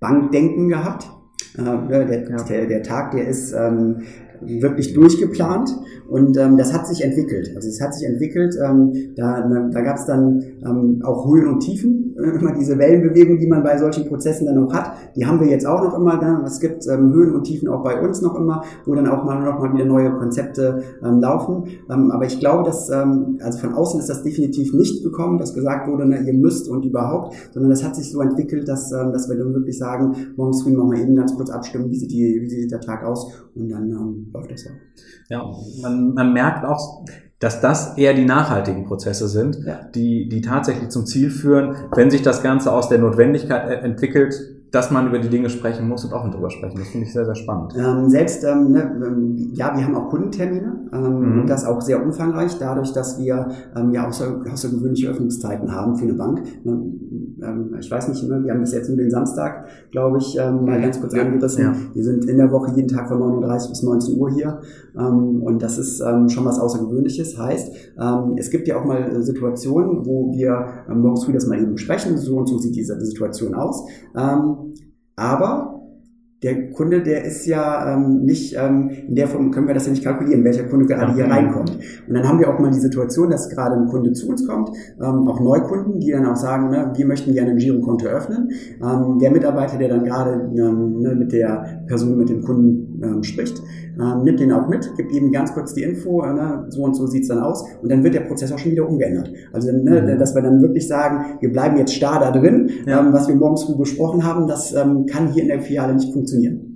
Bankdenken 0.00 0.68
gehabt. 0.68 1.08
Äh, 1.56 1.62
ne, 1.62 2.06
der, 2.06 2.44
der, 2.44 2.66
der, 2.66 2.82
Tag, 2.82 3.12
der 3.12 3.28
ist 3.28 3.54
wirklich 4.40 4.94
durchgeplant 4.94 5.70
und 6.08 6.36
ähm, 6.36 6.56
das 6.56 6.72
hat 6.72 6.86
sich 6.86 7.02
entwickelt. 7.02 7.52
Also 7.56 7.68
es 7.68 7.80
hat 7.80 7.94
sich 7.94 8.06
entwickelt, 8.06 8.54
ähm, 8.62 9.14
da, 9.16 9.40
da 9.72 9.80
gab 9.80 9.96
es 9.96 10.06
dann 10.06 10.42
ähm, 10.64 11.00
auch 11.02 11.26
Höhen 11.26 11.46
und 11.46 11.60
Tiefen, 11.60 12.13
immer 12.16 12.52
diese 12.52 12.78
Wellenbewegung, 12.78 13.38
die 13.38 13.46
man 13.46 13.62
bei 13.62 13.76
solchen 13.78 14.06
Prozessen 14.06 14.46
dann 14.46 14.56
noch 14.56 14.72
hat, 14.72 14.92
die 15.16 15.26
haben 15.26 15.40
wir 15.40 15.48
jetzt 15.48 15.66
auch 15.66 15.82
noch 15.82 15.98
immer. 15.98 16.42
Es 16.44 16.60
gibt 16.60 16.86
ähm, 16.86 17.12
Höhen 17.12 17.34
und 17.34 17.44
Tiefen 17.44 17.68
auch 17.68 17.82
bei 17.82 18.00
uns 18.00 18.22
noch 18.22 18.34
immer, 18.36 18.62
wo 18.84 18.94
dann 18.94 19.08
auch 19.08 19.24
mal 19.24 19.42
noch 19.42 19.58
mal 19.58 19.72
wieder 19.72 19.84
neue 19.84 20.12
Konzepte 20.12 20.82
ähm, 21.04 21.20
laufen. 21.20 21.64
Ähm, 21.90 22.10
aber 22.10 22.26
ich 22.26 22.38
glaube, 22.38 22.64
dass 22.64 22.88
ähm, 22.90 23.38
also 23.42 23.58
von 23.58 23.74
außen 23.74 24.00
ist 24.00 24.08
das 24.08 24.22
definitiv 24.22 24.72
nicht 24.72 25.02
gekommen, 25.02 25.38
dass 25.38 25.54
gesagt 25.54 25.88
wurde, 25.88 26.06
ne, 26.06 26.20
ihr 26.20 26.34
müsst 26.34 26.68
und 26.68 26.84
überhaupt, 26.84 27.34
sondern 27.52 27.70
das 27.70 27.84
hat 27.84 27.96
sich 27.96 28.10
so 28.10 28.20
entwickelt, 28.20 28.68
dass, 28.68 28.92
ähm, 28.92 29.12
dass 29.12 29.28
wir 29.28 29.36
dann 29.36 29.54
wirklich 29.54 29.78
sagen, 29.78 30.14
morgens 30.36 30.62
früh 30.62 30.72
mal 30.72 30.98
eben 30.98 31.14
ganz 31.14 31.34
kurz 31.34 31.50
abstimmen, 31.50 31.90
wie 31.90 31.96
sieht, 31.96 32.10
die, 32.10 32.40
wie 32.40 32.48
sieht 32.48 32.70
der 32.70 32.80
Tag 32.80 33.04
aus 33.04 33.32
und 33.54 33.68
dann 33.68 33.90
ähm, 33.90 34.30
läuft 34.32 34.50
das 34.50 34.62
so. 34.62 34.70
Ja, 35.28 35.44
man, 35.82 36.14
man 36.14 36.32
merkt 36.32 36.64
auch, 36.64 37.04
dass 37.38 37.60
das 37.60 37.98
eher 37.98 38.14
die 38.14 38.24
nachhaltigen 38.24 38.84
Prozesse 38.84 39.28
sind, 39.28 39.58
ja. 39.64 39.80
die, 39.94 40.28
die 40.28 40.40
tatsächlich 40.40 40.88
zum 40.90 41.06
Ziel 41.06 41.30
führen, 41.30 41.76
wenn 41.94 42.10
sich 42.10 42.22
das 42.22 42.42
Ganze 42.42 42.72
aus 42.72 42.88
der 42.88 42.98
Notwendigkeit 42.98 43.68
e-, 43.68 43.84
entwickelt, 43.84 44.34
dass 44.74 44.90
man 44.90 45.06
über 45.06 45.20
die 45.20 45.28
Dinge 45.28 45.48
sprechen 45.50 45.88
muss 45.88 46.04
und 46.04 46.12
offen 46.12 46.32
darüber 46.32 46.50
sprechen. 46.50 46.78
Das 46.78 46.88
finde 46.88 47.06
ich 47.06 47.12
sehr, 47.12 47.24
sehr 47.24 47.36
spannend. 47.36 47.74
Ähm, 47.78 48.10
selbst, 48.10 48.42
ähm, 48.42 48.72
ne, 48.72 48.82
ähm, 49.06 49.50
ja, 49.52 49.72
wir 49.76 49.84
haben 49.84 49.94
auch 49.94 50.08
Kundentermine 50.08 50.88
ähm, 50.92 51.20
mhm. 51.20 51.40
und 51.40 51.46
das 51.48 51.64
auch 51.64 51.80
sehr 51.80 52.02
umfangreich, 52.02 52.58
dadurch, 52.58 52.92
dass 52.92 53.16
wir 53.20 53.50
ähm, 53.76 53.92
ja 53.92 54.08
außer, 54.08 54.40
außergewöhnliche 54.52 55.10
Öffnungszeiten 55.10 55.72
haben 55.72 55.94
für 55.94 56.04
eine 56.04 56.14
Bank. 56.14 56.42
Ne, 56.64 56.72
ähm, 57.40 57.76
ich 57.78 57.88
weiß 57.88 58.08
nicht, 58.08 58.28
wir 58.28 58.52
haben 58.52 58.60
bis 58.60 58.72
jetzt 58.72 58.88
nur 58.88 58.96
den 58.96 59.12
Samstag, 59.12 59.68
glaube 59.92 60.18
ich, 60.18 60.36
mal 60.36 60.80
ganz 60.80 61.00
kurz 61.00 61.14
ja. 61.14 61.22
angerissen. 61.22 61.62
Ja. 61.62 61.72
Wir 61.92 62.02
sind 62.02 62.24
in 62.24 62.38
der 62.38 62.50
Woche 62.50 62.72
jeden 62.74 62.88
Tag 62.88 63.06
von 63.06 63.18
9.30 63.18 63.68
bis 63.68 63.82
19 63.82 64.18
Uhr 64.18 64.30
hier 64.30 64.60
und 64.94 65.62
das 65.62 65.78
ist 65.78 65.98
schon 65.98 66.44
was 66.44 66.58
Außergewöhnliches. 66.58 67.38
Heißt, 67.38 67.74
es 68.36 68.50
gibt 68.50 68.68
ja 68.68 68.80
auch 68.80 68.84
mal 68.84 69.22
Situationen, 69.22 70.06
wo 70.06 70.32
wir 70.32 70.66
morgens 70.94 71.24
früh 71.24 71.32
das 71.32 71.46
mal 71.46 71.60
eben 71.60 71.72
besprechen, 71.72 72.16
so 72.16 72.36
und 72.36 72.48
so 72.48 72.58
sieht 72.58 72.76
diese 72.76 72.98
Situation 73.04 73.54
aus. 73.54 73.84
Aber 75.16 75.74
der 76.44 76.70
Kunde, 76.72 77.02
der 77.02 77.24
ist 77.24 77.46
ja 77.46 77.94
ähm, 77.94 78.20
nicht, 78.26 78.54
ähm, 78.54 78.90
in 79.08 79.14
der 79.14 79.28
Form 79.28 79.50
können 79.50 79.66
wir 79.66 79.72
das 79.72 79.86
ja 79.86 79.92
nicht 79.92 80.04
kalkulieren, 80.04 80.44
welcher 80.44 80.64
Kunde 80.64 80.84
gerade 80.84 81.14
hier 81.14 81.24
reinkommt. 81.24 81.78
Und 82.06 82.14
dann 82.14 82.28
haben 82.28 82.38
wir 82.38 82.52
auch 82.52 82.58
mal 82.58 82.70
die 82.70 82.80
Situation, 82.80 83.30
dass 83.30 83.48
gerade 83.48 83.76
ein 83.76 83.86
Kunde 83.86 84.12
zu 84.12 84.28
uns 84.28 84.46
kommt, 84.46 84.68
ähm, 85.00 85.26
auch 85.26 85.40
Neukunden, 85.40 86.00
die 86.00 86.10
dann 86.10 86.26
auch 86.26 86.36
sagen, 86.36 86.68
ne, 86.68 86.92
wir 86.94 87.06
möchten 87.06 87.32
gerne 87.32 87.52
ein 87.52 87.56
Girokonto 87.56 88.06
öffnen. 88.06 88.50
Ähm, 88.82 89.18
der 89.20 89.30
Mitarbeiter, 89.30 89.78
der 89.78 89.88
dann 89.88 90.04
gerade 90.04 90.50
ähm, 90.54 91.00
ne, 91.00 91.14
mit 91.14 91.32
der 91.32 91.82
Person, 91.86 92.18
mit 92.18 92.28
dem 92.28 92.42
Kunden 92.42 92.93
ähm, 93.04 93.22
spricht, 93.22 93.62
ähm, 94.00 94.24
nimmt 94.24 94.40
den 94.40 94.50
auch 94.52 94.68
mit, 94.68 94.90
gibt 94.96 95.12
ihm 95.12 95.30
ganz 95.30 95.52
kurz 95.54 95.74
die 95.74 95.82
Info, 95.82 96.22
äh, 96.22 96.32
ne, 96.32 96.66
so 96.70 96.82
und 96.82 96.94
so 96.94 97.06
sieht's 97.06 97.28
dann 97.28 97.38
aus 97.40 97.64
und 97.82 97.90
dann 97.90 98.02
wird 98.02 98.14
der 98.14 98.20
Prozess 98.20 98.50
auch 98.52 98.58
schon 98.58 98.72
wieder 98.72 98.88
umgeändert. 98.88 99.30
Also 99.52 99.70
ne, 99.70 100.02
Mhm. 100.14 100.18
dass 100.18 100.34
wir 100.34 100.42
dann 100.42 100.60
wirklich 100.62 100.88
sagen, 100.88 101.38
wir 101.40 101.52
bleiben 101.52 101.76
jetzt 101.76 101.94
starr 101.94 102.18
da 102.20 102.30
drin, 102.30 102.70
Ja. 102.86 103.00
ähm, 103.00 103.12
was 103.12 103.28
wir 103.28 103.34
morgens 103.36 103.64
früh 103.64 103.76
besprochen 103.76 104.24
haben, 104.24 104.46
das 104.48 104.74
ähm, 104.74 105.06
kann 105.06 105.32
hier 105.32 105.42
in 105.42 105.48
der 105.48 105.60
Filiale 105.60 105.94
nicht 105.94 106.12
funktionieren. 106.12 106.70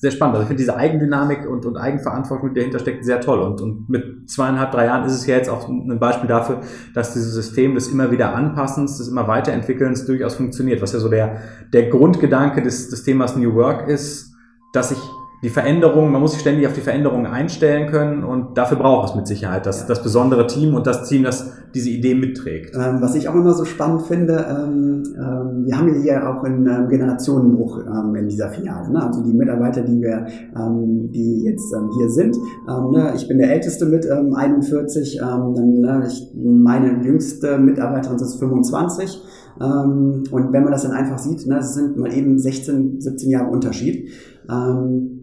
Sehr 0.00 0.12
spannend. 0.12 0.36
Also 0.36 0.42
ich 0.44 0.48
finde 0.48 0.62
diese 0.62 0.76
Eigendynamik 0.76 1.50
und, 1.50 1.66
und 1.66 1.76
Eigenverantwortung, 1.76 2.50
die 2.50 2.60
dahinter 2.60 2.78
steckt, 2.78 3.04
sehr 3.04 3.20
toll. 3.20 3.40
Und, 3.40 3.60
und 3.60 3.88
mit 3.88 4.30
zweieinhalb, 4.30 4.70
drei 4.70 4.84
Jahren 4.86 5.04
ist 5.04 5.12
es 5.12 5.26
ja 5.26 5.34
jetzt 5.34 5.50
auch 5.50 5.68
ein 5.68 5.98
Beispiel 5.98 6.28
dafür, 6.28 6.60
dass 6.94 7.14
dieses 7.14 7.34
System 7.34 7.74
des 7.74 7.88
immer 7.88 8.12
wieder 8.12 8.32
Anpassens, 8.32 8.98
des 8.98 9.08
immer 9.08 9.26
Weiterentwickelns 9.26 10.06
durchaus 10.06 10.36
funktioniert. 10.36 10.80
Was 10.82 10.92
ja 10.92 11.00
so 11.00 11.08
der, 11.08 11.38
der 11.72 11.88
Grundgedanke 11.88 12.62
des, 12.62 12.90
des 12.90 13.02
Themas 13.02 13.34
New 13.36 13.54
Work 13.54 13.88
ist, 13.88 14.32
dass 14.72 14.90
sich 14.90 14.98
die 15.42 15.50
Veränderungen, 15.50 16.10
man 16.10 16.20
muss 16.20 16.32
sich 16.32 16.40
ständig 16.40 16.66
auf 16.66 16.72
die 16.72 16.80
Veränderungen 16.80 17.26
einstellen 17.26 17.88
können 17.90 18.24
und 18.24 18.58
dafür 18.58 18.76
braucht 18.76 19.10
es 19.10 19.14
mit 19.14 19.28
Sicherheit 19.28 19.66
das, 19.66 19.86
das 19.86 20.02
besondere 20.02 20.48
Team 20.48 20.74
und 20.74 20.86
das 20.86 21.08
Team, 21.08 21.22
das 21.22 21.52
diese 21.74 21.90
Idee 21.90 22.14
mitträgt. 22.14 22.74
Ähm, 22.74 23.00
was 23.00 23.14
ich 23.14 23.28
auch 23.28 23.34
immer 23.34 23.52
so 23.52 23.64
spannend 23.64 24.02
finde, 24.02 24.44
ähm, 24.48 25.02
ähm, 25.16 25.66
wir 25.66 25.78
haben 25.78 25.88
ja 25.94 26.00
hier 26.00 26.28
auch 26.28 26.42
einen 26.42 26.66
ähm, 26.66 26.88
Generationenbruch 26.88 27.80
ähm, 27.86 28.14
in 28.16 28.28
dieser 28.28 28.48
Filiale. 28.48 28.90
Ne? 28.90 29.06
Also 29.06 29.22
die 29.22 29.32
Mitarbeiter, 29.32 29.82
die 29.82 30.00
wir, 30.00 30.26
ähm, 30.56 31.12
die 31.12 31.44
jetzt 31.44 31.72
hier 31.96 32.10
sind. 32.10 32.36
Ne? 32.66 33.12
Ich 33.14 33.28
bin 33.28 33.38
der 33.38 33.52
Älteste 33.52 33.86
mit 33.86 34.06
ähm, 34.06 34.34
41, 34.34 35.18
ähm, 35.20 35.54
dann, 35.54 35.80
ne? 35.80 36.04
ich, 36.08 36.32
meine 36.34 37.04
jüngste 37.04 37.58
Mitarbeiterin 37.58 38.16
ist 38.16 38.40
25. 38.40 39.22
Ähm, 39.60 40.24
und 40.30 40.52
wenn 40.52 40.62
man 40.62 40.72
das 40.72 40.82
dann 40.82 40.92
einfach 40.92 41.18
sieht, 41.18 41.46
ne, 41.46 41.58
es 41.58 41.74
sind 41.74 41.96
mal 41.96 42.12
eben 42.12 42.38
16, 42.38 43.00
17 43.00 43.30
Jahre 43.30 43.50
Unterschied. 43.50 44.08
Ähm, 44.48 45.17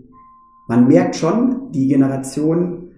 man 0.68 0.88
merkt 0.88 1.16
schon, 1.16 1.72
die 1.72 1.88
Generation 1.88 2.90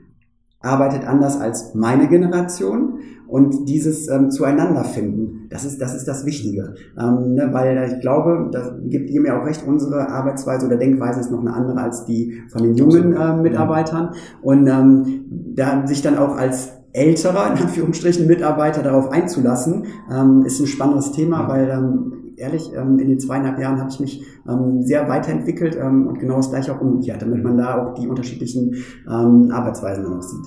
arbeitet 0.62 1.08
anders 1.08 1.40
als 1.40 1.74
meine 1.76 2.08
Generation. 2.08 3.00
Und 3.28 3.68
dieses 3.68 4.08
ähm, 4.08 4.32
zueinander 4.32 4.86
finden, 4.86 5.50
das 5.50 5.66
ist 5.66 5.82
das 5.82 5.94
ist 5.94 6.08
das 6.08 6.26
Wichtige, 6.26 6.76
ähm, 6.98 7.34
ne, 7.34 7.50
weil 7.52 7.92
ich 7.92 8.00
glaube, 8.00 8.50
da 8.54 8.78
gibt 8.86 9.10
ihr 9.10 9.20
mir 9.20 9.38
auch 9.38 9.46
recht, 9.46 9.68
unsere 9.68 10.08
Arbeitsweise 10.10 10.66
oder 10.66 10.78
Denkweise 10.78 11.20
ist 11.20 11.30
noch 11.30 11.42
eine 11.42 11.54
andere 11.54 11.82
als 11.82 12.06
die 12.06 12.42
von 12.48 12.64
den 12.64 12.76
jungen 12.76 13.14
äh, 13.14 13.36
Mitarbeitern. 13.36 14.12
Und 14.42 14.68
ähm, 14.68 15.26
da 15.56 15.86
sich 15.86 16.02
dann 16.02 16.18
auch 16.18 16.38
als 16.38 16.72
älterer, 16.94 17.52
in 17.52 17.64
Anführungsstrichen, 17.64 18.28
Mitarbeiter 18.28 18.82
darauf 18.82 19.12
einzulassen, 19.12 19.88
ähm, 20.10 20.44
ist 20.46 20.62
ein 20.62 20.68
spannendes 20.68 21.12
Thema, 21.12 21.50
weil 21.50 21.70
ähm, 21.70 22.14
ehrlich, 22.38 22.72
ähm, 22.76 23.00
in 23.00 23.08
den 23.08 23.20
zweieinhalb 23.20 23.60
Jahren 23.60 23.80
habe 23.80 23.90
ich 23.92 24.00
mich 24.00 24.24
ähm, 24.48 24.82
sehr 24.84 25.08
weiterentwickelt 25.10 25.76
ähm, 25.82 26.08
und 26.08 26.20
genau 26.20 26.38
das 26.38 26.50
gleiche 26.50 26.74
auch 26.76 26.82
umgekehrt, 26.82 27.22
damit 27.22 27.44
man 27.44 27.58
da 27.58 27.84
auch 27.86 27.94
die 27.96 28.08
unterschiedlichen 28.08 28.76
Arbeitsweisen 29.06 30.04
dann 30.04 30.14
auch 30.14 30.22
sieht. 30.22 30.46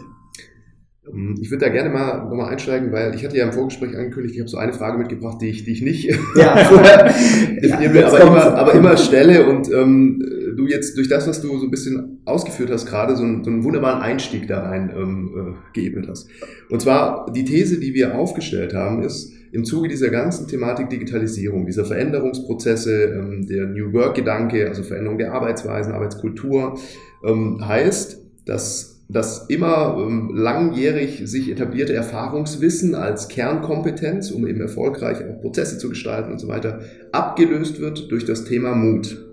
Ich 1.41 1.51
würde 1.51 1.65
da 1.65 1.73
gerne 1.73 1.91
mal 1.91 2.29
nochmal 2.29 2.53
einsteigen, 2.53 2.93
weil 2.93 3.15
ich 3.17 3.25
hatte 3.25 3.37
ja 3.37 3.45
im 3.47 3.53
Vorgespräch 3.53 3.97
angekündigt, 3.97 4.35
ich 4.37 4.41
habe 4.41 4.49
so 4.49 4.59
eine 4.59 4.73
Frage 4.73 4.97
mitgebracht, 4.97 5.39
die 5.41 5.49
ich, 5.49 5.65
die 5.65 5.73
ich 5.73 5.83
nicht 5.83 6.09
Ja. 6.37 6.55
definieren 7.63 7.95
will, 7.95 8.03
jetzt 8.03 8.15
aber 8.15 8.21
immer, 8.23 8.55
aber 8.55 8.73
immer 8.75 8.97
stelle 8.97 9.49
und 9.49 9.69
ähm, 9.73 10.23
du 10.57 10.67
jetzt 10.69 10.97
durch 10.97 11.09
das, 11.09 11.27
was 11.27 11.41
du 11.43 11.57
so 11.59 11.65
ein 11.67 11.71
bisschen 11.71 12.21
ausgeführt 12.27 12.71
hast, 12.71 12.87
gerade 12.87 13.17
so, 13.17 13.25
einen- 13.25 13.43
so 13.43 13.51
einen 13.51 13.65
wunderbaren 13.65 14.01
Einstieg 14.03 14.47
da 14.47 14.61
rein 14.63 14.93
ähm, 14.95 15.31
äh, 15.37 15.73
geebnet 15.81 16.07
hast. 16.09 16.29
Und 16.71 16.81
zwar 16.81 17.27
die 17.35 17.45
These, 17.45 17.81
die 17.81 17.93
wir 17.95 18.15
aufgestellt 18.17 18.73
haben, 18.75 19.03
ist, 19.03 19.33
im 19.53 19.65
Zuge 19.65 19.89
dieser 19.89 20.11
ganzen 20.11 20.47
Thematik 20.47 20.91
Digitalisierung, 20.91 21.67
dieser 21.67 21.85
Veränderungsprozesse, 21.85 23.05
ähm, 23.05 23.47
der 23.47 23.67
New 23.67 23.93
Work-Gedanke, 23.93 24.69
also 24.69 24.83
Veränderung 24.83 25.19
der 25.19 25.33
Arbeitsweisen, 25.33 25.93
Arbeitskultur, 25.93 26.79
ähm, 27.25 27.67
heißt, 27.67 28.21
dass 28.47 28.91
das 29.09 29.47
immer 29.49 29.97
ähm, 29.99 30.31
langjährig 30.35 31.23
sich 31.25 31.51
etablierte 31.51 31.95
Erfahrungswissen 31.95 32.95
als 32.95 33.29
Kernkompetenz, 33.29 34.31
um 34.31 34.47
eben 34.47 34.61
erfolgreich 34.61 35.19
auch 35.19 35.41
Prozesse 35.41 35.79
zu 35.79 35.89
gestalten 35.89 36.31
und 36.31 36.39
so 36.39 36.47
weiter, 36.47 36.81
abgelöst 37.11 37.81
wird 37.81 38.11
durch 38.11 38.25
das 38.25 38.45
Thema 38.45 38.75
Mut. 38.75 39.27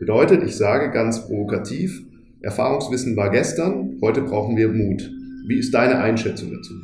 Bedeutet, 0.00 0.42
ich 0.42 0.56
sage 0.56 0.90
ganz 0.90 1.26
provokativ, 1.26 2.02
Erfahrungswissen 2.40 3.16
war 3.16 3.30
gestern, 3.30 3.98
heute 4.02 4.22
brauchen 4.22 4.56
wir 4.56 4.68
Mut. 4.68 5.10
Wie 5.46 5.58
ist 5.58 5.72
deine 5.74 5.98
Einschätzung 5.98 6.50
dazu? 6.50 6.74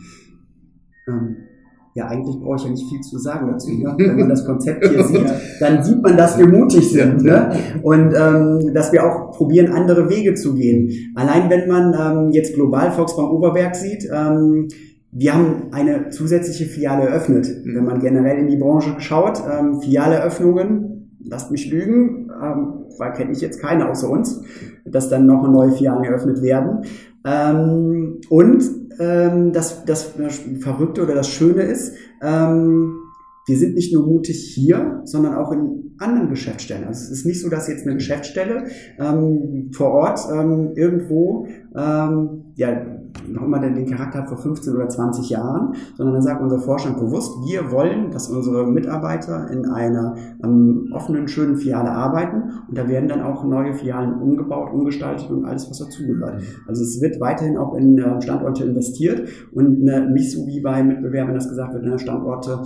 Ja, 1.96 2.09
eigentlich 2.09 2.38
brauche 2.38 2.56
ich 2.56 2.64
ja 2.64 2.70
nicht 2.70 2.87
viel 2.90 3.00
zu 3.00 3.18
sagen 3.18 3.48
dazu. 3.50 3.70
Ne? 3.70 3.94
Wenn 3.96 4.18
man 4.18 4.28
das 4.28 4.44
Konzept 4.44 4.87
hier 4.87 5.02
sieht, 5.02 5.24
dann 5.61 5.82
sieht 5.82 6.02
man, 6.02 6.14
dass 6.14 6.38
wir 6.38 6.46
mutig 6.46 6.92
sind. 6.92 7.22
Ne? 7.22 7.52
Und 7.82 8.12
ähm, 8.14 8.74
dass 8.74 8.92
wir 8.92 9.02
auch 9.02 9.32
probieren, 9.32 9.72
andere 9.72 10.11
Wege 10.11 10.35
zu 10.35 10.54
gehen. 10.54 10.90
Allein 11.14 11.48
wenn 11.48 11.66
man 11.66 11.94
ähm, 11.94 12.32
jetzt 12.32 12.54
global 12.54 12.92
Volksbank 12.92 13.32
Oberberg 13.32 13.74
sieht, 13.74 14.06
ähm, 14.12 14.68
wir 15.11 15.32
haben 15.32 15.68
eine 15.72 16.11
zusätzliche 16.11 16.66
Filiale 16.66 17.09
eröffnet. 17.09 17.48
Wenn 17.64 17.87
man 17.87 17.98
generell 18.00 18.40
in 18.40 18.48
die 18.48 18.59
Branche 18.59 18.96
schaut, 18.98 19.40
ähm, 19.50 19.80
Filialeöffnungen, 19.80 21.18
lasst 21.24 21.50
mich 21.50 21.70
lügen, 21.70 22.26
ähm, 22.42 22.85
weil 22.99 23.12
kenne 23.12 23.33
ich 23.33 23.40
jetzt 23.40 23.61
keine 23.61 23.88
außer 23.88 24.09
uns, 24.09 24.42
dass 24.85 25.09
dann 25.09 25.27
noch 25.27 25.46
neue 25.49 25.72
Filialen 25.72 26.05
eröffnet 26.05 26.42
werden. 26.42 26.85
Ähm, 27.25 28.20
und 28.29 28.64
ähm, 28.99 29.53
das, 29.53 29.85
das 29.85 30.14
Verrückte 30.61 31.03
oder 31.03 31.14
das 31.14 31.29
Schöne 31.29 31.62
ist, 31.62 31.94
ähm, 32.22 32.99
wir 33.46 33.56
sind 33.56 33.74
nicht 33.74 33.94
nur 33.94 34.06
mutig 34.06 34.52
hier, 34.54 35.00
sondern 35.04 35.35
auch 35.37 35.52
in 35.52 35.94
anderen 35.98 36.28
Geschäftsstellen. 36.28 36.85
Also 36.85 37.04
es 37.04 37.11
ist 37.11 37.26
nicht 37.26 37.40
so, 37.40 37.48
dass 37.48 37.68
jetzt 37.68 37.87
eine 37.87 37.94
Geschäftsstelle 37.94 38.64
ähm, 38.98 39.70
vor 39.72 39.92
Ort 39.92 40.20
ähm, 40.32 40.72
irgendwo 40.74 41.46
ähm, 41.74 42.42
ja 42.56 42.85
noch 43.28 43.42
immer 43.42 43.59
den, 43.59 43.87
Charakter 43.87 44.20
hat 44.20 44.28
vor 44.28 44.38
15 44.38 44.74
oder 44.74 44.88
20 44.88 45.30
Jahren, 45.30 45.74
sondern 45.96 46.16
da 46.16 46.22
sagt 46.22 46.42
unser 46.42 46.59
Vorstand 46.59 46.98
bewusst, 46.98 47.32
wir 47.48 47.70
wollen, 47.70 48.11
dass 48.11 48.28
unsere 48.28 48.66
Mitarbeiter 48.66 49.50
in 49.50 49.66
einer 49.66 50.14
ähm, 50.44 50.90
offenen, 50.92 51.28
schönen 51.28 51.56
Filiale 51.56 51.90
arbeiten 51.90 52.50
und 52.68 52.76
da 52.76 52.88
werden 52.88 53.09
dann 53.09 53.22
auch 53.22 53.44
neue 53.44 53.74
Filialen 53.74 54.20
umgebaut, 54.20 54.72
umgestaltet 54.72 55.30
und 55.30 55.44
alles, 55.44 55.70
was 55.70 55.78
dazugehört. 55.78 56.42
Also 56.66 56.82
es 56.82 57.00
wird 57.00 57.20
weiterhin 57.20 57.56
auch 57.56 57.74
in 57.74 57.98
äh, 57.98 58.20
Standorte 58.20 58.64
investiert 58.64 59.28
und 59.52 59.82
ne, 59.82 60.11
nicht 60.11 60.32
so 60.32 60.46
wie 60.46 60.61
bei 60.61 60.82
Mitbewerbern, 60.82 61.35
das 61.35 61.48
gesagt 61.48 61.74
wird, 61.74 61.85
ne, 61.85 61.98
Standorte, 61.98 62.61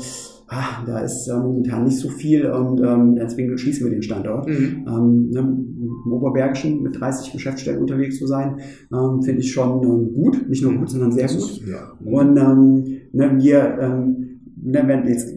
ah, 0.50 0.82
da 0.86 0.98
ist 1.00 1.28
äh, 1.28 1.34
momentan 1.38 1.84
nicht 1.84 1.98
so 1.98 2.08
viel 2.08 2.46
und 2.50 2.80
ähm, 2.80 3.16
deswegen 3.16 3.56
schließen 3.56 3.84
wir 3.86 3.92
den 3.92 4.02
Standort. 4.02 4.48
Mhm. 4.48 4.84
Ähm, 4.86 5.30
ne, 5.30 5.40
Im 6.04 6.12
Oberbergischen 6.12 6.82
mit 6.82 6.98
30 7.00 7.32
Geschäftsstellen 7.32 7.80
unterwegs 7.80 8.18
zu 8.18 8.26
sein, 8.26 8.56
ähm, 8.92 9.22
finde 9.22 9.40
ich 9.40 9.52
schon 9.52 9.82
ähm, 9.82 10.12
gut. 10.14 10.48
Nicht 10.48 10.62
nur 10.62 10.74
gut, 10.74 10.90
sondern 10.90 11.12
sehr 11.12 11.24
Das 11.24 11.36
gut. 11.36 11.50
ist- 11.50 11.62
Ja. 11.68 11.92
Und 12.04 12.36
ähm, 12.36 12.84
ne, 13.12 13.32
wir, 13.38 13.78
ähm, 13.80 14.40
ne, 14.62 14.82
wenn 14.86 15.06
jetzt, 15.08 15.32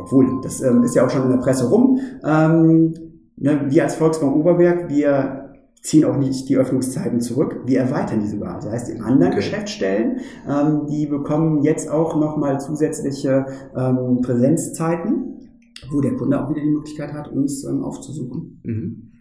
obwohl, 0.00 0.26
das 0.42 0.60
ist 0.60 0.94
ja 0.94 1.04
auch 1.06 1.10
schon 1.10 1.24
in 1.24 1.30
der 1.30 1.38
Presse 1.38 1.68
rum, 1.68 1.98
ähm, 2.26 2.94
ne, 3.36 3.66
wir 3.68 3.82
als 3.84 3.94
Volksbank 3.96 4.34
Oberberg, 4.34 4.88
wir 4.90 5.43
ziehen 5.84 6.06
auch 6.06 6.16
nicht 6.16 6.48
die 6.48 6.56
Öffnungszeiten 6.56 7.20
zurück, 7.20 7.60
wir 7.66 7.78
erweitern 7.78 8.20
die 8.20 8.26
sogar. 8.26 8.56
Das 8.56 8.70
heißt, 8.70 8.88
in 8.88 9.02
anderen 9.02 9.32
Okay. 9.32 9.42
Geschäftsstellen, 9.42 10.20
ähm, 10.48 10.86
die 10.88 11.06
bekommen 11.06 11.62
jetzt 11.62 11.90
auch 11.90 12.18
nochmal 12.18 12.58
zusätzliche 12.58 13.46
ähm, 13.76 14.22
Präsenzzeiten, 14.22 15.50
wo 15.90 16.00
der 16.00 16.14
Kunde 16.14 16.42
auch 16.42 16.48
wieder 16.50 16.62
die 16.62 16.70
Möglichkeit 16.70 17.12
hat, 17.12 17.28
uns 17.28 17.64
ähm, 17.64 17.82
aufzusuchen. 17.82 18.60
Mhm. 18.64 19.12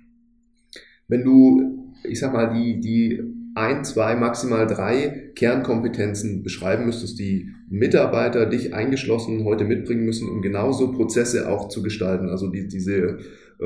Wenn 1.09 1.25
du, 1.25 1.91
ich 2.05 2.21
sag 2.21 2.31
mal, 2.31 2.53
die, 2.53 2.79
die 2.79 3.21
ein, 3.55 3.83
zwei, 3.83 4.15
maximal 4.15 4.65
drei 4.65 5.31
Kernkompetenzen 5.35 6.43
beschreiben 6.43 6.85
müsstest, 6.85 7.19
die 7.19 7.49
Mitarbeiter, 7.69 8.45
dich 8.45 8.73
eingeschlossen, 8.73 9.43
heute 9.43 9.65
mitbringen 9.65 10.05
müssen, 10.05 10.29
um 10.29 10.41
genauso 10.41 10.93
Prozesse 10.93 11.49
auch 11.49 11.67
zu 11.67 11.83
gestalten, 11.83 12.29
also 12.29 12.49
die, 12.49 12.69
diese 12.69 13.17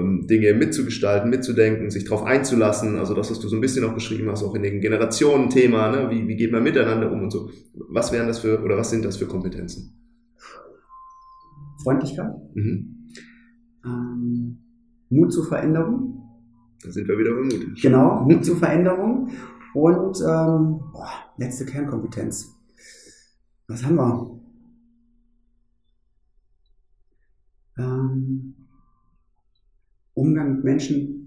Dinge 0.04 0.54
mitzugestalten, 0.54 1.30
mitzudenken, 1.30 1.90
sich 1.90 2.06
darauf 2.06 2.24
einzulassen, 2.24 2.98
also 2.98 3.14
das, 3.14 3.32
was 3.32 3.40
du 3.40 3.48
so 3.48 3.56
ein 3.56 3.62
bisschen 3.62 3.84
auch 3.86 3.94
beschrieben 3.94 4.30
hast, 4.30 4.44
auch 4.44 4.56
in 4.56 4.64
den 4.64 4.82
Generationen-Thema, 4.82 5.92
ne? 5.92 6.10
wie, 6.12 6.28
wie 6.28 6.36
geht 6.36 6.52
man 6.52 6.64
miteinander 6.64 7.12
um 7.12 7.24
und 7.24 7.32
so. 7.32 7.50
Was 7.90 8.12
wären 8.12 8.28
das 8.28 8.40
für, 8.40 8.62
oder 8.64 8.78
was 8.78 8.90
sind 8.90 9.04
das 9.06 9.18
für 9.18 9.26
Kompetenzen? 9.28 9.94
Freundlichkeit, 11.84 12.32
Mhm. 12.54 13.10
ähm, 13.86 14.58
Mut 15.10 15.32
zur 15.32 15.46
Veränderung, 15.46 16.24
Da 16.84 16.92
sind 16.92 17.08
wir 17.08 17.18
wieder 17.18 17.32
bei 17.34 17.42
Mut. 17.44 17.82
Genau, 17.82 18.22
Mut 18.28 18.44
zur 18.46 18.58
Veränderung 18.58 19.30
und 19.74 20.18
ähm, 20.22 20.80
boah, 20.92 21.10
letzte 21.38 21.66
Kernkompetenz. 21.66 22.54
Was 23.68 23.84
haben 23.86 23.96
wir? 23.96 24.40
Ähm, 27.80 28.56
Umgang 30.18 30.56
mit 30.56 30.64
Menschen 30.64 31.27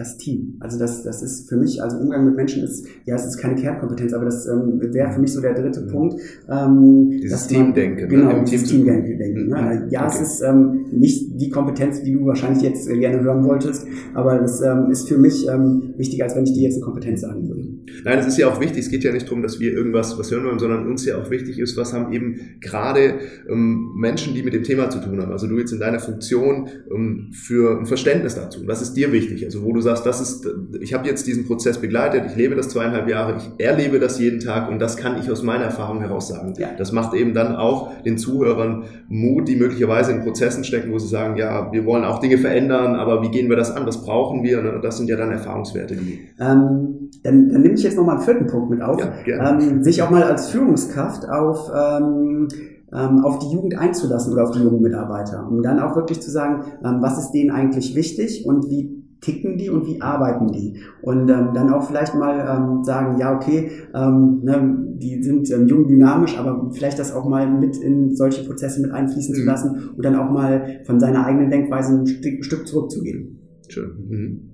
das 0.00 0.16
Team. 0.16 0.56
Also 0.60 0.78
das, 0.78 1.02
das 1.02 1.22
ist 1.22 1.48
für 1.48 1.56
mich, 1.56 1.82
also 1.82 1.98
Umgang 1.98 2.24
mit 2.24 2.34
Menschen 2.34 2.64
ist, 2.64 2.86
ja, 3.04 3.14
es 3.14 3.26
ist 3.26 3.36
keine 3.36 3.54
Kernkompetenz, 3.54 4.14
aber 4.14 4.24
das 4.24 4.46
ähm, 4.46 4.80
wäre 4.80 5.12
für 5.12 5.20
mich 5.20 5.30
so 5.30 5.42
der 5.42 5.52
dritte 5.52 5.82
Punkt. 5.82 6.18
Ähm, 6.48 7.10
dieses 7.22 7.46
Teamdenken. 7.46 8.04
Ne? 8.04 8.08
Genau, 8.08 8.32
ne? 8.32 8.44
dieses 8.44 8.68
Team 8.68 8.86
Teamdenken. 8.86 9.48
Ne? 9.48 9.88
Ja, 9.90 10.06
okay. 10.06 10.14
es 10.14 10.20
ist 10.22 10.40
ähm, 10.40 10.86
nicht 10.90 11.38
die 11.38 11.50
Kompetenz, 11.50 12.02
die 12.02 12.14
du 12.14 12.24
wahrscheinlich 12.24 12.62
jetzt 12.62 12.88
äh, 12.88 12.98
gerne 12.98 13.20
hören 13.20 13.44
wolltest, 13.44 13.86
aber 14.14 14.38
das 14.38 14.62
ähm, 14.62 14.90
ist 14.90 15.06
für 15.06 15.18
mich 15.18 15.46
ähm, 15.46 15.92
wichtiger, 15.98 16.24
als 16.24 16.34
wenn 16.34 16.44
ich 16.44 16.54
dir 16.54 16.62
jetzt 16.62 16.76
eine 16.76 16.84
Kompetenz 16.84 17.20
sagen 17.20 17.46
würde. 17.46 17.68
Nein, 18.04 18.18
es 18.20 18.26
ist 18.26 18.38
ja 18.38 18.48
auch 18.48 18.58
wichtig, 18.58 18.78
es 18.78 18.90
geht 18.90 19.04
ja 19.04 19.12
nicht 19.12 19.26
darum, 19.26 19.42
dass 19.42 19.60
wir 19.60 19.70
irgendwas 19.72 20.18
was 20.18 20.30
hören 20.30 20.46
wollen, 20.46 20.58
sondern 20.58 20.86
uns 20.86 21.04
ja 21.04 21.18
auch 21.18 21.30
wichtig 21.30 21.58
ist, 21.58 21.76
was 21.76 21.92
haben 21.92 22.10
eben 22.14 22.40
gerade 22.60 23.16
ähm, 23.50 23.92
Menschen, 23.96 24.34
die 24.34 24.42
mit 24.42 24.54
dem 24.54 24.62
Thema 24.62 24.88
zu 24.88 25.00
tun 25.00 25.20
haben, 25.20 25.30
also 25.30 25.46
du 25.46 25.58
jetzt 25.58 25.72
in 25.72 25.80
deiner 25.80 26.00
Funktion 26.00 26.68
ähm, 26.90 27.32
für 27.32 27.78
ein 27.78 27.84
Verständnis 27.84 28.34
dazu. 28.34 28.60
Was 28.64 28.80
ist 28.80 28.94
dir 28.94 29.12
wichtig? 29.12 29.44
Also 29.44 29.62
wo 29.62 29.74
du 29.74 29.80
sagst, 29.82 29.89
sagst, 29.90 30.06
das 30.06 30.20
ist, 30.20 30.48
ich 30.80 30.94
habe 30.94 31.06
jetzt 31.06 31.26
diesen 31.26 31.46
Prozess 31.46 31.78
begleitet, 31.78 32.24
ich 32.26 32.36
lebe 32.36 32.54
das 32.54 32.68
zweieinhalb 32.68 33.08
Jahre, 33.08 33.36
ich 33.36 33.64
erlebe 33.64 33.98
das 33.98 34.18
jeden 34.18 34.40
Tag 34.40 34.68
und 34.70 34.78
das 34.78 34.96
kann 34.96 35.18
ich 35.18 35.30
aus 35.30 35.42
meiner 35.42 35.64
Erfahrung 35.64 36.00
heraus 36.00 36.28
sagen. 36.28 36.54
Ja. 36.58 36.68
Das 36.76 36.92
macht 36.92 37.14
eben 37.14 37.34
dann 37.34 37.56
auch 37.56 38.02
den 38.02 38.18
Zuhörern 38.18 38.84
Mut, 39.08 39.48
die 39.48 39.56
möglicherweise 39.56 40.12
in 40.12 40.22
Prozessen 40.22 40.64
stecken, 40.64 40.92
wo 40.92 40.98
sie 40.98 41.08
sagen, 41.08 41.36
ja, 41.36 41.72
wir 41.72 41.84
wollen 41.84 42.04
auch 42.04 42.20
Dinge 42.20 42.38
verändern, 42.38 42.94
aber 42.94 43.22
wie 43.22 43.30
gehen 43.30 43.48
wir 43.48 43.56
das 43.56 43.70
an? 43.70 43.86
Was 43.86 44.02
brauchen 44.02 44.42
wir? 44.42 44.62
Ne? 44.62 44.80
Das 44.82 44.96
sind 44.96 45.08
ja 45.08 45.16
dann 45.16 45.30
Erfahrungswerte. 45.30 45.96
Die 45.96 46.20
ähm, 46.38 47.10
dann, 47.22 47.48
dann 47.50 47.62
nehme 47.62 47.74
ich 47.74 47.82
jetzt 47.82 47.96
nochmal 47.96 48.16
einen 48.16 48.24
vierten 48.24 48.46
Punkt 48.46 48.70
mit 48.70 48.82
auf. 48.82 49.02
Ja, 49.26 49.50
ähm, 49.50 49.82
sich 49.82 50.02
auch 50.02 50.10
mal 50.10 50.22
als 50.22 50.48
Führungskraft 50.50 51.28
auf 51.28 51.70
ähm, 51.74 52.48
ähm, 52.92 53.24
auf 53.24 53.38
die 53.38 53.52
Jugend 53.52 53.78
einzulassen 53.78 54.32
oder 54.32 54.44
auf 54.44 54.50
die 54.50 54.62
jungen 54.62 54.82
Mitarbeiter, 54.82 55.46
um 55.48 55.62
dann 55.62 55.78
auch 55.80 55.96
wirklich 55.96 56.20
zu 56.20 56.30
sagen, 56.30 56.64
ähm, 56.84 56.98
was 57.00 57.18
ist 57.18 57.32
denen 57.32 57.50
eigentlich 57.50 57.94
wichtig 57.94 58.44
und 58.46 58.68
wie 58.70 59.04
ticken 59.20 59.58
die 59.58 59.70
und 59.70 59.86
wie 59.86 60.00
arbeiten 60.00 60.50
die? 60.52 60.80
Und 61.02 61.28
ähm, 61.30 61.50
dann 61.54 61.72
auch 61.72 61.86
vielleicht 61.86 62.14
mal 62.14 62.38
ähm, 62.38 62.84
sagen, 62.84 63.18
ja, 63.18 63.34
okay, 63.34 63.70
ähm, 63.94 64.40
ne, 64.42 64.96
die 64.96 65.22
sind 65.22 65.50
ähm, 65.50 65.66
jung, 65.68 65.86
dynamisch, 65.86 66.38
aber 66.38 66.70
vielleicht 66.72 66.98
das 66.98 67.12
auch 67.12 67.28
mal 67.28 67.50
mit 67.50 67.76
in 67.76 68.14
solche 68.16 68.44
Prozesse 68.44 68.80
mit 68.80 68.92
einfließen 68.92 69.34
mhm. 69.34 69.38
zu 69.38 69.44
lassen 69.44 69.90
und 69.96 70.04
dann 70.04 70.16
auch 70.16 70.30
mal 70.30 70.80
von 70.84 71.00
seiner 71.00 71.26
eigenen 71.26 71.50
Denkweise 71.50 72.00
ein 72.00 72.06
Stück, 72.06 72.44
Stück 72.44 72.66
zurückzugehen. 72.66 73.38
Schön. 73.68 73.90
Mhm. 74.08 74.50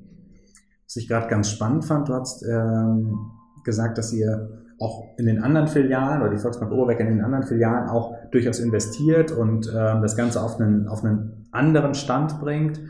Was 0.85 0.97
ich 0.97 1.09
gerade 1.09 1.29
ganz 1.29 1.51
spannend 1.51 1.85
fand, 1.85 2.09
du 2.09 2.15
hast 2.15 2.45
ähm, 2.49 3.17
gesagt, 3.65 3.99
dass 3.99 4.13
ihr 4.13 4.63
auch 4.79 5.17
in 5.17 5.27
den 5.27 5.43
anderen 5.43 5.69
Filialen 5.69 6.21
oder 6.21 6.31
die 6.31 6.39
Volksbank 6.39 6.71
Oberbeck 6.71 7.01
in 7.01 7.07
den 7.07 7.23
anderen 7.23 7.45
Filialen 7.45 7.89
auch 7.89 8.15
durchaus 8.31 8.59
investiert 8.61 9.33
und 9.33 9.73
ähm, 9.75 10.03
das 10.03 10.17
Ganze 10.17 10.43
auf 10.43 10.61
einen, 10.61 10.87
auf 10.87 11.03
einen 11.03 11.47
anderen 11.51 11.95
Stand 11.95 12.39
bringt 12.41 12.81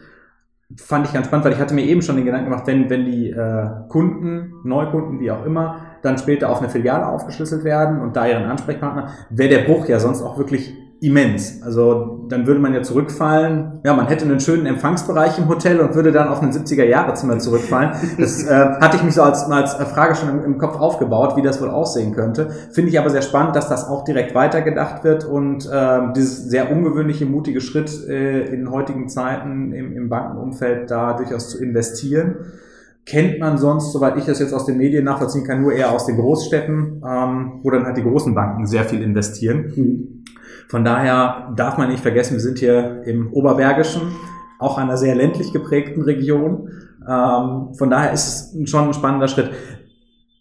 fand 0.74 1.06
ich 1.06 1.12
ganz 1.12 1.26
spannend, 1.26 1.44
weil 1.44 1.52
ich 1.52 1.60
hatte 1.60 1.74
mir 1.74 1.84
eben 1.84 2.02
schon 2.02 2.16
den 2.16 2.24
Gedanken 2.24 2.50
gemacht, 2.50 2.66
wenn, 2.66 2.90
wenn 2.90 3.04
die 3.04 3.30
äh, 3.30 3.68
Kunden, 3.88 4.52
Neukunden, 4.64 5.20
wie 5.20 5.30
auch 5.30 5.44
immer, 5.44 5.80
dann 6.02 6.18
später 6.18 6.50
auf 6.50 6.58
eine 6.58 6.68
Filiale 6.68 7.06
aufgeschlüsselt 7.06 7.62
werden 7.64 8.00
und 8.00 8.16
da 8.16 8.26
ihren 8.26 8.44
Ansprechpartner, 8.44 9.10
wäre 9.30 9.50
der 9.50 9.64
Bruch 9.64 9.86
ja 9.86 10.00
sonst 10.00 10.22
auch 10.22 10.38
wirklich 10.38 10.74
immens. 11.00 11.62
Also 11.62 12.26
dann 12.28 12.46
würde 12.46 12.58
man 12.58 12.72
ja 12.72 12.82
zurückfallen. 12.82 13.80
Ja, 13.84 13.92
man 13.92 14.06
hätte 14.06 14.24
einen 14.24 14.40
schönen 14.40 14.64
Empfangsbereich 14.66 15.38
im 15.38 15.48
Hotel 15.48 15.80
und 15.80 15.94
würde 15.94 16.10
dann 16.10 16.28
auf 16.28 16.42
ein 16.42 16.52
70er-Jahre-Zimmer 16.52 17.38
zurückfallen. 17.38 17.92
Das 18.18 18.42
äh, 18.44 18.50
hatte 18.50 18.96
ich 18.96 19.02
mich 19.02 19.14
so 19.14 19.22
als, 19.22 19.44
als 19.44 19.74
Frage 19.74 20.14
schon 20.14 20.30
im, 20.30 20.44
im, 20.44 20.58
Kopf 20.58 20.80
aufgebaut, 20.80 21.36
wie 21.36 21.42
das 21.42 21.60
wohl 21.60 21.68
aussehen 21.68 22.14
könnte. 22.14 22.48
Finde 22.72 22.90
ich 22.90 22.98
aber 22.98 23.10
sehr 23.10 23.22
spannend, 23.22 23.54
dass 23.56 23.68
das 23.68 23.86
auch 23.88 24.04
direkt 24.04 24.34
weitergedacht 24.34 25.04
wird 25.04 25.24
und 25.24 25.66
äh, 25.70 26.00
dieses 26.16 26.44
sehr 26.44 26.70
ungewöhnliche, 26.70 27.26
mutige 27.26 27.60
Schritt 27.60 28.08
äh, 28.08 28.46
in 28.46 28.70
heutigen 28.70 29.08
Zeiten 29.08 29.72
im, 29.72 29.92
im 29.92 30.08
Bankenumfeld 30.08 30.90
da 30.90 31.12
durchaus 31.12 31.50
zu 31.50 31.62
investieren 31.62 32.36
kennt 33.04 33.38
man 33.38 33.56
sonst, 33.56 33.92
soweit 33.92 34.16
ich 34.16 34.24
das 34.24 34.40
jetzt 34.40 34.52
aus 34.52 34.66
den 34.66 34.78
Medien 34.78 35.04
nachvollziehen 35.04 35.44
kann, 35.44 35.62
nur 35.62 35.72
eher 35.72 35.92
aus 35.92 36.06
den 36.06 36.16
Großstädten, 36.16 37.02
ähm, 37.06 37.60
wo 37.62 37.70
dann 37.70 37.84
halt 37.84 37.96
die 37.96 38.02
großen 38.02 38.34
Banken 38.34 38.66
sehr 38.66 38.82
viel 38.82 39.00
investieren. 39.00 39.72
Mhm. 39.76 40.15
Von 40.68 40.84
daher 40.84 41.52
darf 41.56 41.78
man 41.78 41.90
nicht 41.90 42.02
vergessen, 42.02 42.34
wir 42.34 42.40
sind 42.40 42.58
hier 42.58 43.02
im 43.04 43.32
Oberbergischen, 43.32 44.02
auch 44.58 44.78
einer 44.78 44.96
sehr 44.96 45.14
ländlich 45.14 45.52
geprägten 45.52 46.02
Region. 46.02 46.70
Ähm, 47.08 47.74
von 47.74 47.90
daher 47.90 48.12
ist 48.12 48.54
es 48.54 48.70
schon 48.70 48.88
ein 48.88 48.94
spannender 48.94 49.28
Schritt. 49.28 49.50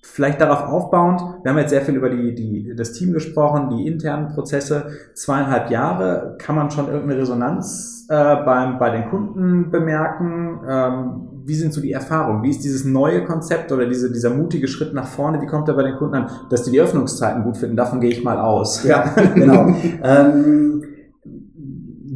Vielleicht 0.01 0.39
darauf 0.39 0.61
aufbauend, 0.61 1.21
wir 1.43 1.51
haben 1.51 1.57
jetzt 1.57 1.71
sehr 1.71 1.81
viel 1.81 1.95
über 1.95 2.09
die, 2.09 2.33
die, 2.33 2.73
das 2.75 2.93
Team 2.93 3.11
gesprochen, 3.11 3.69
die 3.69 3.85
internen 3.85 4.29
Prozesse. 4.29 4.87
Zweieinhalb 5.13 5.69
Jahre, 5.69 6.37
kann 6.39 6.55
man 6.55 6.71
schon 6.71 6.87
irgendeine 6.87 7.19
Resonanz 7.19 8.07
äh, 8.09 8.35
beim, 8.45 8.79
bei 8.79 8.91
den 8.91 9.09
Kunden 9.09 9.71
bemerken? 9.71 10.61
Ähm, 10.67 11.34
wie 11.45 11.55
sind 11.55 11.73
so 11.73 11.81
die 11.81 11.91
Erfahrungen? 11.91 12.41
Wie 12.43 12.49
ist 12.49 12.63
dieses 12.63 12.85
neue 12.85 13.23
Konzept 13.23 13.71
oder 13.71 13.85
diese, 13.85 14.11
dieser 14.11 14.31
mutige 14.31 14.67
Schritt 14.67 14.93
nach 14.93 15.07
vorne? 15.07 15.41
Wie 15.41 15.45
kommt 15.45 15.67
er 15.67 15.75
bei 15.75 15.83
den 15.83 15.95
Kunden 15.95 16.15
an? 16.15 16.29
Dass 16.49 16.63
die 16.63 16.71
die 16.71 16.81
Öffnungszeiten 16.81 17.43
gut 17.43 17.57
finden, 17.57 17.75
davon 17.75 18.01
gehe 18.01 18.09
ich 18.09 18.23
mal 18.23 18.39
aus. 18.39 18.83
Ja, 18.83 19.13
genau. 19.35 19.67
ähm, 20.03 20.84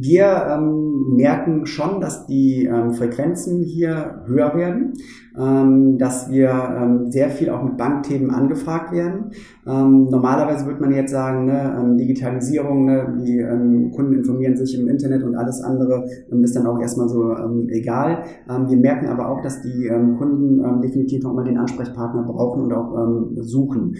wir 0.02 0.46
ähm, 0.48 1.16
merken 1.16 1.66
schon, 1.66 2.00
dass 2.00 2.26
die 2.26 2.64
ähm, 2.64 2.92
Frequenzen 2.92 3.62
hier 3.62 4.22
höher 4.26 4.54
werden, 4.54 4.94
ähm, 5.38 5.98
dass 5.98 6.30
wir 6.30 6.50
ähm, 6.50 7.10
sehr 7.10 7.28
viel 7.30 7.50
auch 7.50 7.62
mit 7.62 7.76
Bankthemen 7.76 8.30
angefragt 8.30 8.92
werden. 8.92 9.32
Ähm, 9.66 10.06
normalerweise 10.10 10.66
würde 10.66 10.80
man 10.80 10.92
jetzt 10.92 11.10
sagen, 11.10 11.44
ne, 11.44 11.76
ähm, 11.78 11.98
Digitalisierung, 11.98 12.86
ne, 12.86 13.16
die 13.20 13.90
Kunden 13.94 14.14
informieren 14.14 14.56
sich 14.56 14.78
im 14.78 14.88
Internet 14.88 15.22
und 15.22 15.36
alles 15.36 15.60
andere 15.60 16.06
ist 16.30 16.56
dann 16.56 16.66
auch 16.66 16.80
erstmal 16.80 17.08
so 17.08 17.34
egal. 17.68 18.24
Wir 18.66 18.76
merken 18.76 19.06
aber 19.06 19.28
auch, 19.28 19.42
dass 19.42 19.62
die 19.62 19.90
Kunden 20.18 20.80
definitiv 20.80 21.22
nochmal 21.22 21.44
den 21.44 21.58
Ansprechpartner 21.58 22.22
brauchen 22.22 22.62
und 22.62 22.72
auch 22.72 23.42
suchen. 23.42 23.96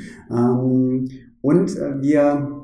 Und 1.42 1.76
äh, 1.76 2.02
wir 2.02 2.59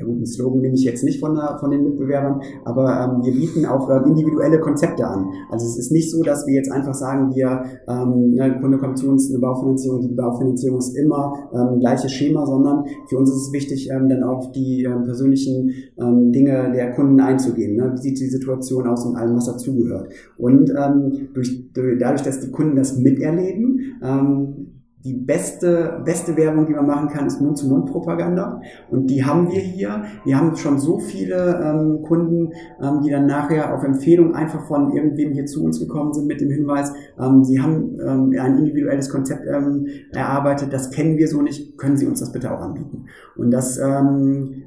ja 0.00 0.06
gut, 0.06 0.16
einen 0.16 0.26
Slogan 0.26 0.60
nehme 0.60 0.74
ich 0.74 0.84
jetzt 0.84 1.04
nicht 1.04 1.20
von, 1.20 1.34
der, 1.34 1.58
von 1.60 1.70
den 1.70 1.84
Mitbewerbern, 1.84 2.40
aber 2.64 2.88
ähm, 2.88 3.22
wir 3.22 3.32
bieten 3.32 3.66
auch 3.66 3.90
äh, 3.90 4.08
individuelle 4.08 4.58
Konzepte 4.58 5.06
an. 5.06 5.26
Also 5.50 5.66
es 5.66 5.76
ist 5.76 5.92
nicht 5.92 6.10
so, 6.10 6.22
dass 6.22 6.46
wir 6.46 6.54
jetzt 6.54 6.72
einfach 6.72 6.94
sagen, 6.94 7.34
wir, 7.34 7.64
ähm, 7.86 8.30
ne, 8.30 8.58
Kunde 8.60 8.78
kommt 8.78 8.98
zu 8.98 9.08
uns, 9.10 9.28
eine 9.28 9.38
Baufinanzierung, 9.38 10.00
die 10.00 10.14
Baufinanzierung 10.14 10.78
ist 10.78 10.96
immer 10.96 11.34
ähm, 11.52 11.80
gleiches 11.80 12.12
Schema, 12.12 12.46
sondern 12.46 12.84
für 13.08 13.18
uns 13.18 13.30
ist 13.30 13.48
es 13.48 13.52
wichtig, 13.52 13.90
ähm, 13.90 14.08
dann 14.08 14.22
auf 14.22 14.52
die 14.52 14.84
ähm, 14.84 15.04
persönlichen 15.04 15.70
ähm, 15.98 16.32
Dinge 16.32 16.72
der 16.72 16.92
Kunden 16.92 17.20
einzugehen. 17.20 17.76
Ne? 17.76 17.92
Wie 17.92 17.98
sieht 17.98 18.18
die 18.18 18.28
Situation 18.28 18.86
aus 18.86 19.04
und 19.04 19.16
allem, 19.16 19.36
was 19.36 19.46
dazugehört. 19.46 20.08
Und 20.38 20.70
ähm, 20.70 21.28
durch, 21.34 21.70
durch, 21.74 21.98
dadurch, 21.98 22.22
dass 22.22 22.40
die 22.40 22.50
Kunden 22.50 22.76
das 22.76 22.96
miterleben, 22.96 23.98
ähm, 24.02 24.79
die 25.04 25.14
beste, 25.14 26.02
beste 26.04 26.36
Werbung, 26.36 26.66
die 26.66 26.74
man 26.74 26.86
machen 26.86 27.08
kann, 27.08 27.26
ist 27.26 27.40
Mund-zu-Mund-Propaganda. 27.40 28.60
Und 28.90 29.08
die 29.08 29.24
haben 29.24 29.50
wir 29.50 29.60
hier. 29.60 30.04
Wir 30.24 30.36
haben 30.36 30.56
schon 30.56 30.78
so 30.78 30.98
viele 30.98 31.58
ähm, 31.64 32.02
Kunden, 32.02 32.52
ähm, 32.82 33.00
die 33.02 33.10
dann 33.10 33.26
nachher 33.26 33.74
auf 33.74 33.82
Empfehlung 33.82 34.34
einfach 34.34 34.66
von 34.66 34.92
irgendwem 34.92 35.32
hier 35.32 35.46
zu 35.46 35.64
uns 35.64 35.80
gekommen 35.80 36.12
sind 36.12 36.26
mit 36.26 36.40
dem 36.40 36.50
Hinweis, 36.50 36.92
ähm, 37.18 37.44
sie 37.44 37.60
haben 37.60 37.98
ähm, 38.06 38.34
ein 38.38 38.58
individuelles 38.58 39.08
Konzept 39.08 39.46
ähm, 39.46 39.86
erarbeitet, 40.12 40.72
das 40.72 40.90
kennen 40.90 41.16
wir 41.16 41.28
so 41.28 41.40
nicht, 41.40 41.78
können 41.78 41.96
Sie 41.96 42.06
uns 42.06 42.20
das 42.20 42.32
bitte 42.32 42.52
auch 42.52 42.60
anbieten. 42.60 43.06
Und 43.36 43.50
das, 43.50 43.78
ähm, 43.78 44.64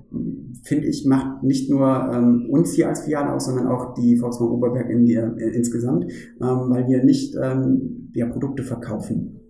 finde 0.63 0.87
ich, 0.87 1.05
macht 1.05 1.43
nicht 1.43 1.69
nur 1.69 2.09
ähm, 2.11 2.47
uns 2.49 2.73
hier 2.73 2.87
als 2.87 3.01
Filiale 3.01 3.33
aus, 3.33 3.45
sondern 3.45 3.67
auch 3.67 3.93
die 3.93 4.17
Volkswagen 4.17 4.51
Oberberg 4.51 4.89
in 4.89 5.05
die, 5.05 5.15
äh, 5.15 5.55
insgesamt, 5.55 6.05
ähm, 6.05 6.69
weil 6.69 6.87
wir 6.87 7.03
nicht 7.03 7.35
ähm, 7.41 8.09
ja, 8.13 8.27
Produkte 8.27 8.63
verkaufen 8.63 9.42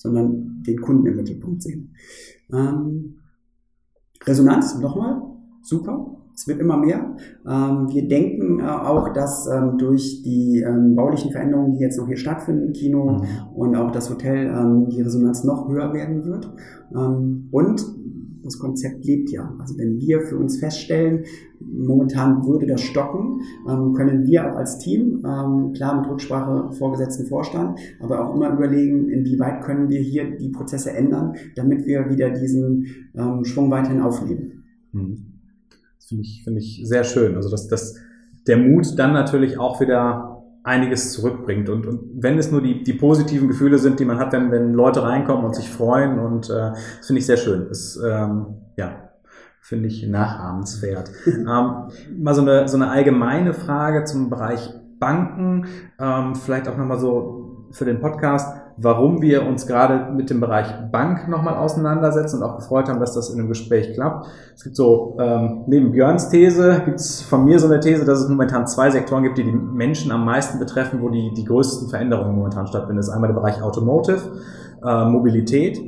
sondern 0.00 0.62
den 0.66 0.80
Kunden 0.80 1.06
im 1.06 1.16
Mittelpunkt 1.16 1.62
sehen. 1.62 1.94
Ähm, 2.52 3.16
Resonanz, 4.24 4.78
nochmal, 4.78 5.20
super. 5.62 6.16
Es 6.34 6.48
wird 6.48 6.58
immer 6.60 6.78
mehr. 6.78 7.16
Ähm, 7.46 7.88
wir 7.90 8.08
denken 8.08 8.60
äh, 8.60 8.62
auch, 8.62 9.12
dass 9.12 9.46
ähm, 9.46 9.76
durch 9.76 10.22
die 10.22 10.64
ähm, 10.66 10.96
baulichen 10.96 11.32
Veränderungen, 11.32 11.74
die 11.74 11.80
jetzt 11.80 11.98
noch 11.98 12.06
hier 12.06 12.16
stattfinden 12.16 12.72
Kino 12.72 13.18
mhm. 13.18 13.24
und 13.54 13.76
auch 13.76 13.90
das 13.90 14.08
Hotel, 14.08 14.46
ähm, 14.46 14.88
die 14.88 15.02
Resonanz 15.02 15.44
noch 15.44 15.68
höher 15.68 15.92
werden 15.92 16.24
wird. 16.24 16.50
Ähm, 16.94 17.48
und 17.50 17.84
das 18.42 18.58
Konzept 18.58 19.04
lebt 19.04 19.30
ja. 19.30 19.54
Also 19.58 19.76
wenn 19.78 19.98
wir 19.98 20.22
für 20.22 20.36
uns 20.36 20.58
feststellen, 20.58 21.24
momentan 21.60 22.44
würde 22.46 22.66
das 22.66 22.80
stocken, 22.80 23.40
ähm, 23.68 23.92
können 23.92 24.26
wir 24.26 24.50
auch 24.50 24.56
als 24.56 24.78
Team, 24.78 25.22
ähm, 25.24 25.72
klar 25.72 26.00
mit 26.00 26.10
Rücksprache 26.10 26.72
vorgesetzten 26.72 27.26
Vorstand, 27.26 27.78
aber 28.00 28.26
auch 28.26 28.34
immer 28.34 28.52
überlegen, 28.52 29.08
inwieweit 29.08 29.62
können 29.62 29.88
wir 29.88 30.00
hier 30.00 30.36
die 30.36 30.48
Prozesse 30.48 30.92
ändern, 30.92 31.34
damit 31.56 31.86
wir 31.86 32.08
wieder 32.08 32.30
diesen 32.30 32.86
ähm, 33.14 33.44
Schwung 33.44 33.70
weiterhin 33.70 34.00
aufnehmen. 34.00 34.64
Mhm. 34.92 35.26
Das 35.96 36.06
finde 36.06 36.22
ich, 36.22 36.42
finde 36.44 36.60
ich 36.60 36.82
sehr 36.84 37.04
schön. 37.04 37.36
Also 37.36 37.50
dass, 37.50 37.68
dass 37.68 37.96
der 38.46 38.56
Mut 38.56 38.98
dann 38.98 39.12
natürlich 39.12 39.58
auch 39.58 39.80
wieder 39.80 40.29
einiges 40.62 41.12
zurückbringt. 41.12 41.68
Und, 41.68 41.86
und 41.86 42.22
wenn 42.22 42.38
es 42.38 42.50
nur 42.50 42.60
die, 42.60 42.82
die 42.82 42.92
positiven 42.92 43.48
Gefühle 43.48 43.78
sind, 43.78 44.00
die 44.00 44.04
man 44.04 44.18
hat, 44.18 44.32
wenn, 44.32 44.50
wenn 44.50 44.74
Leute 44.74 45.02
reinkommen 45.02 45.44
und 45.44 45.54
sich 45.54 45.70
freuen, 45.70 46.18
und 46.18 46.50
äh, 46.50 46.72
das 46.98 47.06
finde 47.06 47.20
ich 47.20 47.26
sehr 47.26 47.36
schön. 47.36 47.66
Das, 47.68 47.98
ähm, 48.04 48.46
ja, 48.76 49.10
finde 49.60 49.88
ich 49.88 50.06
nachahmenswert. 50.06 51.10
ähm, 51.26 51.44
mal 51.46 52.34
so 52.34 52.42
eine, 52.42 52.68
so 52.68 52.76
eine 52.76 52.90
allgemeine 52.90 53.54
Frage 53.54 54.04
zum 54.04 54.30
Bereich 54.30 54.74
Banken, 54.98 55.66
ähm, 55.98 56.34
vielleicht 56.34 56.68
auch 56.68 56.76
nochmal 56.76 56.98
so 56.98 57.68
für 57.72 57.84
den 57.84 58.00
Podcast, 58.00 58.59
warum 58.82 59.20
wir 59.20 59.46
uns 59.46 59.66
gerade 59.66 60.12
mit 60.12 60.30
dem 60.30 60.40
Bereich 60.40 60.66
Bank 60.90 61.28
nochmal 61.28 61.56
auseinandersetzen 61.56 62.36
und 62.36 62.42
auch 62.42 62.56
gefreut 62.56 62.88
haben, 62.88 63.00
dass 63.00 63.14
das 63.14 63.30
in 63.30 63.38
einem 63.38 63.48
Gespräch 63.48 63.92
klappt. 63.94 64.26
Es 64.54 64.64
gibt 64.64 64.76
so, 64.76 65.16
ähm, 65.20 65.64
neben 65.66 65.92
Björns 65.92 66.30
These, 66.30 66.82
gibt 66.84 66.98
es 66.98 67.20
von 67.20 67.44
mir 67.44 67.58
so 67.58 67.66
eine 67.66 67.80
These, 67.80 68.04
dass 68.04 68.20
es 68.20 68.28
momentan 68.28 68.66
zwei 68.66 68.90
Sektoren 68.90 69.22
gibt, 69.22 69.38
die 69.38 69.44
die 69.44 69.52
Menschen 69.52 70.12
am 70.12 70.24
meisten 70.24 70.58
betreffen, 70.58 71.00
wo 71.02 71.10
die, 71.10 71.30
die 71.36 71.44
größten 71.44 71.88
Veränderungen 71.88 72.34
momentan 72.34 72.66
stattfinden. 72.66 72.96
Das 72.96 73.08
ist 73.08 73.14
einmal 73.14 73.28
der 73.28 73.34
Bereich 73.34 73.62
Automotive, 73.62 74.20
äh, 74.84 75.04
Mobilität 75.04 75.78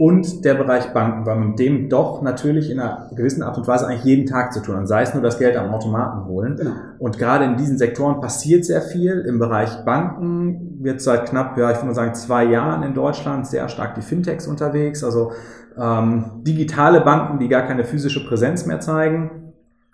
und 0.00 0.46
der 0.46 0.54
Bereich 0.54 0.94
Banken, 0.94 1.26
weil 1.26 1.36
man 1.36 1.48
mit 1.48 1.58
dem 1.58 1.90
doch 1.90 2.22
natürlich 2.22 2.70
in 2.70 2.80
einer 2.80 3.10
gewissen 3.14 3.42
Art 3.42 3.58
und 3.58 3.68
Weise 3.68 3.86
eigentlich 3.86 4.04
jeden 4.04 4.24
Tag 4.24 4.50
zu 4.50 4.62
tun 4.62 4.76
hat, 4.76 4.88
sei 4.88 5.02
es 5.02 5.12
nur 5.12 5.22
das 5.22 5.38
Geld 5.38 5.58
am 5.58 5.68
Automaten 5.74 6.24
holen. 6.24 6.56
Genau. 6.56 6.70
Und 6.98 7.18
gerade 7.18 7.44
in 7.44 7.58
diesen 7.58 7.76
Sektoren 7.76 8.18
passiert 8.22 8.64
sehr 8.64 8.80
viel. 8.80 9.22
Im 9.28 9.38
Bereich 9.38 9.84
Banken 9.84 10.78
wird 10.82 11.02
seit 11.02 11.26
knapp, 11.26 11.58
ja, 11.58 11.70
ich 11.70 11.76
würde 11.76 11.88
mal 11.88 11.94
sagen, 11.94 12.14
zwei 12.14 12.44
Jahren 12.44 12.82
in 12.82 12.94
Deutschland 12.94 13.46
sehr 13.46 13.68
stark 13.68 13.94
die 13.94 14.00
Fintechs 14.00 14.46
unterwegs, 14.46 15.04
also 15.04 15.32
ähm, 15.78 16.40
digitale 16.46 17.02
Banken, 17.02 17.38
die 17.38 17.48
gar 17.48 17.66
keine 17.66 17.84
physische 17.84 18.26
Präsenz 18.26 18.64
mehr 18.64 18.80
zeigen. 18.80 19.52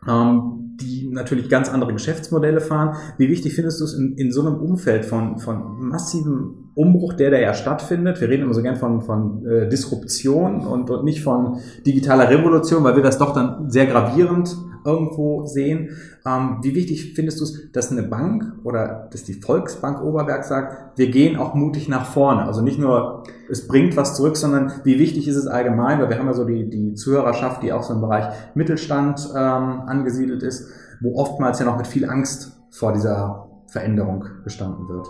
Ähm, 0.09 0.66
die 0.81 1.09
natürlich 1.11 1.49
ganz 1.49 1.68
andere 1.68 1.93
Geschäftsmodelle 1.93 2.61
fahren. 2.61 2.97
Wie 3.18 3.29
wichtig 3.29 3.55
findest 3.55 3.81
du 3.81 3.85
es 3.85 3.95
in, 3.95 4.14
in 4.16 4.33
so 4.33 4.41
einem 4.43 4.57
Umfeld 4.57 5.05
von, 5.05 5.39
von 5.39 5.89
massivem 5.89 6.70
Umbruch, 6.74 7.14
der 7.14 7.31
da 7.31 7.39
ja 7.39 7.55
stattfindet? 7.55 8.20
Wir 8.20 8.29
reden 8.29 8.45
immer 8.45 8.55
so 8.55 8.62
gern 8.62 8.77
von, 8.77 9.03
von 9.03 9.45
äh, 9.47 9.68
Disruption 9.68 10.66
und, 10.66 10.91
und 10.91 11.05
nicht 11.05 11.22
von 11.22 11.59
digitaler 11.87 12.29
Revolution, 12.29 12.85
weil 12.85 12.97
wir 12.97 13.03
das 13.03 13.18
doch 13.18 13.33
dann 13.33 13.70
sehr 13.70 13.87
gravierend 13.87 14.57
irgendwo 14.85 15.47
sehen. 15.47 15.91
Ähm, 16.27 16.59
wie 16.62 16.74
wichtig 16.74 17.14
findest 17.14 17.41
du 17.41 17.45
es, 17.45 17.70
dass 17.70 17.93
eine 17.93 18.03
Bank 18.03 18.45
oder 18.64 19.09
dass 19.12 19.22
die 19.22 19.35
Volksbank 19.35 20.03
Oberberg 20.03 20.45
sagt, 20.45 20.99
wir 20.99 21.11
gehen 21.11 21.37
auch 21.37 21.55
mutig 21.55 21.89
nach 21.89 22.07
vorne? 22.07 22.43
Also 22.43 22.62
nicht 22.62 22.81
nur, 22.81 23.22
es 23.49 23.68
bringt 23.68 23.97
was 23.97 24.16
zurück, 24.16 24.37
sondern 24.37 24.72
wie 24.83 24.99
wichtig 24.99 25.29
ist 25.29 25.37
es 25.37 25.47
allgemein, 25.47 26.01
weil 26.01 26.11
wir 26.11 26.18
haben 26.18 26.27
ja 26.27 26.33
so 26.33 26.45
die, 26.45 26.68
die 26.68 26.95
Zuhörerschaft, 26.95 27.62
die 27.62 27.72
auch 27.72 27.85
so 27.85 27.95
im 27.95 28.01
Bereich 28.01 28.27
Mittelstand 28.55 29.29
ähm, 29.37 29.83
angesiedelt 29.87 30.43
ist, 30.43 30.68
wo 31.01 31.14
oftmals 31.14 31.61
ja 31.61 31.66
noch 31.66 31.77
mit 31.77 31.87
viel 31.87 32.09
Angst 32.09 32.61
vor 32.70 32.93
dieser 32.93 33.47
Veränderung 33.69 34.25
gestanden 34.45 34.89
wird. 34.89 35.07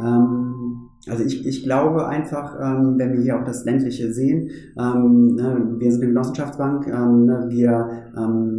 Ähm 0.00 0.88
also 1.08 1.24
ich, 1.24 1.44
ich 1.44 1.64
glaube 1.64 2.06
einfach, 2.06 2.56
ähm, 2.62 2.94
wenn 2.96 3.12
wir 3.12 3.20
hier 3.20 3.40
auch 3.40 3.44
das 3.44 3.64
Ländliche 3.64 4.12
sehen, 4.12 4.50
ähm, 4.78 5.34
ne, 5.34 5.74
wir 5.78 5.90
sind 5.90 6.00
eine 6.00 6.12
Genossenschaftsbank, 6.12 6.86
ne, 6.86 7.46
wir 7.48 7.88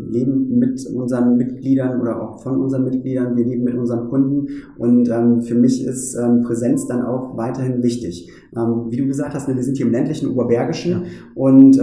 leben 0.10 0.60
mit 0.60 0.86
unseren 0.88 1.38
Mitgliedern 1.38 2.02
oder 2.02 2.22
auch 2.22 2.42
von 2.42 2.60
unseren 2.60 2.84
Mitgliedern, 2.84 3.38
wir 3.38 3.46
leben 3.46 3.64
mit 3.64 3.76
unseren 3.76 4.10
Kunden 4.10 4.48
und 4.78 5.08
für 5.44 5.56
mich 5.56 5.86
ist 5.86 6.18
Präsenz 6.44 6.88
dann 6.88 7.04
auch 7.04 7.38
weiterhin 7.38 7.84
wichtig. 7.84 8.32
Wie 8.52 8.98
du 8.98 9.06
gesagt 9.06 9.36
hast, 9.36 9.48
ne, 9.48 9.56
wir 9.56 9.64
sind 9.64 9.78
hier 9.78 9.86
im 9.86 9.92
ländlichen 9.92 10.30
Oberbergischen 10.30 10.92
ja. 10.92 11.02
und 11.36 11.80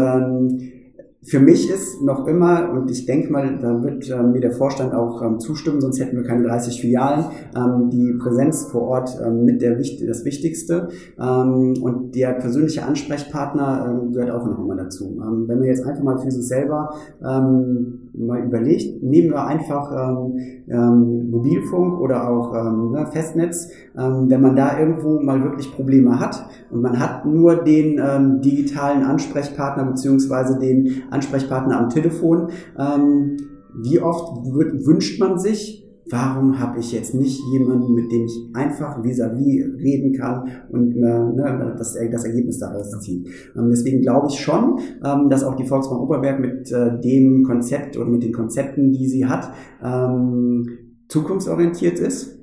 für 1.22 1.38
mich 1.38 1.70
ist 1.70 2.00
noch 2.00 2.26
immer, 2.26 2.70
und 2.70 2.90
ich 2.90 3.04
denke 3.04 3.30
mal, 3.30 3.58
da 3.60 3.82
wird 3.82 4.08
äh, 4.08 4.22
mir 4.22 4.40
der 4.40 4.52
Vorstand 4.52 4.94
auch 4.94 5.20
ähm, 5.22 5.38
zustimmen, 5.38 5.80
sonst 5.80 6.00
hätten 6.00 6.16
wir 6.16 6.24
keine 6.24 6.44
30 6.44 6.80
Filialen, 6.80 7.26
ähm, 7.54 7.90
die 7.90 8.14
Präsenz 8.14 8.64
vor 8.64 8.82
Ort 8.82 9.18
ähm, 9.22 9.44
mit 9.44 9.60
der, 9.60 9.76
das 9.76 10.24
Wichtigste. 10.24 10.88
Ähm, 11.18 11.74
und 11.82 12.14
der 12.14 12.32
persönliche 12.32 12.84
Ansprechpartner 12.84 14.00
ähm, 14.02 14.12
gehört 14.12 14.30
auch 14.30 14.46
noch 14.46 14.58
immer 14.58 14.76
dazu. 14.76 15.20
Ähm, 15.22 15.44
wenn 15.46 15.58
man 15.58 15.68
jetzt 15.68 15.84
einfach 15.84 16.02
mal 16.02 16.18
für 16.18 16.30
sich 16.30 16.46
selber 16.48 16.94
mal 18.14 18.44
überlegt, 18.44 19.02
nehmen 19.02 19.30
wir 19.30 19.46
einfach 19.46 19.90
Mobilfunk 20.66 22.00
oder 22.00 22.28
auch 22.28 22.52
ne, 22.92 23.06
Festnetz, 23.06 23.68
wenn 23.94 24.40
man 24.40 24.56
da 24.56 24.78
irgendwo 24.78 25.20
mal 25.20 25.42
wirklich 25.42 25.72
Probleme 25.72 26.18
hat 26.18 26.46
und 26.70 26.82
man 26.82 26.98
hat 26.98 27.24
nur 27.26 27.56
den 27.56 28.40
digitalen 28.42 29.02
Ansprechpartner 29.02 29.84
beziehungsweise 29.84 30.58
den 30.58 31.02
Ansprechpartner 31.10 31.78
am 31.78 31.88
Telefon. 31.88 32.48
Ähm, 32.78 33.36
wie 33.74 34.00
oft 34.00 34.44
wünscht 34.44 35.20
man 35.20 35.38
sich, 35.38 35.89
warum 36.10 36.58
habe 36.58 36.78
ich 36.80 36.92
jetzt 36.92 37.14
nicht 37.14 37.40
jemanden, 37.52 37.94
mit 37.94 38.10
dem 38.10 38.24
ich 38.24 38.50
einfach 38.54 39.02
vis-à-vis 39.02 39.64
-vis 39.64 39.78
reden 39.78 40.12
kann 40.12 40.48
und 40.70 40.96
äh, 40.96 41.00
ne, 41.00 41.74
das, 41.78 41.94
das 41.94 42.24
Ergebnis 42.24 42.58
daraus 42.58 42.90
zieht. 43.00 43.26
Ähm, 43.56 43.68
deswegen 43.70 44.02
glaube 44.02 44.28
ich 44.30 44.40
schon, 44.40 44.78
ähm, 45.04 45.28
dass 45.28 45.44
auch 45.44 45.56
die 45.56 45.66
Volksbank 45.66 46.00
Oberberg 46.00 46.40
mit 46.40 46.70
äh, 46.72 47.00
dem 47.00 47.44
Konzept 47.44 47.96
oder 47.96 48.10
mit 48.10 48.22
den 48.22 48.32
Konzepten, 48.32 48.92
die 48.92 49.08
sie 49.08 49.26
hat, 49.26 49.52
ähm, 49.82 50.66
zukunftsorientiert 51.08 51.98
ist 51.98 52.38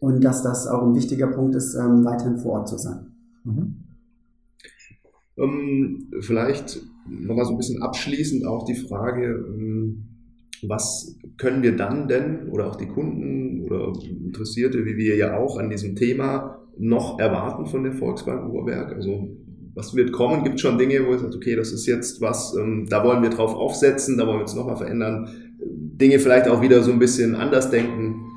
und 0.00 0.22
dass 0.24 0.42
das 0.42 0.66
auch 0.66 0.82
ein 0.82 0.94
wichtiger 0.94 1.28
Punkt 1.28 1.54
ist, 1.54 1.74
ähm, 1.74 2.04
weiterhin 2.04 2.38
vor 2.38 2.52
Ort 2.52 2.68
zu 2.68 2.78
sein. 2.78 3.06
Mhm. 3.44 3.76
Ähm, 5.36 6.10
vielleicht 6.20 6.82
nochmal 7.08 7.44
so 7.44 7.52
ein 7.52 7.56
bisschen 7.56 7.82
abschließend 7.82 8.46
auch 8.46 8.64
die 8.64 8.74
Frage, 8.74 9.26
ähm, 9.26 10.11
was 10.68 11.16
können 11.38 11.62
wir 11.62 11.76
dann 11.76 12.08
denn 12.08 12.48
oder 12.48 12.68
auch 12.68 12.76
die 12.76 12.86
Kunden 12.86 13.62
oder 13.64 13.92
Interessierte, 14.02 14.84
wie 14.84 14.96
wir 14.96 15.16
ja 15.16 15.36
auch 15.36 15.58
an 15.58 15.70
diesem 15.70 15.96
Thema 15.96 16.58
noch 16.78 17.18
erwarten 17.18 17.66
von 17.66 17.82
der 17.82 17.92
Volksbank 17.92 18.48
Oberberg? 18.48 18.92
Also 18.92 19.28
was 19.74 19.94
wird 19.94 20.12
kommen? 20.12 20.44
Gibt 20.44 20.60
schon 20.60 20.78
Dinge, 20.78 21.06
wo 21.06 21.12
ihr 21.12 21.18
sagt, 21.18 21.34
okay, 21.34 21.56
das 21.56 21.72
ist 21.72 21.86
jetzt 21.86 22.20
was, 22.20 22.54
ähm, 22.56 22.86
da 22.88 23.04
wollen 23.04 23.22
wir 23.22 23.30
drauf 23.30 23.54
aufsetzen, 23.54 24.18
da 24.18 24.26
wollen 24.26 24.38
wir 24.38 24.42
uns 24.42 24.54
nochmal 24.54 24.76
verändern. 24.76 25.28
Dinge 25.60 26.18
vielleicht 26.18 26.48
auch 26.48 26.60
wieder 26.60 26.82
so 26.82 26.92
ein 26.92 26.98
bisschen 26.98 27.34
anders 27.34 27.70
denken. 27.70 28.31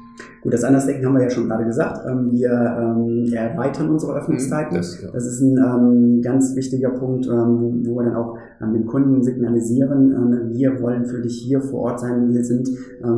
Gut, 0.46 0.54
das 0.54 0.64
Andersdenken 0.64 1.04
haben 1.08 1.16
wir 1.16 1.24
ja 1.24 1.30
schon 1.32 1.48
gerade 1.48 1.66
gesagt. 1.66 2.06
Ähm, 2.08 2.32
wir 2.32 2.52
ähm, 2.52 3.34
erweitern 3.34 3.90
unsere 3.90 4.14
Öffnungszeiten. 4.14 4.78
Das, 4.78 5.02
ja. 5.02 5.10
das 5.12 5.26
ist 5.26 5.42
ein 5.42 5.58
ähm, 5.58 6.22
ganz 6.22 6.56
wichtiger 6.56 6.92
Punkt, 6.92 7.28
wo, 7.28 7.96
wir 7.96 8.04
dann 8.04 8.16
auch 8.16 8.38
dem 8.62 8.86
Kunden 8.86 9.24
signalisieren, 9.24 10.52
wir 10.54 10.80
wollen 10.82 11.06
für 11.06 11.20
dich 11.20 11.40
hier 11.40 11.62
vor 11.62 11.82
Ort 11.82 12.00
sein, 12.00 12.32
wir 12.32 12.44
sind 12.44 12.70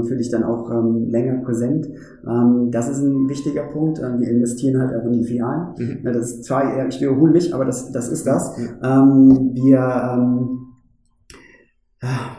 für 0.07 0.15
dich 0.15 0.30
dann 0.30 0.43
auch 0.43 0.69
länger 1.07 1.41
präsent. 1.41 1.89
Das 2.71 2.89
ist 2.89 3.01
ein 3.01 3.30
wichtiger 3.30 3.63
Punkt. 3.63 3.99
Wir 3.99 4.30
investieren 4.30 4.82
halt 4.82 4.95
auch 4.95 5.05
in 5.05 5.13
die 5.13 5.23
Filialen. 5.23 5.67
Mhm. 5.78 6.03
Das 6.03 6.17
ist 6.17 6.43
zwar, 6.43 6.88
ich 6.88 6.99
wiederhole 6.99 7.32
mich, 7.32 7.53
aber 7.53 7.65
das, 7.65 7.91
das 7.91 8.09
ist 8.09 8.25
das. 8.25 8.57
Mhm. 8.57 9.51
Wir, 9.53 9.78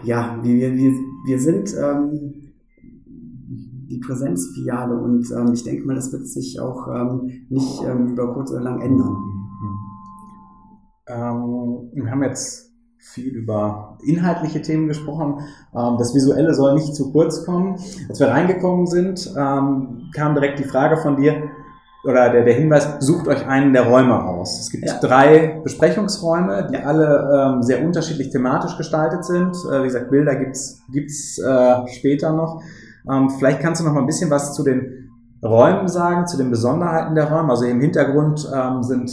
ja, 0.04 0.38
wir, 0.42 0.74
wir, 0.74 0.92
wir 1.26 1.38
sind 1.38 1.74
die 3.88 3.98
Präsenzfiliale 3.98 4.96
und 4.96 5.30
ähm, 5.32 5.52
ich 5.52 5.64
denke 5.64 5.86
mal, 5.86 5.96
das 5.96 6.12
wird 6.12 6.26
sich 6.26 6.60
auch 6.60 6.88
ähm, 6.88 7.46
nicht 7.48 7.82
ähm, 7.82 8.08
über 8.08 8.32
kurz 8.34 8.50
oder 8.50 8.60
lang 8.60 8.80
ändern. 8.80 9.16
Ähm, 11.08 11.90
wir 11.94 12.10
haben 12.10 12.22
jetzt 12.22 12.68
viel 12.98 13.34
über 13.34 13.96
inhaltliche 14.04 14.60
Themen 14.60 14.88
gesprochen. 14.88 15.40
Ähm, 15.74 15.96
das 15.98 16.14
Visuelle 16.14 16.54
soll 16.54 16.74
nicht 16.74 16.94
zu 16.94 17.12
kurz 17.12 17.44
kommen. 17.44 17.78
Als 18.08 18.20
wir 18.20 18.28
reingekommen 18.28 18.86
sind, 18.86 19.32
ähm, 19.36 20.10
kam 20.14 20.34
direkt 20.34 20.58
die 20.58 20.64
Frage 20.64 20.98
von 20.98 21.16
dir, 21.16 21.50
oder 22.04 22.30
der, 22.30 22.44
der 22.44 22.54
Hinweis, 22.54 22.88
sucht 23.00 23.26
euch 23.26 23.46
einen 23.46 23.72
der 23.72 23.82
Räume 23.82 24.14
raus. 24.14 24.60
Es 24.60 24.70
gibt 24.70 24.86
ja. 24.86 24.98
drei 25.00 25.60
Besprechungsräume, 25.64 26.68
die 26.70 26.76
alle 26.76 27.54
ähm, 27.56 27.62
sehr 27.62 27.84
unterschiedlich 27.84 28.30
thematisch 28.30 28.76
gestaltet 28.76 29.24
sind. 29.24 29.56
Äh, 29.70 29.80
wie 29.80 29.86
gesagt, 29.86 30.10
Bilder 30.10 30.36
gibt's 30.36 30.80
gibt's 30.90 31.38
äh, 31.38 31.86
später 31.88 32.32
noch. 32.32 32.62
Ähm, 33.10 33.30
vielleicht 33.30 33.60
kannst 33.60 33.80
du 33.80 33.84
noch 33.84 33.92
mal 33.92 34.00
ein 34.00 34.06
bisschen 34.06 34.30
was 34.30 34.54
zu 34.54 34.62
den 34.62 35.10
Räumen 35.42 35.88
sagen, 35.88 36.26
zu 36.26 36.36
den 36.36 36.50
Besonderheiten 36.50 37.14
der 37.14 37.30
Räume. 37.30 37.50
Also 37.50 37.64
im 37.64 37.80
Hintergrund 37.80 38.50
ähm, 38.54 38.82
sind 38.82 39.10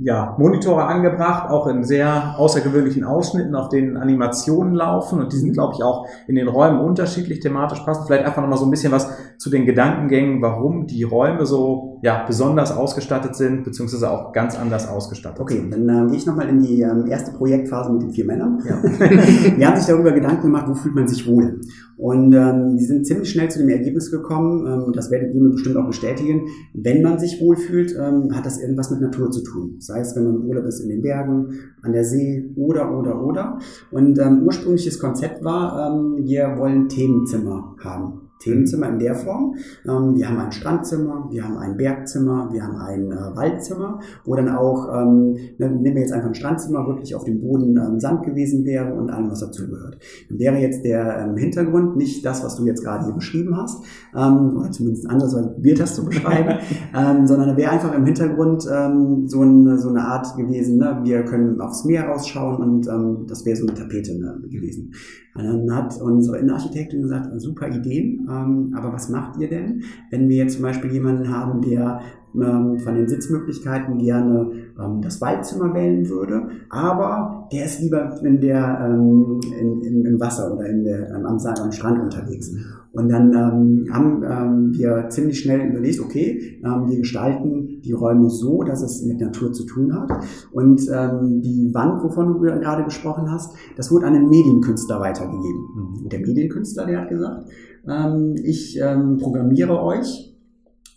ja, 0.00 0.36
Monitore 0.38 0.84
angebracht, 0.84 1.50
auch 1.50 1.66
in 1.66 1.84
sehr 1.84 2.34
außergewöhnlichen 2.38 3.04
Ausschnitten, 3.04 3.54
auf 3.54 3.68
denen 3.68 3.96
Animationen 3.96 4.74
laufen 4.74 5.20
und 5.20 5.32
die 5.32 5.36
sind, 5.36 5.52
glaube 5.52 5.74
ich, 5.74 5.82
auch 5.82 6.06
in 6.26 6.34
den 6.34 6.48
Räumen 6.48 6.80
unterschiedlich 6.80 7.40
thematisch 7.40 7.80
passend. 7.80 8.06
Vielleicht 8.06 8.24
einfach 8.24 8.42
noch 8.42 8.48
mal 8.48 8.56
so 8.56 8.64
ein 8.64 8.70
bisschen 8.70 8.92
was 8.92 9.10
zu 9.38 9.50
den 9.50 9.66
Gedankengängen, 9.66 10.42
warum 10.42 10.88
die 10.88 11.04
Räume 11.04 11.46
so 11.46 12.00
ja, 12.02 12.24
besonders 12.26 12.76
ausgestattet 12.76 13.36
sind, 13.36 13.62
beziehungsweise 13.62 14.10
auch 14.10 14.32
ganz 14.32 14.58
anders 14.58 14.88
ausgestattet 14.88 15.40
okay, 15.40 15.54
sind. 15.54 15.72
Okay, 15.72 15.84
dann 15.86 16.06
äh, 16.06 16.10
gehe 16.10 16.18
ich 16.18 16.26
nochmal 16.26 16.48
in 16.48 16.60
die 16.60 16.82
ähm, 16.82 17.06
erste 17.06 17.30
Projektphase 17.32 17.92
mit 17.92 18.02
den 18.02 18.10
vier 18.10 18.24
Männern. 18.24 18.60
Ja. 18.68 18.82
Wir 19.56 19.66
haben 19.66 19.76
sich 19.76 19.86
darüber 19.86 20.10
Gedanken 20.10 20.42
gemacht, 20.42 20.66
wo 20.68 20.74
fühlt 20.74 20.96
man 20.96 21.06
sich 21.06 21.26
wohl. 21.26 21.60
Und 21.96 22.34
ähm, 22.34 22.76
die 22.76 22.84
sind 22.84 23.06
ziemlich 23.06 23.30
schnell 23.30 23.48
zu 23.48 23.60
dem 23.60 23.68
Ergebnis 23.68 24.10
gekommen, 24.10 24.66
ähm, 24.66 24.92
das 24.92 25.10
werdet 25.10 25.32
ihr 25.32 25.40
mir 25.40 25.50
bestimmt 25.50 25.76
auch 25.76 25.86
bestätigen, 25.86 26.46
wenn 26.74 27.02
man 27.02 27.20
sich 27.20 27.40
wohlfühlt, 27.40 27.94
ähm, 27.96 28.34
hat 28.34 28.44
das 28.44 28.60
irgendwas 28.60 28.90
mit 28.90 29.00
Natur 29.00 29.30
zu 29.30 29.42
tun. 29.44 29.76
Sei 29.78 30.00
es, 30.00 30.16
wenn 30.16 30.24
man 30.24 30.44
Urlaub 30.44 30.64
ist 30.64 30.80
in 30.80 30.88
den 30.88 31.02
Bergen, 31.02 31.50
an 31.82 31.92
der 31.92 32.04
See 32.04 32.52
oder, 32.56 32.96
oder, 32.96 33.24
oder. 33.24 33.58
Und 33.92 34.18
ähm, 34.18 34.42
ursprüngliches 34.44 34.98
Konzept 34.98 35.44
war, 35.44 35.92
ähm, 35.92 36.24
wir 36.24 36.56
wollen 36.56 36.88
Themenzimmer 36.88 37.76
haben. 37.82 38.27
Themenzimmer 38.38 38.88
in 38.88 38.98
der 38.98 39.14
Form. 39.14 39.56
Ähm, 39.86 40.14
wir 40.16 40.28
haben 40.28 40.38
ein 40.38 40.52
Strandzimmer, 40.52 41.28
wir 41.30 41.44
haben 41.44 41.56
ein 41.56 41.76
Bergzimmer, 41.76 42.48
wir 42.52 42.62
haben 42.62 42.76
ein 42.76 43.12
äh, 43.12 43.36
Waldzimmer, 43.36 44.00
wo 44.24 44.34
dann 44.34 44.48
auch, 44.48 44.88
ähm, 44.94 45.36
ne, 45.58 45.68
nehmen 45.70 45.96
wir 45.96 46.02
jetzt 46.02 46.12
einfach 46.12 46.28
ein 46.28 46.34
Strandzimmer, 46.34 46.86
wirklich 46.86 47.14
auf 47.14 47.24
dem 47.24 47.40
Boden 47.40 47.76
ähm, 47.76 48.00
Sand 48.00 48.24
gewesen 48.24 48.64
wäre 48.64 48.94
und 48.94 49.10
allem, 49.10 49.30
was 49.30 49.40
dazugehört. 49.40 49.98
Dann 50.28 50.38
wäre 50.38 50.56
jetzt 50.58 50.84
der 50.84 51.18
ähm, 51.18 51.36
Hintergrund 51.36 51.96
nicht 51.96 52.24
das, 52.24 52.44
was 52.44 52.56
du 52.56 52.66
jetzt 52.66 52.84
gerade 52.84 53.04
hier 53.04 53.14
beschrieben 53.14 53.56
hast, 53.56 53.82
ähm, 54.14 54.56
oder 54.56 54.70
zumindest 54.70 55.08
anders, 55.08 55.34
als 55.34 55.52
probiert 55.52 55.80
hast 55.80 55.96
zu 55.96 56.04
beschreiben, 56.04 56.58
ähm, 56.96 57.26
sondern 57.26 57.48
da 57.48 57.56
wäre 57.56 57.72
einfach 57.72 57.94
im 57.94 58.04
Hintergrund 58.04 58.66
ähm, 58.72 59.28
so, 59.28 59.40
eine, 59.40 59.78
so 59.78 59.88
eine 59.88 60.02
Art 60.02 60.36
gewesen, 60.36 60.78
ne? 60.78 61.00
wir 61.02 61.24
können 61.24 61.60
aufs 61.60 61.84
Meer 61.84 62.06
rausschauen 62.06 62.62
und 62.62 62.88
ähm, 62.88 63.26
das 63.26 63.44
wäre 63.44 63.56
so 63.56 63.66
eine 63.66 63.74
Tapete 63.74 64.18
ne, 64.18 64.40
gewesen. 64.48 64.92
Und 65.34 65.44
dann 65.44 65.74
hat 65.74 66.00
unsere 66.00 66.38
Innenarchitektin 66.38 67.02
gesagt, 67.02 67.28
super 67.40 67.68
Ideen, 67.68 68.27
ähm, 68.28 68.74
aber 68.76 68.92
was 68.92 69.08
macht 69.08 69.38
ihr 69.38 69.48
denn, 69.48 69.82
wenn 70.10 70.28
wir 70.28 70.36
jetzt 70.36 70.54
zum 70.54 70.62
Beispiel 70.62 70.92
jemanden 70.92 71.28
haben, 71.28 71.62
der 71.62 72.00
ähm, 72.34 72.78
von 72.78 72.94
den 72.94 73.08
Sitzmöglichkeiten 73.08 73.98
gerne 73.98 74.50
ähm, 74.78 75.00
das 75.02 75.20
Waldzimmer 75.20 75.72
wählen 75.74 76.08
würde, 76.08 76.48
aber 76.68 77.48
der 77.52 77.64
ist 77.64 77.80
lieber 77.80 78.20
in 78.22 78.40
der, 78.40 78.86
ähm, 78.86 79.40
in, 79.58 79.82
in, 79.82 80.04
im 80.04 80.20
Wasser 80.20 80.54
oder 80.54 80.66
in 80.66 80.84
der, 80.84 81.14
am, 81.14 81.24
am 81.26 81.72
Strand 81.72 82.00
unterwegs. 82.00 82.54
Und 82.92 83.10
dann 83.10 83.32
ähm, 83.32 83.86
haben 83.92 84.22
ähm, 84.24 84.72
wir 84.72 85.08
ziemlich 85.10 85.40
schnell 85.40 85.68
überlegt, 85.70 86.00
okay, 86.00 86.60
ähm, 86.64 86.88
wir 86.88 86.98
gestalten 86.98 87.80
die 87.84 87.92
Räume 87.92 88.30
so, 88.30 88.62
dass 88.62 88.82
es 88.82 89.04
mit 89.04 89.20
Natur 89.20 89.52
zu 89.52 89.64
tun 89.66 89.94
hat. 89.94 90.10
Und 90.52 90.80
ähm, 90.92 91.42
die 91.42 91.70
Wand, 91.74 92.02
wovon 92.02 92.26
du 92.28 92.40
gerade 92.40 92.84
gesprochen 92.84 93.30
hast, 93.30 93.54
das 93.76 93.92
wurde 93.92 94.06
an 94.06 94.14
einen 94.14 94.28
Medienkünstler 94.28 95.00
weitergegeben. 95.00 95.68
Mhm. 95.76 96.02
Und 96.04 96.12
der 96.12 96.20
Medienkünstler, 96.20 96.86
der 96.86 97.02
hat 97.02 97.08
gesagt, 97.08 97.48
ähm, 97.88 98.34
ich 98.42 98.78
ähm, 98.80 99.18
programmiere 99.18 99.82
euch 99.82 100.28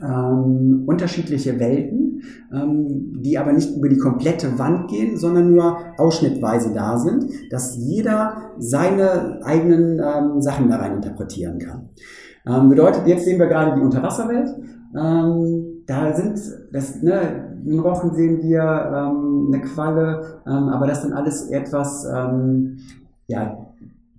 ähm, 0.01 0.83
unterschiedliche 0.87 1.59
Welten, 1.59 2.21
ähm, 2.53 3.21
die 3.21 3.37
aber 3.37 3.53
nicht 3.53 3.75
über 3.75 3.87
die 3.89 3.97
komplette 3.97 4.57
Wand 4.57 4.89
gehen, 4.89 5.17
sondern 5.17 5.51
nur 5.51 5.77
ausschnittweise 5.97 6.73
da 6.73 6.97
sind, 6.97 7.25
dass 7.51 7.77
jeder 7.77 8.51
seine 8.57 9.39
eigenen 9.43 9.99
ähm, 9.99 10.41
Sachen 10.41 10.69
da 10.69 10.77
rein 10.77 10.95
interpretieren 10.95 11.59
kann. 11.59 11.89
Ähm, 12.47 12.69
bedeutet, 12.69 13.05
jetzt 13.05 13.25
sehen 13.25 13.39
wir 13.39 13.47
gerade 13.47 13.75
die 13.75 13.81
Unterwasserwelt. 13.81 14.49
Ähm, 14.97 15.83
da 15.85 16.13
sind, 16.13 16.39
das, 16.71 17.01
ne, 17.01 17.59
in 17.65 17.79
Rochen 17.79 18.13
sehen 18.15 18.41
wir 18.41 18.61
ähm, 18.61 19.51
eine 19.53 19.61
Qualle, 19.61 20.41
aber 20.45 20.87
das 20.87 21.03
sind 21.03 21.13
alles 21.13 21.47
etwas, 21.49 22.07
ja, 23.27 23.70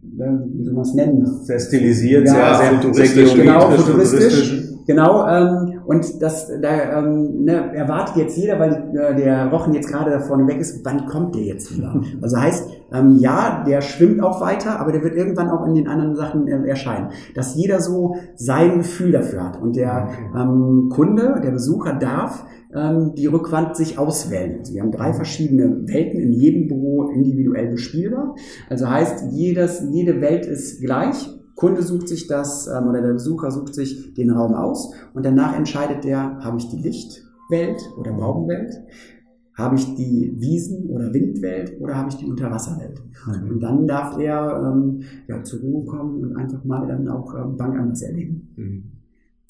wie 0.02 0.64
soll 0.64 0.74
man 0.74 0.82
es 0.82 0.94
nennen? 0.94 1.26
Sehr 1.42 1.58
stilisiert, 1.58 2.26
ja, 2.26 2.32
sehr, 2.32 2.54
sehr 2.56 2.80
futuristisch. 2.80 3.34
Genau, 3.34 3.70
futuristisch. 3.70 4.68
Genau, 4.86 5.28
ähm, 5.28 5.80
und 5.86 6.20
das, 6.20 6.50
da 6.60 6.98
ähm, 6.98 7.44
ne, 7.44 7.72
erwartet 7.74 8.16
jetzt 8.16 8.36
jeder, 8.36 8.58
weil 8.58 8.90
äh, 8.96 9.14
der 9.14 9.46
Rochen 9.46 9.74
jetzt 9.74 9.88
gerade 9.88 10.10
da 10.10 10.18
vorne 10.18 10.46
weg 10.48 10.58
ist, 10.58 10.84
wann 10.84 11.06
kommt 11.06 11.36
der 11.36 11.42
jetzt 11.42 11.76
wieder? 11.76 12.00
Also 12.20 12.36
heißt, 12.36 12.68
ähm, 12.92 13.18
ja, 13.18 13.64
der 13.66 13.80
schwimmt 13.80 14.22
auch 14.22 14.40
weiter, 14.40 14.80
aber 14.80 14.92
der 14.92 15.02
wird 15.02 15.14
irgendwann 15.14 15.50
auch 15.50 15.66
in 15.66 15.74
den 15.74 15.88
anderen 15.88 16.16
Sachen 16.16 16.46
äh, 16.46 16.68
erscheinen. 16.68 17.10
Dass 17.34 17.54
jeder 17.54 17.80
so 17.80 18.16
sein 18.34 18.78
Gefühl 18.78 19.12
dafür 19.12 19.44
hat. 19.44 19.60
Und 19.60 19.76
der 19.76 20.08
okay. 20.08 20.42
ähm, 20.42 20.88
Kunde, 20.90 21.40
der 21.42 21.50
Besucher 21.50 21.94
darf 21.94 22.44
ähm, 22.74 23.14
die 23.16 23.26
Rückwand 23.26 23.76
sich 23.76 23.98
auswählen. 23.98 24.58
Also 24.58 24.74
wir 24.74 24.82
haben 24.82 24.92
drei 24.92 25.12
verschiedene 25.12 25.88
Welten 25.88 26.20
in 26.20 26.32
jedem 26.32 26.68
Büro 26.68 27.10
individuell 27.10 27.70
bespielbar. 27.70 28.34
Also 28.68 28.88
heißt, 28.88 29.32
jedes, 29.32 29.82
jede 29.90 30.20
Welt 30.20 30.46
ist 30.46 30.80
gleich 30.80 31.28
Kunde 31.54 31.82
sucht 31.82 32.08
sich 32.08 32.26
das 32.26 32.66
ähm, 32.66 32.88
oder 32.88 33.02
der 33.02 33.12
Besucher 33.12 33.50
sucht 33.50 33.74
sich 33.74 34.14
den 34.14 34.30
Raum 34.30 34.54
aus 34.54 34.92
und 35.14 35.24
danach 35.24 35.56
entscheidet 35.56 36.04
der, 36.04 36.38
habe 36.40 36.58
ich 36.58 36.68
die 36.68 36.78
Lichtwelt 36.78 37.80
oder 37.98 38.12
Baumwelt, 38.12 38.74
habe 39.54 39.76
ich 39.76 39.94
die 39.94 40.32
Wiesen- 40.38 40.88
oder 40.88 41.12
Windwelt 41.12 41.80
oder 41.80 41.96
habe 41.96 42.08
ich 42.08 42.16
die 42.16 42.26
Unterwasserwelt? 42.26 43.02
Mhm. 43.26 43.50
Und 43.50 43.60
dann 43.60 43.86
darf 43.86 44.18
er 44.18 44.72
ähm, 44.72 45.00
ja, 45.28 45.42
zur 45.44 45.60
Ruhe 45.60 45.84
kommen 45.84 46.22
und 46.22 46.36
einfach 46.36 46.64
mal 46.64 46.86
dann 46.86 47.08
auch 47.08 47.34
ähm, 47.34 47.56
Bank 47.56 47.78
anders 47.78 48.02
erleben. 48.02 48.48
Mhm. 48.56 48.91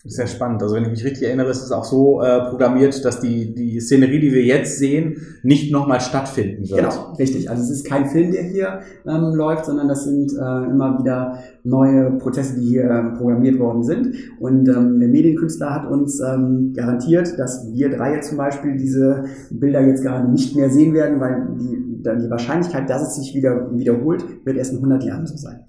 Sehr 0.04 0.26
spannend. 0.26 0.60
Also 0.62 0.74
wenn 0.74 0.82
ich 0.82 0.90
mich 0.90 1.04
richtig 1.04 1.28
erinnere, 1.28 1.50
ist 1.50 1.62
es 1.62 1.70
auch 1.70 1.84
so 1.84 2.22
äh, 2.22 2.40
programmiert, 2.50 3.04
dass 3.04 3.20
die, 3.20 3.54
die 3.54 3.78
Szenerie, 3.78 4.18
die 4.18 4.32
wir 4.32 4.42
jetzt 4.42 4.78
sehen, 4.78 5.16
nicht 5.44 5.70
nochmal 5.70 6.00
stattfinden 6.00 6.68
wird. 6.68 6.80
Genau, 6.80 7.12
richtig. 7.20 7.48
Also 7.48 7.62
es 7.62 7.70
ist 7.70 7.86
kein 7.86 8.06
Film, 8.06 8.32
der 8.32 8.42
hier 8.42 8.80
ähm, 9.06 9.32
läuft, 9.34 9.66
sondern 9.66 9.86
das 9.86 10.02
sind 10.02 10.32
äh, 10.32 10.70
immer 10.70 10.98
wieder 10.98 11.38
neue 11.62 12.18
Prozesse, 12.18 12.56
die 12.56 12.66
hier 12.66 12.90
ähm, 12.90 13.14
programmiert 13.14 13.60
worden 13.60 13.84
sind. 13.84 14.16
Und 14.40 14.68
ähm, 14.68 14.98
der 14.98 15.08
Medienkünstler 15.08 15.72
hat 15.72 15.88
uns 15.88 16.18
ähm, 16.18 16.72
garantiert, 16.74 17.38
dass 17.38 17.68
wir 17.72 17.88
drei 17.88 18.16
jetzt 18.16 18.30
zum 18.30 18.38
Beispiel 18.38 18.76
diese 18.76 19.26
Bilder 19.50 19.86
jetzt 19.86 20.02
gerade 20.02 20.28
nicht 20.28 20.56
mehr 20.56 20.68
sehen 20.68 20.94
werden, 20.94 21.20
weil 21.20 21.46
die, 21.60 22.02
die 22.02 22.30
Wahrscheinlichkeit, 22.30 22.90
dass 22.90 23.02
es 23.02 23.14
sich 23.14 23.36
wieder 23.36 23.70
wiederholt, 23.72 24.24
wird 24.44 24.56
erst 24.56 24.72
in 24.72 24.78
100 24.78 25.04
Jahren 25.04 25.28
so 25.28 25.36
sein. 25.36 25.60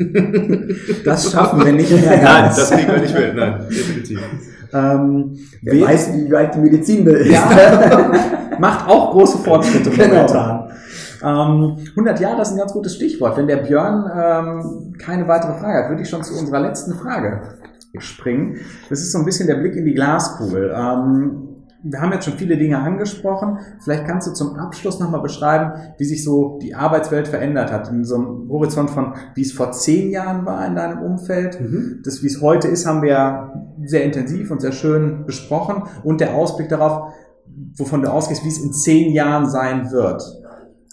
Das 1.04 1.30
schaffen 1.30 1.64
wir 1.64 1.72
nicht 1.72 1.90
mehr. 1.90 2.22
Nein, 2.22 2.44
das 2.44 2.70
kriegen 2.70 2.88
wir 2.88 3.00
nicht 3.00 3.14
mehr. 3.14 3.34
Nein, 3.34 3.66
definitiv. 3.68 4.20
Ähm, 4.72 5.38
wer 5.62 5.80
weiß, 5.80 6.14
wie 6.14 6.30
weit 6.30 6.54
die 6.54 6.60
Medizin 6.60 7.04
will. 7.04 7.30
Ja, 7.30 8.10
macht 8.58 8.88
auch 8.88 9.10
große 9.12 9.38
Fortschritte 9.38 9.90
genau. 9.90 10.14
momentan. 10.14 10.70
Ähm, 11.22 11.76
100 11.90 12.20
Jahre, 12.20 12.38
das 12.38 12.48
ist 12.48 12.54
ein 12.54 12.60
ganz 12.60 12.72
gutes 12.72 12.94
Stichwort. 12.94 13.36
Wenn 13.36 13.46
der 13.46 13.58
Björn 13.58 14.10
ähm, 14.14 14.94
keine 14.98 15.28
weitere 15.28 15.54
Frage 15.54 15.84
hat, 15.84 15.90
würde 15.90 16.02
ich 16.02 16.08
schon 16.08 16.22
zu 16.22 16.38
unserer 16.38 16.60
letzten 16.60 16.94
Frage 16.94 17.58
springen. 17.98 18.60
Das 18.88 19.00
ist 19.00 19.12
so 19.12 19.18
ein 19.18 19.24
bisschen 19.24 19.48
der 19.48 19.56
Blick 19.56 19.74
in 19.74 19.84
die 19.84 19.94
Glaskugel. 19.94 20.72
Ähm, 20.74 21.49
wir 21.82 22.00
haben 22.00 22.12
jetzt 22.12 22.24
schon 22.26 22.34
viele 22.34 22.56
Dinge 22.56 22.78
angesprochen. 22.78 23.58
Vielleicht 23.82 24.04
kannst 24.06 24.28
du 24.28 24.32
zum 24.32 24.56
Abschluss 24.56 25.00
nochmal 25.00 25.22
beschreiben, 25.22 25.72
wie 25.98 26.04
sich 26.04 26.24
so 26.24 26.58
die 26.60 26.74
Arbeitswelt 26.74 27.28
verändert 27.28 27.72
hat. 27.72 27.88
In 27.90 28.04
so 28.04 28.16
einem 28.16 28.48
Horizont 28.50 28.90
von, 28.90 29.14
wie 29.34 29.42
es 29.42 29.52
vor 29.52 29.72
zehn 29.72 30.10
Jahren 30.10 30.44
war 30.44 30.66
in 30.66 30.74
deinem 30.74 31.02
Umfeld. 31.02 31.60
Mhm. 31.60 32.02
Das, 32.04 32.22
wie 32.22 32.26
es 32.26 32.40
heute 32.40 32.68
ist, 32.68 32.86
haben 32.86 33.02
wir 33.02 33.10
ja 33.10 33.52
sehr 33.84 34.04
intensiv 34.04 34.50
und 34.50 34.60
sehr 34.60 34.72
schön 34.72 35.24
besprochen. 35.24 35.84
Und 36.04 36.20
der 36.20 36.34
Ausblick 36.34 36.68
darauf, 36.68 37.12
wovon 37.76 38.02
du 38.02 38.12
ausgehst, 38.12 38.44
wie 38.44 38.48
es 38.48 38.62
in 38.62 38.72
zehn 38.72 39.12
Jahren 39.12 39.48
sein 39.48 39.90
wird. 39.90 40.22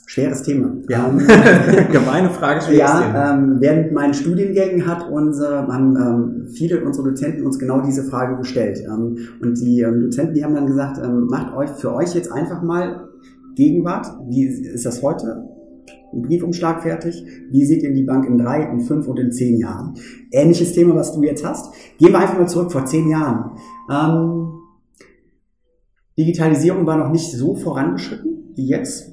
Schweres 0.09 0.41
Thema. 0.41 0.73
Ja, 0.87 1.09
ähm, 1.09 1.17
gemeine 1.91 2.29
Frage, 2.29 2.61
schweres 2.61 2.79
ja, 2.79 3.01
Thema. 3.01 3.33
Ähm, 3.33 3.57
während 3.59 3.91
meinen 3.91 4.13
Studiengängen 4.13 4.87
hat 4.87 5.11
unsere, 5.11 5.67
haben 5.67 5.97
ähm, 5.97 6.47
viele 6.49 6.81
unserer 6.85 7.09
Dozenten 7.09 7.45
uns 7.45 7.59
genau 7.59 7.81
diese 7.81 8.05
Frage 8.05 8.37
gestellt. 8.37 8.81
Ähm, 8.85 9.17
und 9.41 9.59
die 9.59 9.81
ähm, 9.81 10.03
Dozenten, 10.03 10.33
die 10.33 10.45
haben 10.45 10.55
dann 10.55 10.65
gesagt, 10.65 10.97
ähm, 11.03 11.27
macht 11.29 11.53
euch 11.53 11.69
für 11.71 11.93
euch 11.93 12.15
jetzt 12.15 12.31
einfach 12.31 12.63
mal 12.63 13.09
Gegenwart. 13.57 14.07
Wie 14.29 14.45
ist 14.45 14.85
das 14.85 15.03
heute? 15.03 15.43
Ein 16.13 16.21
Briefumschlag 16.21 16.83
fertig. 16.83 17.25
Wie 17.51 17.65
sieht 17.65 17.83
denn 17.83 17.93
die 17.93 18.03
Bank 18.03 18.25
in 18.29 18.37
drei, 18.37 18.63
in 18.63 18.79
fünf 18.79 19.09
und 19.09 19.19
in 19.19 19.33
zehn 19.33 19.57
Jahren? 19.57 19.95
Ähnliches 20.31 20.71
Thema, 20.71 20.95
was 20.95 21.13
du 21.13 21.21
jetzt 21.23 21.45
hast. 21.45 21.73
Gehen 21.97 22.13
wir 22.13 22.19
einfach 22.19 22.39
mal 22.39 22.47
zurück 22.47 22.71
vor 22.71 22.85
zehn 22.85 23.09
Jahren. 23.09 23.57
Ähm, 23.91 24.53
Digitalisierung 26.17 26.85
war 26.85 26.95
noch 26.95 27.11
nicht 27.11 27.29
so 27.29 27.55
vorangeschritten 27.55 28.37
wie 28.55 28.67
jetzt 28.67 29.11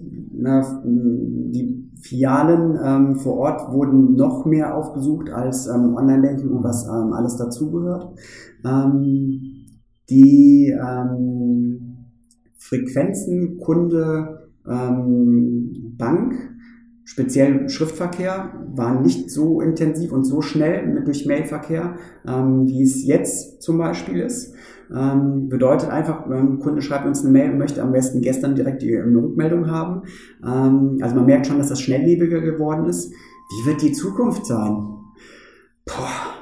die 0.85 1.91
Filialen 2.01 2.79
ähm, 2.83 3.17
vor 3.17 3.39
Ort 3.39 3.73
wurden 3.73 4.15
noch 4.15 4.45
mehr 4.45 4.77
aufgesucht 4.77 5.31
als 5.31 5.67
ähm, 5.67 5.95
Online-Banking 5.95 6.51
und 6.51 6.63
was 6.65 6.87
ähm, 6.87 7.13
alles 7.13 7.37
dazugehört. 7.37 8.09
Ähm, 8.65 9.41
die 10.11 10.71
ähm, 10.79 12.07
Frequenzen 12.59 13.59
Kunde 13.59 14.51
ähm, 14.69 15.95
Bank, 15.97 16.35
speziell 17.05 17.69
Schriftverkehr, 17.69 18.53
waren 18.75 19.03
nicht 19.03 19.31
so 19.31 19.61
intensiv 19.61 20.13
und 20.13 20.25
so 20.25 20.43
schnell 20.43 20.87
mit 20.87 21.07
durch 21.07 21.27
Mailverkehr, 21.27 21.97
wie 22.25 22.83
es 22.83 23.07
jetzt 23.07 23.63
zum 23.63 23.79
Beispiel 23.79 24.21
ist. 24.21 24.54
Ähm, 24.93 25.49
bedeutet 25.49 25.91
einfach, 25.91 26.27
ein 26.27 26.59
Kunde 26.59 26.83
schreibt 26.83 27.07
uns 27.07 27.23
eine 27.23 27.31
Mail 27.31 27.51
und 27.51 27.59
möchte 27.59 27.83
am 27.83 27.93
besten 27.93 28.21
gestern 28.21 28.55
direkt 28.55 28.83
die 28.83 28.97
eine 28.97 29.17
Rückmeldung 29.17 29.71
haben. 29.71 30.03
Ähm, 30.45 30.99
also 31.01 31.15
man 31.15 31.27
merkt 31.27 31.47
schon, 31.47 31.59
dass 31.59 31.69
das 31.69 31.81
schnelllebiger 31.81 32.41
geworden 32.41 32.87
ist. 32.87 33.13
Wie 33.13 33.67
wird 33.67 33.83
die 33.83 33.93
Zukunft 33.93 34.47
sein? 34.47 34.89
Boah, 35.85 36.35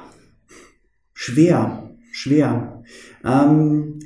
schwer, 1.13 1.89
schwer. 2.11 2.83
Ähm, 3.23 3.99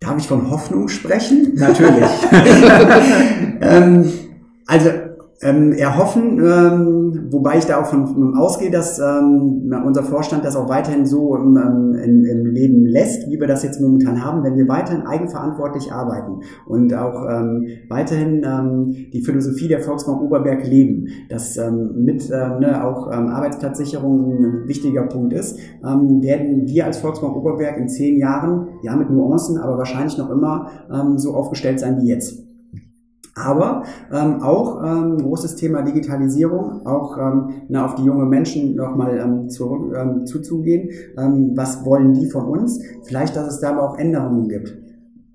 darf 0.00 0.18
ich 0.18 0.26
von 0.26 0.50
Hoffnung 0.50 0.88
sprechen? 0.88 1.52
Natürlich. 1.54 2.10
ähm, 3.60 4.12
also 4.66 4.90
ähm, 5.42 5.72
erhoffen, 5.72 6.38
ähm, 6.38 7.28
wobei 7.30 7.56
ich 7.56 7.64
da 7.64 7.80
auch 7.80 7.86
von, 7.86 8.34
ausgehe, 8.36 8.70
dass 8.70 8.98
ähm, 8.98 9.72
unser 9.86 10.02
Vorstand 10.02 10.44
das 10.44 10.54
auch 10.54 10.68
weiterhin 10.68 11.06
so 11.06 11.34
im, 11.34 11.56
ähm, 11.56 11.94
im, 11.94 12.24
im, 12.26 12.46
Leben 12.46 12.84
lässt, 12.84 13.26
wie 13.30 13.40
wir 13.40 13.46
das 13.46 13.62
jetzt 13.62 13.80
momentan 13.80 14.22
haben, 14.22 14.44
wenn 14.44 14.56
wir 14.56 14.68
weiterhin 14.68 15.06
eigenverantwortlich 15.06 15.92
arbeiten 15.92 16.40
und 16.66 16.92
auch 16.94 17.26
ähm, 17.26 17.66
weiterhin 17.88 18.44
ähm, 18.44 18.94
die 19.12 19.22
Philosophie 19.22 19.68
der 19.68 19.80
Volksbank 19.80 20.20
Oberberg 20.20 20.66
leben, 20.66 21.06
dass 21.28 21.58
mit 21.94 22.28
ne, 22.28 22.84
auch 22.84 23.08
Arbeitsplatzsicherung 23.08 24.44
ein 24.44 24.68
wichtiger 24.68 25.02
Punkt 25.04 25.32
ist, 25.32 25.58
werden 25.82 26.66
wir 26.66 26.86
als 26.86 26.98
Volksbank 26.98 27.36
Oberberg 27.36 27.76
in 27.78 27.88
zehn 27.88 28.18
Jahren, 28.18 28.68
ja 28.82 28.96
mit 28.96 29.10
Nuancen, 29.10 29.58
aber 29.58 29.78
wahrscheinlich 29.78 30.18
noch 30.18 30.30
immer 30.30 30.70
so 31.16 31.34
aufgestellt 31.34 31.80
sein 31.80 32.00
wie 32.00 32.08
jetzt. 32.08 32.49
Aber 33.34 33.84
ähm, 34.12 34.42
auch 34.42 34.82
ähm, 34.84 35.18
großes 35.18 35.56
Thema 35.56 35.82
Digitalisierung, 35.82 36.84
auch 36.86 37.16
ähm, 37.16 37.62
na, 37.68 37.86
auf 37.86 37.94
die 37.94 38.04
jungen 38.04 38.28
Menschen 38.28 38.74
nochmal 38.74 39.18
ähm, 39.18 39.48
zu, 39.48 39.92
ähm, 39.94 40.26
zuzugehen. 40.26 40.90
Ähm, 41.16 41.52
was 41.54 41.84
wollen 41.84 42.12
die 42.14 42.26
von 42.26 42.46
uns? 42.46 42.80
Vielleicht, 43.04 43.36
dass 43.36 43.48
es 43.48 43.60
da 43.60 43.70
aber 43.70 43.88
auch 43.88 43.98
Änderungen 43.98 44.48
gibt. 44.48 44.76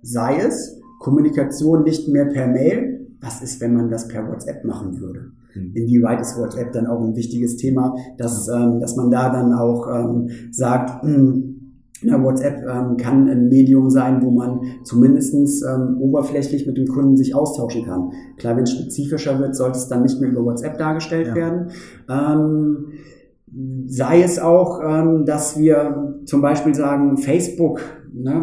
Sei 0.01 0.37
es 0.37 0.79
Kommunikation 0.99 1.83
nicht 1.83 2.07
mehr 2.07 2.25
per 2.25 2.47
Mail. 2.47 3.07
Was 3.21 3.41
ist, 3.41 3.61
wenn 3.61 3.75
man 3.75 3.89
das 3.89 4.07
per 4.07 4.27
WhatsApp 4.27 4.65
machen 4.65 4.99
würde? 4.99 5.31
Hm. 5.53 5.71
Inwieweit 5.73 6.21
ist 6.21 6.37
WhatsApp 6.37 6.73
dann 6.73 6.87
auch 6.87 7.01
ein 7.01 7.15
wichtiges 7.15 7.55
Thema, 7.57 7.95
dass, 8.17 8.47
ähm, 8.49 8.79
dass 8.81 8.95
man 8.95 9.09
da 9.09 9.29
dann 9.29 9.53
auch 9.53 9.87
ähm, 9.87 10.29
sagt, 10.51 11.03
mh, 11.03 11.15
hm, 11.15 11.54
WhatsApp 12.03 12.63
ähm, 12.67 12.97
kann 12.97 13.29
ein 13.29 13.47
Medium 13.47 13.89
sein, 13.89 14.21
wo 14.21 14.31
man 14.31 14.61
zumindestens 14.83 15.63
ähm, 15.63 15.97
oberflächlich 15.99 16.67
mit 16.67 16.77
dem 16.77 16.87
Kunden 16.87 17.15
sich 17.15 17.35
austauschen 17.35 17.85
kann. 17.85 18.11
Klar, 18.37 18.57
wenn 18.57 18.63
es 18.63 18.71
spezifischer 18.71 19.39
wird, 19.39 19.55
sollte 19.55 19.77
es 19.77 19.87
dann 19.87 20.01
nicht 20.01 20.19
mehr 20.19 20.29
über 20.29 20.43
WhatsApp 20.43 20.77
dargestellt 20.77 21.27
ja. 21.27 21.35
werden. 21.35 21.71
Ähm, 22.09 22.87
sei 23.87 24.21
es 24.21 24.39
auch, 24.39 24.81
ähm, 24.83 25.25
dass 25.25 25.57
wir 25.57 26.19
zum 26.25 26.41
Beispiel 26.41 26.75
sagen, 26.75 27.17
Facebook 27.17 27.79
ne, 28.13 28.33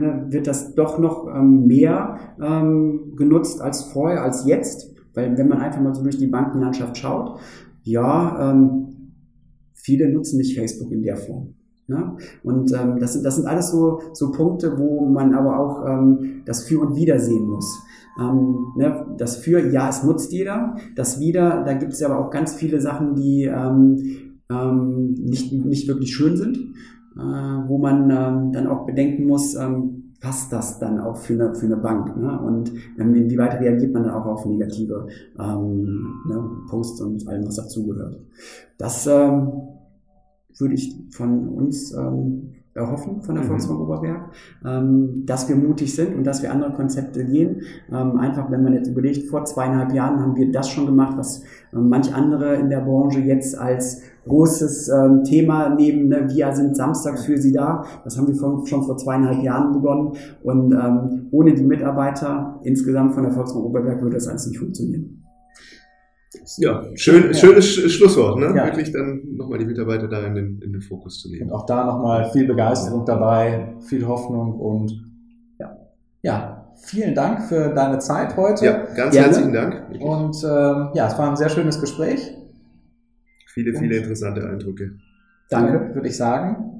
ne, 0.00 0.26
wird 0.28 0.46
das 0.46 0.74
doch 0.74 0.98
noch 0.98 1.26
ähm, 1.34 1.66
mehr 1.66 2.18
ähm, 2.42 3.14
genutzt 3.16 3.60
als 3.60 3.84
vorher, 3.84 4.22
als 4.22 4.46
jetzt. 4.46 4.94
Weil 5.14 5.36
wenn 5.38 5.48
man 5.48 5.58
einfach 5.58 5.80
mal 5.80 5.94
so 5.94 6.02
durch 6.02 6.18
die 6.18 6.26
Bankenlandschaft 6.26 6.96
schaut, 6.98 7.38
ja, 7.82 8.50
ähm, 8.50 9.12
viele 9.72 10.12
nutzen 10.12 10.38
nicht 10.38 10.56
Facebook 10.56 10.92
in 10.92 11.02
der 11.02 11.16
Form. 11.16 11.54
Ne? 11.88 12.16
Und 12.42 12.70
ähm, 12.72 12.98
das, 13.00 13.14
sind, 13.14 13.24
das 13.24 13.36
sind 13.36 13.46
alles 13.46 13.70
so, 13.70 14.00
so 14.12 14.30
Punkte, 14.30 14.78
wo 14.78 15.06
man 15.06 15.34
aber 15.34 15.58
auch 15.58 15.86
ähm, 15.86 16.42
das 16.44 16.64
Für 16.64 16.80
und 16.80 16.94
Wider 16.94 17.18
sehen 17.18 17.48
muss. 17.48 17.82
Ähm, 18.20 18.72
ne? 18.76 19.06
Das 19.16 19.36
Für, 19.36 19.66
ja, 19.72 19.88
es 19.88 20.04
nutzt 20.04 20.30
jeder. 20.30 20.76
Das 20.94 21.18
Wider, 21.18 21.64
da 21.64 21.72
gibt 21.72 21.94
es 21.94 22.02
aber 22.02 22.18
auch 22.18 22.30
ganz 22.30 22.54
viele 22.54 22.80
Sachen, 22.82 23.14
die 23.14 23.44
ähm, 23.44 24.36
ähm, 24.50 25.14
nicht, 25.14 25.52
nicht 25.52 25.88
wirklich 25.88 26.14
schön 26.14 26.36
sind, 26.36 26.58
äh, 27.16 27.20
wo 27.20 27.78
man 27.78 28.10
ähm, 28.10 28.52
dann 28.52 28.66
auch 28.66 28.84
bedenken 28.84 29.26
muss, 29.26 29.54
ähm, 29.54 30.14
passt 30.20 30.52
das 30.52 30.78
dann 30.78 31.00
auch 31.00 31.16
für 31.16 31.34
eine, 31.34 31.54
für 31.54 31.66
eine 31.66 31.76
Bank? 31.76 32.16
Ne? 32.16 32.38
Und 32.38 32.72
ähm, 32.98 33.14
inwieweit 33.14 33.60
reagiert 33.60 33.94
man 33.94 34.04
dann 34.04 34.12
auch 34.12 34.26
auf 34.26 34.44
negative 34.44 35.06
ähm, 35.38 36.22
ne, 36.26 36.50
Posts 36.68 37.00
und 37.00 37.28
allem, 37.28 37.46
was 37.46 37.56
dazugehört? 37.56 38.20
Das 38.76 39.06
ähm, 39.06 39.52
würde 40.58 40.74
ich 40.74 40.94
von 41.10 41.48
uns 41.48 41.92
ähm, 41.92 42.54
erhoffen, 42.78 43.22
von 43.22 43.34
der 43.34 43.44
mhm. 43.44 43.48
Volksbank 43.48 43.80
Oberberg, 43.80 44.30
ähm, 44.64 45.24
dass 45.26 45.48
wir 45.48 45.56
mutig 45.56 45.94
sind 45.94 46.14
und 46.16 46.24
dass 46.24 46.42
wir 46.42 46.50
andere 46.52 46.72
Konzepte 46.72 47.24
gehen. 47.24 47.62
Ähm, 47.90 48.16
einfach, 48.16 48.50
wenn 48.50 48.62
man 48.62 48.72
jetzt 48.72 48.88
überlegt, 48.88 49.28
vor 49.28 49.44
zweieinhalb 49.44 49.92
Jahren 49.92 50.20
haben 50.20 50.36
wir 50.36 50.50
das 50.50 50.70
schon 50.70 50.86
gemacht, 50.86 51.18
was 51.18 51.42
ähm, 51.74 51.88
manch 51.88 52.14
andere 52.14 52.54
in 52.54 52.70
der 52.70 52.80
Branche 52.80 53.20
jetzt 53.20 53.58
als 53.58 54.02
großes 54.26 54.88
ähm, 54.88 55.24
Thema 55.24 55.74
nehmen. 55.74 56.08
Ne? 56.08 56.28
Wir 56.28 56.52
sind 56.54 56.76
samstags 56.76 57.24
für 57.24 57.38
Sie 57.38 57.52
da. 57.52 57.84
Das 58.04 58.16
haben 58.16 58.28
wir 58.28 58.34
von, 58.34 58.64
schon 58.66 58.82
vor 58.82 58.96
zweieinhalb 58.96 59.42
Jahren 59.42 59.72
begonnen. 59.72 60.12
Und 60.42 60.72
ähm, 60.72 61.28
ohne 61.30 61.54
die 61.54 61.64
Mitarbeiter 61.64 62.60
insgesamt 62.62 63.14
von 63.14 63.24
der 63.24 63.32
Volksbank 63.32 63.64
Oberberg 63.64 64.02
würde 64.02 64.14
das 64.14 64.28
alles 64.28 64.46
nicht 64.46 64.58
funktionieren. 64.58 65.27
Ja, 66.58 66.84
schön, 66.94 67.28
ja. 67.28 67.34
schönes 67.34 67.66
Schlusswort, 67.66 68.38
ne? 68.38 68.52
Ja. 68.54 68.66
Wirklich 68.66 68.92
dann 68.92 69.36
nochmal 69.36 69.58
die 69.58 69.64
Mitarbeiter 69.64 70.08
da 70.08 70.26
in 70.26 70.34
den, 70.34 70.60
in 70.60 70.72
den 70.72 70.82
Fokus 70.82 71.20
zu 71.20 71.30
nehmen. 71.30 71.50
Und 71.50 71.52
auch 71.52 71.64
da 71.64 71.84
nochmal 71.84 72.30
viel 72.32 72.46
Begeisterung 72.46 73.06
dabei, 73.06 73.74
viel 73.80 74.06
Hoffnung 74.06 74.60
und 74.60 75.04
ja. 75.58 75.76
Ja, 76.22 76.74
vielen 76.76 77.14
Dank 77.14 77.42
für 77.44 77.70
deine 77.70 77.98
Zeit 77.98 78.36
heute. 78.36 78.64
Ja, 78.64 78.72
ganz 78.94 79.14
Gerne. 79.14 79.26
herzlichen 79.26 79.52
Dank. 79.52 79.88
Wirklich. 79.88 80.02
Und 80.02 80.36
ähm, 80.44 80.90
ja, 80.94 81.06
es 81.06 81.18
war 81.18 81.30
ein 81.30 81.36
sehr 81.36 81.48
schönes 81.48 81.80
Gespräch. 81.80 82.34
Viele, 83.54 83.74
viele 83.78 83.96
interessante 83.96 84.46
Eindrücke. 84.46 84.92
Danke, 85.48 85.94
würde 85.94 86.08
ich 86.08 86.16
sagen 86.16 86.77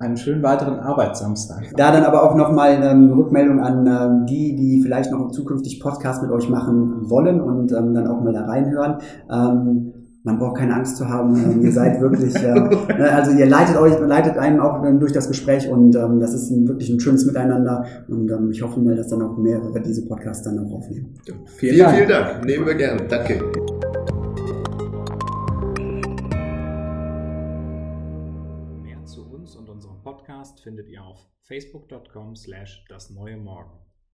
einen 0.00 0.16
schönen 0.16 0.42
weiteren 0.42 0.80
Arbeitssamstag. 0.80 1.72
Da 1.76 1.92
dann 1.92 2.04
aber 2.04 2.24
auch 2.24 2.34
nochmal 2.34 2.70
eine 2.70 2.90
ähm, 2.90 3.12
Rückmeldung 3.12 3.60
an 3.60 3.86
ähm, 3.86 4.26
die, 4.26 4.56
die 4.56 4.80
vielleicht 4.82 5.12
noch 5.12 5.30
zukünftig 5.30 5.78
Podcast 5.78 6.22
mit 6.22 6.32
euch 6.32 6.48
machen 6.48 7.08
wollen 7.10 7.40
und 7.40 7.70
ähm, 7.72 7.92
dann 7.92 8.08
auch 8.08 8.20
mal 8.22 8.32
da 8.32 8.46
reinhören. 8.46 8.96
Ähm, 9.30 9.92
man 10.22 10.38
braucht 10.38 10.56
keine 10.56 10.74
Angst 10.74 10.96
zu 10.96 11.08
haben. 11.08 11.36
Ähm, 11.36 11.60
ihr 11.62 11.72
seid 11.72 12.00
wirklich, 12.00 12.34
äh, 12.34 12.54
ne, 12.98 13.12
also 13.12 13.32
ihr 13.32 13.46
leitet 13.46 13.76
euch, 13.76 13.98
leitet 14.00 14.38
einem 14.38 14.60
auch 14.60 14.82
ähm, 14.84 15.00
durch 15.00 15.12
das 15.12 15.28
Gespräch 15.28 15.68
und 15.68 15.94
ähm, 15.94 16.18
das 16.18 16.32
ist 16.32 16.50
ein, 16.50 16.66
wirklich 16.66 16.88
ein 16.88 16.98
schönes 16.98 17.26
Miteinander 17.26 17.84
und 18.08 18.30
ähm, 18.30 18.50
ich 18.50 18.62
hoffe 18.62 18.80
mal, 18.80 18.96
dass 18.96 19.08
dann 19.08 19.20
auch 19.20 19.36
mehrere 19.36 19.80
diese 19.82 20.06
Podcasts 20.06 20.42
dann 20.42 20.58
auch 20.60 20.72
aufnehmen. 20.78 21.14
Vielen, 21.56 21.74
vielen 21.74 21.78
Dank. 21.78 21.96
Vielen 21.96 22.08
Dank. 22.08 22.44
Nehmen 22.46 22.66
wir 22.66 22.74
gerne. 22.74 23.02
Danke. 23.06 23.99
Findet 30.60 30.88
ihr 30.88 31.02
auf 31.04 31.28
facebook.com 31.40 32.36
slash 32.36 32.84
das 32.88 33.10
neue 33.10 33.36
Morgen. 33.36 33.89